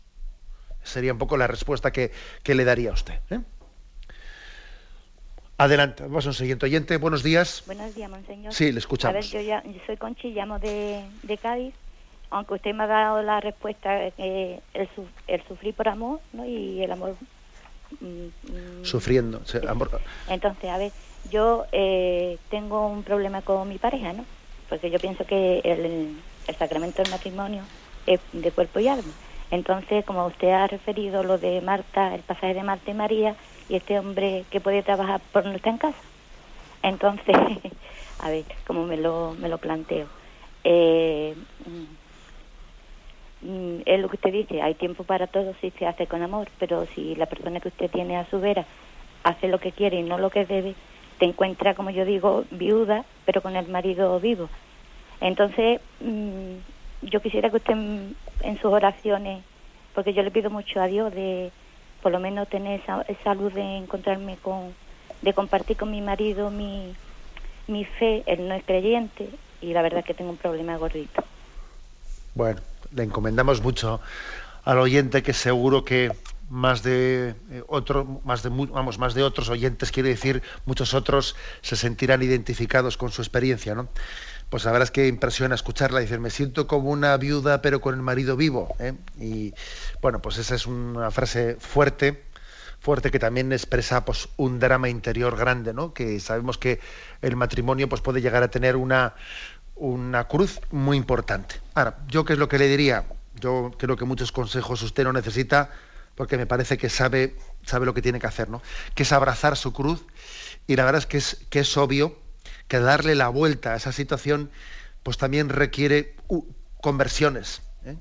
Sería 0.82 1.12
un 1.12 1.18
poco 1.18 1.36
la 1.36 1.46
respuesta 1.46 1.92
que, 1.92 2.12
le 2.44 2.64
daría 2.64 2.90
a 2.90 2.94
usted. 2.94 3.20
¿eh? 3.30 3.40
Adelante, 5.56 6.02
vamos 6.02 6.26
a 6.26 6.30
un 6.30 6.34
siguiente 6.34 6.66
oyente. 6.66 6.96
Buenos 6.96 7.22
días. 7.22 7.62
Buenos 7.66 7.94
días, 7.94 8.10
monseñor. 8.10 8.52
Sí, 8.52 8.72
le 8.72 8.78
escuchamos. 8.80 9.14
A 9.14 9.38
ver, 9.38 9.44
yo, 9.44 9.48
ya, 9.48 9.62
soy 9.86 9.96
Conchi, 9.96 10.32
llamo 10.32 10.58
de, 10.58 11.04
Cádiz. 11.40 11.74
Aunque 12.30 12.54
usted 12.54 12.74
me 12.74 12.82
ha 12.82 12.86
dado 12.88 13.22
la 13.22 13.38
respuesta 13.40 14.10
que 14.10 14.60
el, 14.74 14.88
el 15.28 15.46
sufrir 15.46 15.72
por 15.74 15.88
amor 15.88 16.20
¿no? 16.32 16.44
y 16.44 16.82
el 16.82 16.90
amor... 16.90 17.16
Mm, 18.00 18.26
mm, 18.26 18.84
Sufriendo. 18.84 19.42
Entonces, 20.28 20.70
a 20.70 20.78
ver, 20.78 20.90
yo 21.30 21.66
eh, 21.70 22.36
tengo 22.50 22.88
un 22.88 23.04
problema 23.04 23.40
con 23.42 23.68
mi 23.68 23.78
pareja, 23.78 24.12
¿no? 24.12 24.24
Porque 24.68 24.90
yo 24.90 24.98
pienso 24.98 25.24
que 25.24 25.60
el, 25.60 26.16
sacramento 26.58 27.02
del 27.02 27.12
matrimonio 27.12 27.62
es 28.06 28.18
de 28.32 28.50
cuerpo 28.50 28.80
y 28.80 28.88
alma. 28.88 29.12
Entonces, 29.52 30.04
como 30.04 30.26
usted 30.26 30.48
ha 30.48 30.66
referido 30.66 31.22
lo 31.22 31.38
de 31.38 31.60
Marta, 31.60 32.12
el 32.12 32.22
pasaje 32.22 32.54
de 32.54 32.64
Marta 32.64 32.90
y 32.90 32.94
María, 32.94 33.36
y 33.68 33.76
este 33.76 33.98
hombre 33.98 34.46
que 34.50 34.60
puede 34.60 34.82
trabajar 34.82 35.20
por 35.32 35.44
no 35.44 35.52
está 35.52 35.70
en 35.70 35.78
casa. 35.78 36.02
Entonces, 36.82 37.34
a 38.18 38.30
ver, 38.30 38.44
como 38.66 38.84
me 38.84 38.96
lo, 38.96 39.34
me 39.38 39.48
lo 39.48 39.58
planteo. 39.58 40.08
Eh, 40.64 41.34
mm, 43.42 43.80
es 43.84 44.00
lo 44.00 44.08
que 44.08 44.16
usted 44.16 44.32
dice, 44.32 44.62
hay 44.62 44.74
tiempo 44.74 45.04
para 45.04 45.26
todo 45.26 45.54
si 45.60 45.70
se 45.72 45.86
hace 45.86 46.06
con 46.06 46.22
amor, 46.22 46.48
pero 46.58 46.86
si 46.94 47.14
la 47.14 47.26
persona 47.26 47.60
que 47.60 47.68
usted 47.68 47.90
tiene 47.90 48.16
a 48.16 48.28
su 48.30 48.40
vera 48.40 48.64
hace 49.22 49.48
lo 49.48 49.58
que 49.58 49.72
quiere 49.72 49.98
y 49.98 50.02
no 50.02 50.18
lo 50.18 50.30
que 50.30 50.44
debe, 50.46 50.74
te 51.18 51.26
encuentra, 51.26 51.74
como 51.74 51.90
yo 51.90 52.04
digo, 52.04 52.44
viuda, 52.50 53.04
pero 53.24 53.42
con 53.42 53.56
el 53.56 53.68
marido 53.68 54.18
vivo. 54.20 54.48
Entonces, 55.20 55.80
mm, 56.00 56.56
yo 57.02 57.20
quisiera 57.20 57.50
que 57.50 57.56
usted 57.56 57.72
en, 57.74 58.58
sus 58.60 58.72
oraciones, 58.72 59.44
porque 59.94 60.12
yo 60.12 60.22
le 60.22 60.30
pido 60.30 60.50
mucho 60.50 60.80
a 60.80 60.86
Dios 60.86 61.12
de 61.14 61.50
por 62.04 62.12
lo 62.12 62.20
menos 62.20 62.50
tener 62.50 62.82
esa, 62.82 63.00
esa 63.08 63.32
luz 63.32 63.54
de 63.54 63.78
encontrarme 63.78 64.36
con, 64.36 64.74
de 65.22 65.32
compartir 65.32 65.78
con 65.78 65.90
mi 65.90 66.02
marido 66.02 66.50
mi, 66.50 66.94
mi 67.66 67.86
fe, 67.86 68.22
él 68.26 68.46
no 68.46 68.54
es 68.54 68.62
creyente 68.62 69.30
y 69.62 69.72
la 69.72 69.80
verdad 69.80 70.00
es 70.00 70.04
que 70.04 70.12
tengo 70.12 70.30
un 70.30 70.36
problema 70.36 70.76
gordito. 70.76 71.24
Bueno, 72.34 72.60
le 72.94 73.04
encomendamos 73.04 73.62
mucho 73.62 74.02
al 74.64 74.78
oyente 74.80 75.22
que 75.22 75.32
seguro 75.32 75.82
que 75.82 76.12
más 76.50 76.82
de 76.82 77.34
eh, 77.50 77.62
otro, 77.68 78.20
más 78.24 78.42
de 78.42 78.50
vamos, 78.50 78.98
más 78.98 79.14
de 79.14 79.22
otros 79.22 79.48
oyentes, 79.48 79.90
quiere 79.90 80.10
decir, 80.10 80.42
muchos 80.66 80.92
otros 80.92 81.36
se 81.62 81.74
sentirán 81.74 82.22
identificados 82.22 82.98
con 82.98 83.10
su 83.12 83.22
experiencia, 83.22 83.74
¿no? 83.74 83.88
Pues 84.50 84.64
la 84.64 84.72
verdad 84.72 84.84
es 84.84 84.90
que 84.90 85.08
impresiona 85.08 85.54
escucharla, 85.54 86.00
dice, 86.00 86.18
me 86.18 86.30
siento 86.30 86.66
como 86.66 86.90
una 86.90 87.16
viuda 87.16 87.60
pero 87.60 87.80
con 87.80 87.94
el 87.94 88.02
marido 88.02 88.36
vivo, 88.36 88.74
¿eh? 88.78 88.94
Y 89.18 89.54
bueno, 90.00 90.20
pues 90.22 90.38
esa 90.38 90.54
es 90.54 90.66
una 90.66 91.10
frase 91.10 91.56
fuerte, 91.58 92.22
fuerte 92.78 93.10
que 93.10 93.18
también 93.18 93.52
expresa 93.52 94.04
pues 94.04 94.28
un 94.36 94.60
drama 94.60 94.88
interior 94.88 95.36
grande, 95.36 95.74
¿no? 95.74 95.92
Que 95.92 96.20
sabemos 96.20 96.58
que 96.58 96.80
el 97.20 97.36
matrimonio 97.36 97.88
pues 97.88 98.00
puede 98.00 98.20
llegar 98.20 98.42
a 98.42 98.48
tener 98.48 98.76
una 98.76 99.14
una 99.76 100.28
cruz 100.28 100.60
muy 100.70 100.96
importante. 100.96 101.56
Ahora, 101.74 101.98
yo 102.08 102.24
qué 102.24 102.34
es 102.34 102.38
lo 102.38 102.48
que 102.48 102.58
le 102.58 102.68
diría? 102.68 103.04
Yo 103.34 103.72
creo 103.76 103.96
que 103.96 104.04
muchos 104.04 104.32
consejos 104.32 104.82
usted 104.82 105.04
no 105.04 105.12
necesita 105.12 105.70
porque 106.14 106.36
me 106.36 106.46
parece 106.46 106.78
que 106.78 106.88
sabe, 106.88 107.36
sabe 107.64 107.86
lo 107.86 107.94
que 107.94 108.02
tiene 108.02 108.20
que 108.20 108.26
hacer, 108.26 108.48
¿no? 108.48 108.62
Que 108.94 109.02
es 109.02 109.12
abrazar 109.12 109.56
su 109.56 109.72
cruz 109.72 110.04
y 110.66 110.76
la 110.76 110.84
verdad 110.84 111.00
es 111.00 111.06
que 111.06 111.16
es, 111.16 111.44
que 111.50 111.60
es 111.60 111.76
obvio 111.76 112.16
que 112.68 112.78
darle 112.78 113.14
la 113.14 113.28
vuelta 113.28 113.72
a 113.72 113.76
esa 113.76 113.92
situación 113.92 114.50
pues 115.02 115.18
también 115.18 115.48
requiere 115.48 116.16
conversiones. 116.80 117.62
¿eh? 117.84 117.96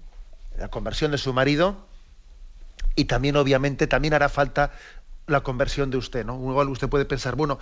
La 0.57 0.70
conversión 0.70 1.11
de 1.11 1.18
su 1.18 1.34
marido 1.34 1.86
y 2.95 3.05
también 3.05 3.36
obviamente 3.36 3.88
también 3.88 4.14
hará 4.14 4.30
falta 4.30 4.72
la 5.28 5.41
conversión 5.41 5.89
de 5.89 5.97
usted, 5.97 6.26
¿no? 6.26 6.36
Igual 6.36 6.70
usted 6.70 6.89
puede 6.89 7.05
pensar, 7.05 7.36
bueno, 7.36 7.59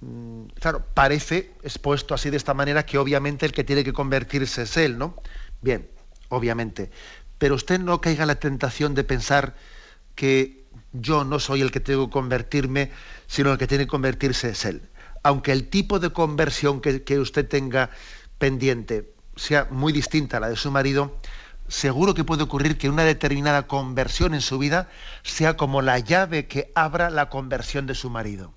mm, 0.00 0.46
claro, 0.60 0.84
parece 0.94 1.52
expuesto 1.62 2.14
así 2.14 2.30
de 2.30 2.36
esta 2.36 2.54
manera 2.54 2.84
que 2.84 2.98
obviamente 2.98 3.46
el 3.46 3.52
que 3.52 3.64
tiene 3.64 3.84
que 3.84 3.92
convertirse 3.92 4.62
es 4.62 4.76
él, 4.76 4.98
¿no? 4.98 5.14
Bien, 5.60 5.88
obviamente 6.28 6.90
pero 7.38 7.54
usted 7.54 7.78
no 7.78 8.00
caiga 8.00 8.24
en 8.24 8.28
la 8.28 8.34
tentación 8.34 8.94
de 8.94 9.04
pensar 9.04 9.54
que 10.14 10.64
yo 10.92 11.24
no 11.24 11.38
soy 11.38 11.62
el 11.62 11.70
que 11.70 11.80
tengo 11.80 12.08
que 12.08 12.12
convertirme, 12.12 12.90
sino 13.26 13.52
el 13.52 13.58
que 13.58 13.66
tiene 13.66 13.84
que 13.84 13.90
convertirse 13.90 14.50
es 14.50 14.64
él. 14.64 14.82
Aunque 15.28 15.52
el 15.52 15.68
tipo 15.68 15.98
de 15.98 16.08
conversión 16.08 16.80
que, 16.80 17.18
usted 17.18 17.46
tenga 17.46 17.90
pendiente 18.38 19.12
sea 19.36 19.68
muy 19.70 19.92
distinta 19.92 20.38
a 20.38 20.40
la 20.40 20.48
de 20.48 20.56
su 20.56 20.70
marido, 20.70 21.18
seguro 21.68 22.14
que 22.14 22.24
puede 22.24 22.44
ocurrir 22.44 22.78
que 22.78 22.88
una 22.88 23.04
determinada 23.04 23.66
conversión 23.66 24.32
en 24.32 24.40
su 24.40 24.58
vida 24.58 24.88
sea 25.22 25.58
como 25.58 25.82
la 25.82 25.98
llave 25.98 26.46
que 26.46 26.72
abra 26.74 27.10
la 27.10 27.28
conversión 27.28 27.86
de 27.86 27.94
su 27.94 28.08
marido. 28.08 28.54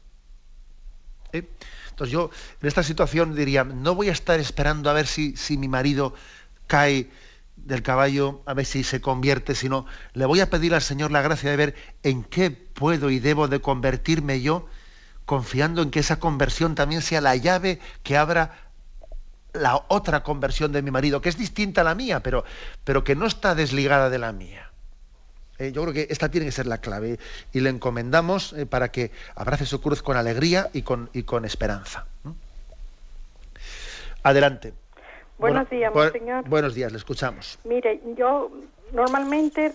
Entonces 1.33 2.13
yo 2.13 2.29
en 2.61 2.67
esta 2.69 2.83
situación 2.83 3.35
diría, 3.35 3.65
no 3.65 3.93
voy 3.93 4.07
a 4.07 4.13
estar 4.13 4.39
esperando 4.39 4.89
a 4.89 4.93
ver 4.93 5.07
si, 5.07 5.35
si 5.35 5.57
mi 5.57 5.67
marido 5.67 6.13
cae 6.67 7.09
del 7.57 7.83
caballo, 7.83 8.43
a 8.45 8.53
ver 8.53 8.65
si 8.65 8.85
se 8.85 9.01
convierte, 9.01 9.55
sino 9.55 9.87
le 10.13 10.25
voy 10.25 10.39
a 10.39 10.49
pedir 10.49 10.73
al 10.73 10.81
Señor 10.81 11.11
la 11.11 11.21
gracia 11.21 11.51
de 11.51 11.57
ver 11.57 11.75
en 12.03 12.23
qué 12.23 12.49
puedo 12.49 13.09
y 13.09 13.19
debo 13.19 13.49
de 13.49 13.59
convertirme 13.59 14.39
yo, 14.39 14.69
confiando 15.31 15.81
en 15.81 15.91
que 15.91 16.01
esa 16.01 16.19
conversión 16.19 16.75
también 16.75 17.01
sea 17.01 17.21
la 17.21 17.37
llave 17.37 17.79
que 18.03 18.17
abra 18.17 18.51
la 19.53 19.85
otra 19.87 20.23
conversión 20.23 20.73
de 20.73 20.81
mi 20.81 20.91
marido, 20.91 21.21
que 21.21 21.29
es 21.29 21.37
distinta 21.37 21.79
a 21.79 21.83
la 21.85 21.95
mía, 21.95 22.19
pero, 22.19 22.43
pero 22.83 23.05
que 23.05 23.15
no 23.15 23.25
está 23.25 23.55
desligada 23.55 24.09
de 24.09 24.19
la 24.19 24.33
mía. 24.33 24.69
Eh, 25.57 25.71
yo 25.71 25.83
creo 25.83 25.93
que 25.93 26.07
esta 26.09 26.27
tiene 26.27 26.47
que 26.47 26.51
ser 26.51 26.67
la 26.67 26.79
clave 26.79 27.17
y 27.53 27.61
le 27.61 27.69
encomendamos 27.69 28.51
eh, 28.51 28.65
para 28.65 28.91
que 28.91 29.11
abrace 29.33 29.65
su 29.65 29.79
cruz 29.79 30.01
con 30.01 30.17
alegría 30.17 30.69
y 30.73 30.81
con, 30.81 31.09
y 31.13 31.23
con 31.23 31.45
esperanza. 31.45 32.05
Adelante. 34.23 34.73
Buenos 35.37 35.69
días, 35.69 35.93
señor. 36.11 36.49
Buenos 36.49 36.75
días, 36.75 36.91
le 36.91 36.97
escuchamos. 36.97 37.57
Mire, 37.63 38.01
yo 38.17 38.51
normalmente 38.93 39.73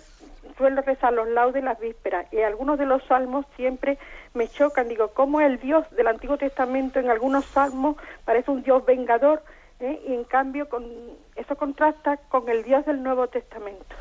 suelo 0.57 0.81
rezar 0.83 1.13
los 1.13 1.29
laudes 1.29 1.63
las 1.63 1.79
vísperas 1.79 2.33
y 2.33 2.41
algunos 2.41 2.79
de 2.79 2.87
los 2.87 3.03
salmos 3.05 3.45
siempre 3.57 3.99
me 4.35 4.49
chocan. 4.49 4.89
Digo, 4.89 5.09
¿cómo 5.09 5.41
el 5.41 5.59
Dios 5.61 5.85
del 5.91 6.07
Antiguo 6.07 6.39
Testamento 6.39 6.99
en 6.99 7.11
algunos 7.11 7.45
salmos 7.47 7.97
parece 8.25 8.51
un 8.51 8.63
Dios 8.63 8.85
vengador 8.87 9.43
¿eh? 9.81 10.03
y 10.07 10.15
en 10.15 10.25
cambio 10.25 10.69
con, 10.69 10.85
eso 11.35 11.57
contrasta 11.57 12.17
con 12.29 12.49
el 12.49 12.63
Dios 12.63 12.85
del 12.87 13.03
Nuevo 13.03 13.29
Testamento. 13.29 13.95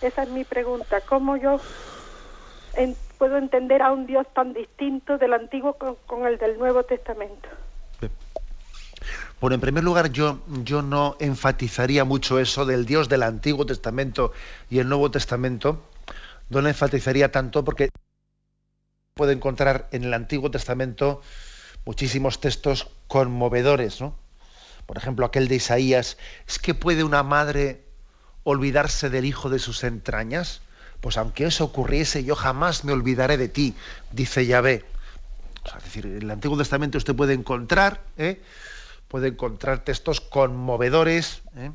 Esa 0.00 0.22
es 0.22 0.30
mi 0.30 0.44
pregunta, 0.44 1.00
¿cómo 1.02 1.36
yo 1.36 1.60
puedo 3.18 3.36
entender 3.36 3.82
a 3.82 3.92
un 3.92 4.06
Dios 4.06 4.26
tan 4.32 4.54
distinto 4.54 5.18
del 5.18 5.34
Antiguo 5.34 5.76
con, 6.06 6.26
el 6.26 6.38
del 6.38 6.58
Nuevo 6.58 6.84
Testamento? 6.84 7.48
Bueno, 9.40 9.54
en 9.54 9.60
primer 9.62 9.84
lugar, 9.84 10.12
yo, 10.12 10.38
no 10.82 11.16
enfatizaría 11.18 12.04
mucho 12.04 12.38
eso 12.38 12.66
del 12.66 12.84
Dios 12.84 13.08
del 13.08 13.22
Antiguo 13.22 13.64
Testamento 13.64 14.32
y 14.68 14.80
el 14.80 14.88
Nuevo 14.88 15.10
Testamento. 15.10 15.82
No 16.50 16.60
lo 16.60 16.68
enfatizaría 16.68 17.32
tanto 17.32 17.64
porque 17.64 17.88
puede 19.14 19.32
encontrar 19.32 19.88
en 19.92 20.04
el 20.04 20.12
Antiguo 20.12 20.50
Testamento 20.50 21.22
muchísimos 21.86 22.40
textos 22.40 22.88
conmovedores, 23.08 24.02
¿no? 24.02 24.14
por 24.84 24.98
ejemplo 24.98 25.24
aquel 25.24 25.48
de 25.48 25.54
Isaías, 25.54 26.18
¿es 26.48 26.58
que 26.58 26.74
puede 26.74 27.04
una 27.04 27.22
madre 27.22 27.84
olvidarse 28.42 29.08
del 29.08 29.24
hijo 29.24 29.48
de 29.48 29.60
sus 29.60 29.84
entrañas? 29.84 30.62
Pues 31.00 31.16
aunque 31.16 31.46
eso 31.46 31.64
ocurriese, 31.64 32.24
yo 32.24 32.34
jamás 32.34 32.84
me 32.84 32.92
olvidaré 32.92 33.36
de 33.36 33.48
ti, 33.48 33.74
dice 34.10 34.44
Yahvé. 34.46 34.84
es 35.64 35.84
decir, 35.84 36.06
en 36.06 36.22
el 36.22 36.30
Antiguo 36.30 36.58
Testamento 36.58 36.98
usted 36.98 37.14
puede 37.14 37.34
encontrar, 37.34 38.02
¿eh? 38.18 38.42
Puede 39.10 39.28
encontrar 39.28 39.80
textos 39.80 40.20
conmovedores 40.20 41.42
¿eh? 41.56 41.72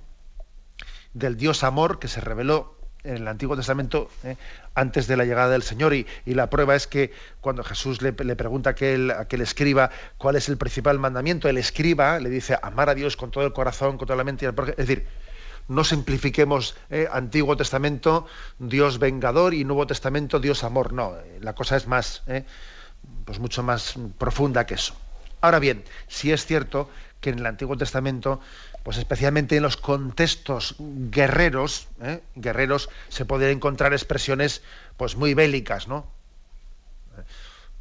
del 1.13 1.35
Dios 1.35 1.65
amor 1.65 1.99
que 1.99 2.07
se 2.07 2.21
reveló 2.21 2.77
en 3.03 3.17
el 3.17 3.27
Antiguo 3.27 3.57
Testamento 3.57 4.09
¿eh? 4.23 4.37
antes 4.73 5.05
de 5.05 5.17
la 5.17 5.25
llegada 5.25 5.49
del 5.49 5.61
Señor 5.61 5.93
y, 5.93 6.07
la 6.25 6.49
prueba 6.49 6.75
es 6.75 6.87
que 6.87 7.11
cuando 7.41 7.61
Jesús 7.63 8.01
le, 8.01 8.13
pregunta 8.13 8.69
a 8.69 8.71
aquel, 8.71 9.11
aquel, 9.11 9.41
escriba 9.41 9.91
cuál 10.17 10.37
es 10.37 10.47
el 10.47 10.55
principal 10.55 10.97
mandamiento, 10.97 11.49
el 11.49 11.57
escriba 11.57 12.19
le 12.19 12.29
dice 12.29 12.57
amar 12.61 12.89
a 12.89 12.95
Dios 12.95 13.17
con 13.17 13.31
todo 13.31 13.45
el 13.45 13.51
corazón, 13.51 13.97
con 13.97 14.07
toda 14.07 14.17
la 14.17 14.23
mente. 14.23 14.47
Es 14.47 14.87
decir, 14.87 15.05
no 15.67 15.83
simplifiquemos 15.83 16.77
¿eh? 16.89 17.07
Antiguo 17.11 17.57
Testamento 17.57 18.27
Dios 18.59 18.97
vengador 18.97 19.53
y 19.53 19.65
Nuevo 19.65 19.85
Testamento 19.85 20.39
Dios 20.39 20.63
amor. 20.63 20.93
No, 20.93 21.15
la 21.41 21.53
cosa 21.53 21.75
es 21.75 21.85
más, 21.85 22.23
pues 23.25 23.39
mucho 23.39 23.61
más 23.61 23.95
profunda 24.17 24.65
que 24.65 24.75
eso. 24.75 24.95
Ahora 25.45 25.59
bien, 25.59 25.83
si 26.07 26.31
es 26.31 26.45
cierto 26.45 26.89
que 27.25 27.31
en 27.31 27.39
el 27.39 27.47
Antiguo 27.47 27.75
Testamento 27.75 28.39
pues 28.83 28.97
especialmente 28.97 29.57
en 29.57 29.63
los 29.63 29.77
contextos 29.77 30.75
guerreros, 30.77 31.87
¿eh? 32.03 32.21
guerreros 32.35 32.87
se 33.09 33.25
pueden 33.25 33.49
encontrar 33.49 33.93
expresiones 33.93 34.61
pues 34.95 35.15
muy 35.15 35.33
bélicas, 35.33 35.87
¿no? 35.87 36.05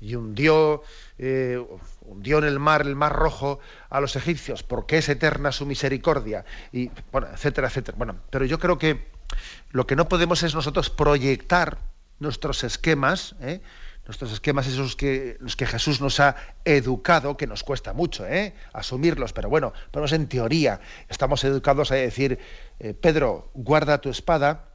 Y 0.00 0.14
hundió, 0.14 0.82
eh, 1.18 1.62
hundió 2.00 2.38
en 2.38 2.44
el 2.44 2.58
mar, 2.58 2.86
el 2.86 2.96
mar 2.96 3.12
rojo, 3.12 3.60
a 3.90 4.00
los 4.00 4.16
egipcios, 4.16 4.62
porque 4.62 4.96
es 4.96 5.10
eterna 5.10 5.52
su 5.52 5.66
misericordia, 5.66 6.46
y 6.72 6.90
bueno, 7.12 7.26
etcétera, 7.30 7.68
etcétera. 7.68 7.98
Bueno, 7.98 8.16
pero 8.30 8.46
yo 8.46 8.58
creo 8.58 8.78
que 8.78 9.06
lo 9.72 9.86
que 9.86 9.94
no 9.94 10.08
podemos 10.08 10.42
es 10.42 10.54
nosotros 10.54 10.88
proyectar 10.88 11.76
nuestros 12.18 12.64
esquemas, 12.64 13.34
¿eh? 13.42 13.60
Nuestros 14.06 14.32
esquemas 14.32 14.66
esos 14.66 14.96
que 14.96 15.36
los 15.40 15.56
que 15.56 15.66
Jesús 15.66 16.00
nos 16.00 16.20
ha 16.20 16.36
educado, 16.64 17.36
que 17.36 17.46
nos 17.46 17.64
cuesta 17.64 17.92
mucho 17.92 18.26
¿eh? 18.26 18.54
asumirlos, 18.72 19.32
pero 19.32 19.48
bueno, 19.48 19.72
pero 19.90 20.06
en 20.06 20.28
teoría. 20.28 20.80
Estamos 21.08 21.42
educados 21.44 21.90
a 21.90 21.94
decir, 21.94 22.38
eh, 22.78 22.94
Pedro, 22.94 23.50
guarda 23.54 24.00
tu 24.00 24.10
espada, 24.10 24.68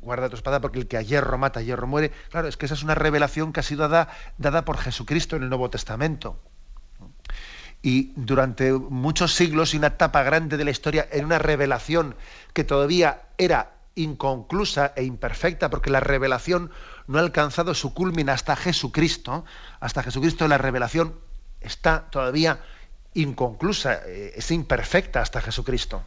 guarda 0.00 0.28
tu 0.28 0.36
espada 0.36 0.60
porque 0.60 0.78
el 0.78 0.88
que 0.88 0.96
a 0.96 1.02
hierro 1.02 1.38
mata, 1.38 1.60
a 1.60 1.62
hierro 1.62 1.86
muere. 1.86 2.10
Claro, 2.30 2.48
es 2.48 2.56
que 2.56 2.66
esa 2.66 2.74
es 2.74 2.82
una 2.82 2.94
revelación 2.94 3.52
que 3.52 3.60
ha 3.60 3.62
sido 3.62 3.88
dada, 3.88 4.08
dada 4.38 4.64
por 4.64 4.78
Jesucristo 4.78 5.36
en 5.36 5.44
el 5.44 5.48
Nuevo 5.48 5.70
Testamento. 5.70 6.40
Y 7.82 8.12
durante 8.16 8.72
muchos 8.72 9.34
siglos 9.34 9.74
y 9.74 9.76
una 9.76 9.88
etapa 9.88 10.22
grande 10.22 10.56
de 10.56 10.64
la 10.64 10.70
historia, 10.70 11.06
en 11.12 11.26
una 11.26 11.38
revelación 11.38 12.16
que 12.52 12.64
todavía 12.64 13.22
era 13.36 13.73
inconclusa 13.94 14.92
e 14.96 15.04
imperfecta, 15.04 15.70
porque 15.70 15.90
la 15.90 16.00
revelación 16.00 16.70
no 17.06 17.18
ha 17.18 17.22
alcanzado 17.22 17.74
su 17.74 17.94
culmina 17.94 18.32
hasta 18.32 18.56
Jesucristo. 18.56 19.44
Hasta 19.80 20.02
Jesucristo 20.02 20.48
la 20.48 20.58
revelación 20.58 21.14
está 21.60 22.10
todavía 22.10 22.60
inconclusa, 23.14 24.02
eh, 24.06 24.32
es 24.36 24.50
imperfecta 24.50 25.20
hasta 25.20 25.40
Jesucristo. 25.40 26.02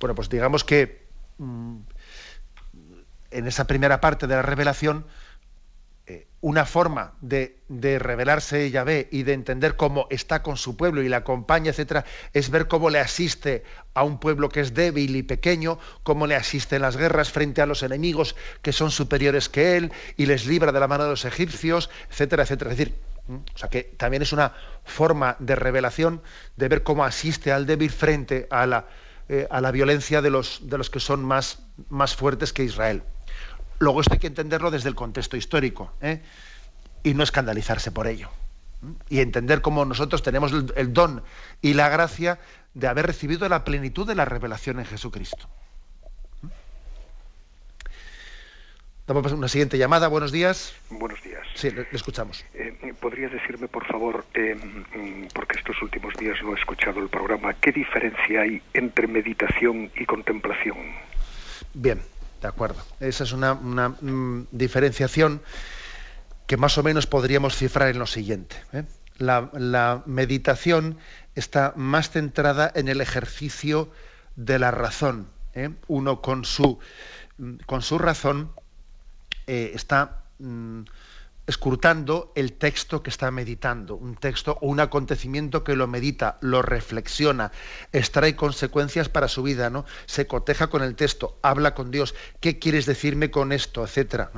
Bueno, 0.00 0.14
pues 0.14 0.28
digamos 0.28 0.64
que 0.64 1.06
mm, 1.38 1.76
en 3.30 3.46
esa 3.46 3.66
primera 3.66 4.00
parte 4.00 4.26
de 4.26 4.34
la 4.34 4.42
revelación 4.42 5.06
eh, 6.06 6.26
una 6.42 6.66
forma 6.66 7.14
de, 7.22 7.60
de, 7.68 7.98
revelarse 7.98 8.70
Yahvé 8.70 9.08
y 9.10 9.22
de 9.22 9.32
entender 9.32 9.76
cómo 9.76 10.06
está 10.10 10.42
con 10.42 10.58
su 10.58 10.76
pueblo 10.76 11.02
y 11.02 11.08
le 11.08 11.16
acompaña, 11.16 11.70
etcétera, 11.70 12.04
es 12.34 12.50
ver 12.50 12.68
cómo 12.68 12.90
le 12.90 12.98
asiste 12.98 13.64
a 13.94 14.04
un 14.04 14.18
pueblo 14.18 14.50
que 14.50 14.60
es 14.60 14.74
débil 14.74 15.16
y 15.16 15.22
pequeño, 15.22 15.78
cómo 16.02 16.26
le 16.26 16.36
asiste 16.36 16.76
en 16.76 16.82
las 16.82 16.98
guerras 16.98 17.32
frente 17.32 17.62
a 17.62 17.66
los 17.66 17.82
enemigos 17.82 18.36
que 18.60 18.72
son 18.72 18.90
superiores 18.90 19.48
que 19.48 19.78
él 19.78 19.92
y 20.18 20.26
les 20.26 20.44
libra 20.44 20.72
de 20.72 20.80
la 20.80 20.88
mano 20.88 21.04
de 21.04 21.10
los 21.10 21.24
egipcios, 21.24 21.88
etcétera, 22.10 22.42
etcétera. 22.42 22.72
Es 22.72 22.76
decir, 22.76 22.94
o 23.26 23.58
sea 23.58 23.70
que 23.70 23.84
también 23.84 24.22
es 24.22 24.34
una 24.34 24.52
forma 24.84 25.36
de 25.38 25.56
revelación 25.56 26.20
de 26.56 26.68
ver 26.68 26.82
cómo 26.82 27.06
asiste 27.06 27.50
al 27.50 27.64
débil 27.64 27.90
frente 27.90 28.46
a 28.50 28.66
la, 28.66 28.88
eh, 29.30 29.46
a 29.50 29.62
la 29.62 29.70
violencia 29.70 30.20
de 30.20 30.28
los, 30.28 30.68
de 30.68 30.76
los 30.76 30.90
que 30.90 31.00
son 31.00 31.24
más, 31.24 31.60
más 31.88 32.14
fuertes 32.14 32.52
que 32.52 32.64
Israel. 32.64 33.02
Luego 33.78 34.00
esto 34.00 34.14
hay 34.14 34.18
que 34.18 34.26
entenderlo 34.26 34.70
desde 34.70 34.88
el 34.88 34.94
contexto 34.94 35.36
histórico 35.36 35.92
¿eh? 36.00 36.22
y 37.02 37.14
no 37.14 37.22
escandalizarse 37.22 37.90
por 37.90 38.06
ello. 38.06 38.28
Y 39.08 39.20
entender 39.20 39.62
cómo 39.62 39.84
nosotros 39.84 40.22
tenemos 40.22 40.52
el, 40.52 40.92
don 40.92 41.22
y 41.62 41.74
la 41.74 41.88
gracia 41.88 42.38
de 42.74 42.86
haber 42.86 43.06
recibido 43.06 43.48
la 43.48 43.64
plenitud 43.64 44.06
de 44.06 44.14
la 44.14 44.24
revelación 44.24 44.78
en 44.78 44.84
Jesucristo. 44.84 45.48
Damos 49.06 49.32
una 49.32 49.48
siguiente 49.48 49.76
llamada. 49.76 50.08
Buenos 50.08 50.32
días. 50.32 50.74
Buenos 50.88 51.22
días. 51.22 51.46
Sí, 51.54 51.70
le, 51.70 51.86
escuchamos. 51.92 52.44
Eh, 52.54 52.94
¿Podrías 53.00 53.32
decirme, 53.32 53.68
por 53.68 53.86
favor, 53.86 54.24
eh, 54.32 54.56
porque 55.34 55.58
estos 55.58 55.80
últimos 55.82 56.14
días 56.14 56.38
no 56.42 56.56
he 56.56 56.58
escuchado 56.58 57.00
el 57.00 57.08
programa, 57.10 57.52
qué 57.54 57.70
diferencia 57.70 58.40
hay 58.40 58.62
entre 58.72 59.06
meditación 59.06 59.90
y 59.94 60.06
contemplación? 60.06 60.78
Bien, 61.74 62.00
de 62.40 62.48
acuerdo. 62.48 62.82
Esa 63.00 63.24
es 63.24 63.32
una, 63.32 63.54
mm, 63.54 64.48
diferenciación 64.52 65.42
que 66.46 66.56
más 66.56 66.76
o 66.78 66.82
menos 66.82 67.06
podríamos 67.06 67.56
cifrar 67.56 67.88
en 67.88 67.98
lo 67.98 68.06
siguiente. 68.06 68.56
¿eh? 68.72 68.84
La, 69.18 70.02
meditación 70.06 70.98
está 71.34 71.72
más 71.76 72.10
centrada 72.10 72.70
en 72.74 72.88
el 72.88 73.00
ejercicio 73.00 73.90
de 74.36 74.58
la 74.58 74.70
razón. 74.70 75.28
¿eh? 75.54 75.70
Uno 75.88 76.20
con 76.20 76.44
su, 76.44 76.78
mm, 77.38 77.56
con 77.66 77.82
su 77.82 77.98
razón 77.98 78.50
eh, 79.46 79.72
está 79.74 80.24
mm, 80.38 80.82
escrutando 81.46 82.32
el 82.34 82.54
texto 82.54 83.02
que 83.02 83.10
está 83.10 83.30
meditando, 83.30 83.96
un 83.96 84.16
texto 84.16 84.58
o 84.60 84.68
un 84.68 84.80
acontecimiento 84.80 85.62
que 85.62 85.76
lo 85.76 85.86
medita, 85.86 86.38
lo 86.40 86.62
reflexiona, 86.62 87.52
extrae 87.92 88.34
consecuencias 88.34 89.08
para 89.08 89.28
su 89.28 89.42
vida, 89.42 89.68
¿no? 89.70 89.84
Se 90.06 90.26
coteja 90.26 90.68
con 90.68 90.82
el 90.82 90.94
texto, 90.94 91.38
habla 91.42 91.74
con 91.74 91.90
Dios, 91.90 92.14
¿qué 92.40 92.58
quieres 92.58 92.86
decirme 92.86 93.30
con 93.30 93.52
esto? 93.52 93.84
etcétera. 93.84 94.30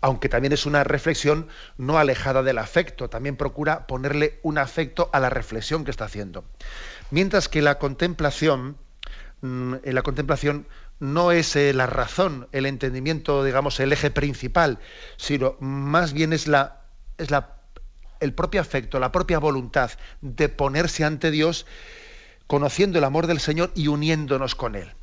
Aunque 0.00 0.28
también 0.28 0.52
es 0.52 0.66
una 0.66 0.84
reflexión 0.84 1.48
no 1.76 1.98
alejada 1.98 2.42
del 2.42 2.58
afecto, 2.58 3.08
también 3.08 3.36
procura 3.36 3.86
ponerle 3.86 4.38
un 4.42 4.58
afecto 4.58 5.10
a 5.12 5.20
la 5.20 5.30
reflexión 5.30 5.84
que 5.84 5.90
está 5.90 6.04
haciendo. 6.04 6.44
Mientras 7.10 7.48
que 7.48 7.62
la 7.62 7.78
contemplación, 7.78 8.76
mm, 9.40 9.74
en 9.82 9.94
la 9.94 10.02
contemplación 10.02 10.66
no 11.02 11.32
es 11.32 11.56
eh, 11.56 11.72
la 11.72 11.86
razón, 11.86 12.46
el 12.52 12.64
entendimiento, 12.64 13.42
digamos, 13.42 13.80
el 13.80 13.92
eje 13.92 14.12
principal, 14.12 14.78
sino 15.16 15.56
más 15.58 16.12
bien 16.12 16.32
es 16.32 16.46
la, 16.46 16.82
es 17.18 17.32
la, 17.32 17.56
el 18.20 18.32
propio 18.34 18.60
afecto, 18.60 19.00
la 19.00 19.10
propia 19.10 19.40
voluntad 19.40 19.90
de 20.20 20.48
ponerse 20.48 21.04
ante 21.04 21.32
Dios, 21.32 21.66
conociendo 22.46 22.98
el 22.98 23.04
amor 23.04 23.26
del 23.26 23.40
Señor 23.40 23.72
y 23.74 23.88
uniéndonos 23.88 24.54
con 24.54 24.76
Él. 24.76 24.94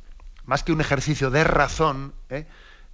Más 0.46 0.62
que 0.62 0.72
un 0.72 0.80
ejercicio 0.80 1.30
de 1.30 1.44
razón, 1.44 2.14
¿eh? 2.30 2.46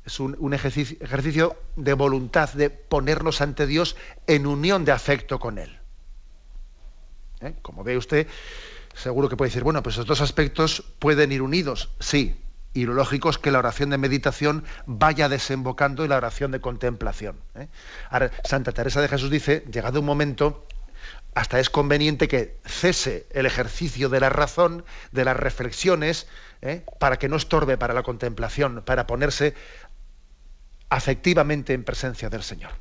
es 0.05 0.19
un, 0.19 0.53
ejercicio, 0.53 1.57
de 1.77 1.93
voluntad, 1.93 2.53
de 2.55 2.71
ponernos 2.71 3.41
ante 3.41 3.69
Dios 3.69 3.95
en 4.27 4.49
unión 4.49 4.85
de 4.85 4.91
afecto 4.91 5.39
con 5.39 5.59
Él. 5.59 5.79
¿Eh? 7.41 7.55
Como 7.63 7.85
ve 7.85 7.97
usted, 7.97 8.27
seguro 8.95 9.29
que 9.29 9.37
puede 9.37 9.51
decir, 9.51 9.63
bueno, 9.63 9.81
pues 9.85 9.95
esos 9.95 10.07
dos 10.07 10.21
aspectos 10.23 10.83
pueden 10.99 11.31
ir 11.31 11.41
unidos. 11.41 11.91
Sí, 12.01 12.35
y 12.77 12.85
lo 12.85 12.93
lógico 12.93 13.31
es 13.31 13.39
que 13.39 13.51
la 13.51 13.59
oración 13.59 13.89
de 13.89 13.97
meditación 13.97 14.63
vaya 14.85 15.31
desembocando 15.31 16.05
en 16.05 16.11
la 16.11 16.19
oración 16.19 16.51
de 16.51 16.61
contemplación. 16.61 17.37
¿eh? 17.55 17.69
Santa 18.45 18.73
Teresa 18.73 19.01
de 19.01 19.09
Jesús 19.09 19.31
dice, 19.31 19.65
llegado 19.73 20.01
un 20.01 20.05
momento, 20.07 20.67
hasta 21.35 21.59
es 21.59 21.71
conveniente 21.71 22.29
que 22.29 22.59
cese 22.67 23.27
el 23.31 23.47
ejercicio 23.47 24.11
de 24.11 24.21
la 24.21 24.29
razón, 24.29 24.85
de 25.11 25.25
las 25.25 25.39
reflexiones, 25.39 26.27
¿eh? 26.61 26.85
para 26.99 27.19
que 27.19 27.31
no 27.31 27.37
estorbe 27.37 27.79
para 27.79 27.95
la 27.95 28.03
contemplación, 28.03 28.83
para 28.85 29.07
ponerse 29.07 29.55
afectivamente 30.91 31.73
en 31.73 31.83
presencia 31.83 32.29
del 32.29 32.43
Señor. 32.43 32.73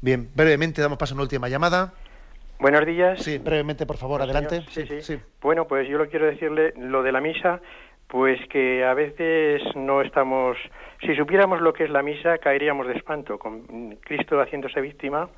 Bien, 0.00 0.30
brevemente 0.34 0.80
damos 0.80 0.96
paso 0.96 1.12
a 1.12 1.16
una 1.16 1.24
última 1.24 1.50
llamada. 1.50 1.92
Buenos 2.60 2.84
días. 2.84 3.22
Sí, 3.22 3.38
brevemente, 3.38 3.86
por 3.86 3.96
favor, 3.96 4.20
adelante. 4.20 4.62
Sí, 4.68 4.84
sí, 5.00 5.18
Bueno, 5.40 5.66
pues 5.66 5.88
yo 5.88 5.96
lo 5.96 6.08
quiero 6.08 6.26
decirle, 6.26 6.74
lo 6.76 7.02
de 7.02 7.10
la 7.10 7.22
misa, 7.22 7.60
pues 8.06 8.38
que 8.48 8.84
a 8.84 8.92
veces 8.92 9.62
no 9.74 10.02
estamos, 10.02 10.58
si 11.00 11.16
supiéramos 11.16 11.62
lo 11.62 11.72
que 11.72 11.84
es 11.84 11.90
la 11.90 12.02
misa, 12.02 12.36
caeríamos 12.36 12.86
de 12.86 12.94
espanto, 12.94 13.38
con 13.38 13.96
Cristo 14.02 14.38
haciéndose 14.40 14.82
víctima 14.82 15.30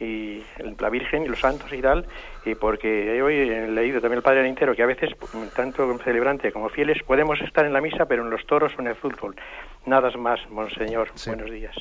y 0.00 0.42
la 0.80 0.88
Virgen 0.88 1.24
y 1.24 1.28
los 1.28 1.40
santos 1.40 1.70
y 1.70 1.82
tal, 1.82 2.06
y 2.46 2.54
porque 2.54 3.22
hoy 3.22 3.34
he 3.34 3.68
leído 3.68 4.00
también 4.00 4.18
el 4.18 4.22
Padre 4.22 4.48
entero 4.48 4.74
que 4.74 4.82
a 4.82 4.86
veces, 4.86 5.10
tanto 5.54 5.98
celebrante 6.02 6.50
como 6.50 6.70
fieles, 6.70 7.02
podemos 7.02 7.40
estar 7.42 7.66
en 7.66 7.74
la 7.74 7.82
misa, 7.82 8.06
pero 8.06 8.24
en 8.24 8.30
los 8.30 8.44
toros 8.46 8.72
o 8.78 8.80
en 8.80 8.88
el 8.88 8.96
fútbol. 8.96 9.36
Nada 9.84 10.10
más, 10.16 10.40
Monseñor. 10.50 11.10
Buenos 11.26 11.50
días. 11.50 11.76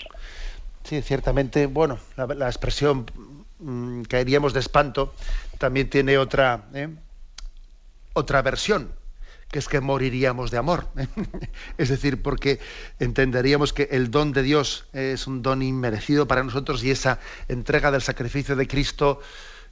Sí, 0.84 1.02
ciertamente, 1.02 1.68
bueno, 1.68 1.98
la, 2.18 2.48
expresión 2.48 3.06
mm, 3.64 4.04
caeríamos 4.04 4.54
de 4.54 4.60
espanto 4.60 5.14
también 5.58 5.90
tiene 5.90 6.18
otra, 6.18 6.66
¿eh? 6.74 6.90
otra 8.14 8.42
versión 8.42 8.94
que 9.54 9.60
es 9.60 9.68
que 9.68 9.82
moriríamos 9.82 10.50
de 10.50 10.58
amor. 10.58 10.88
es 11.78 11.90
decir, 11.90 12.24
porque 12.24 12.60
entenderíamos 13.00 13.72
que 13.72 13.88
el 13.92 14.10
don 14.10 14.32
de 14.32 14.42
Dios 14.42 14.86
es 14.94 15.28
un 15.28 15.44
don 15.44 15.62
inmerecido 15.62 16.28
para 16.28 16.44
nosotros 16.44 16.84
y 16.84 16.90
esa 16.90 17.20
entrega 17.48 17.92
del 17.92 18.02
sacrificio 18.02 18.56
de 18.56 18.68
Cristo 18.68 19.22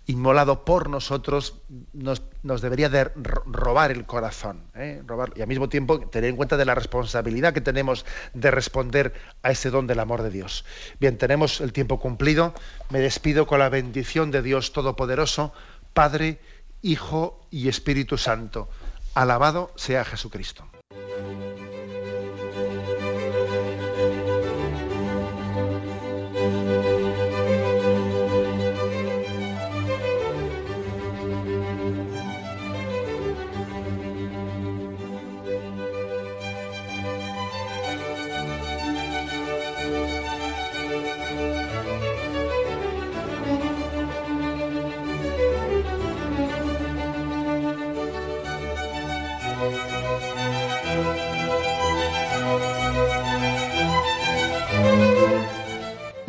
inmolado 0.07 0.65
por 0.65 0.89
nosotros 0.89 1.61
nos, 1.93 2.21
debería 2.61 2.89
de 2.89 3.11
robar 3.45 3.91
el 3.91 4.05
corazón 4.05 4.63
¿eh? 4.75 5.01
robar, 5.05 5.31
y 5.35 5.41
al 5.41 5.47
mismo 5.47 5.69
tiempo 5.69 5.99
tener 6.09 6.29
en 6.29 6.35
cuenta 6.35 6.57
de 6.57 6.65
la 6.65 6.75
responsabilidad 6.75 7.53
que 7.53 7.61
tenemos 7.61 8.05
de 8.33 8.51
responder 8.51 9.13
a 9.43 9.51
ese 9.51 9.69
don 9.69 9.87
del 9.87 9.99
amor 9.99 10.23
de 10.23 10.31
Dios. 10.31 10.65
Bien, 10.99 11.17
tenemos 11.17 11.61
el 11.61 11.71
tiempo 11.71 11.99
cumplido. 11.99 12.53
Me 12.89 12.99
despido 12.99 13.45
con 13.45 13.59
la 13.59 13.69
bendición 13.69 14.31
de 14.31 14.41
Dios 14.41 14.73
Todopoderoso, 14.73 15.53
Padre, 15.93 16.39
Hijo 16.81 17.39
y 17.51 17.67
Espíritu 17.67 18.17
Santo. 18.17 18.69
Alabado 19.13 19.71
sea 19.75 20.03
Jesucristo. 20.03 20.65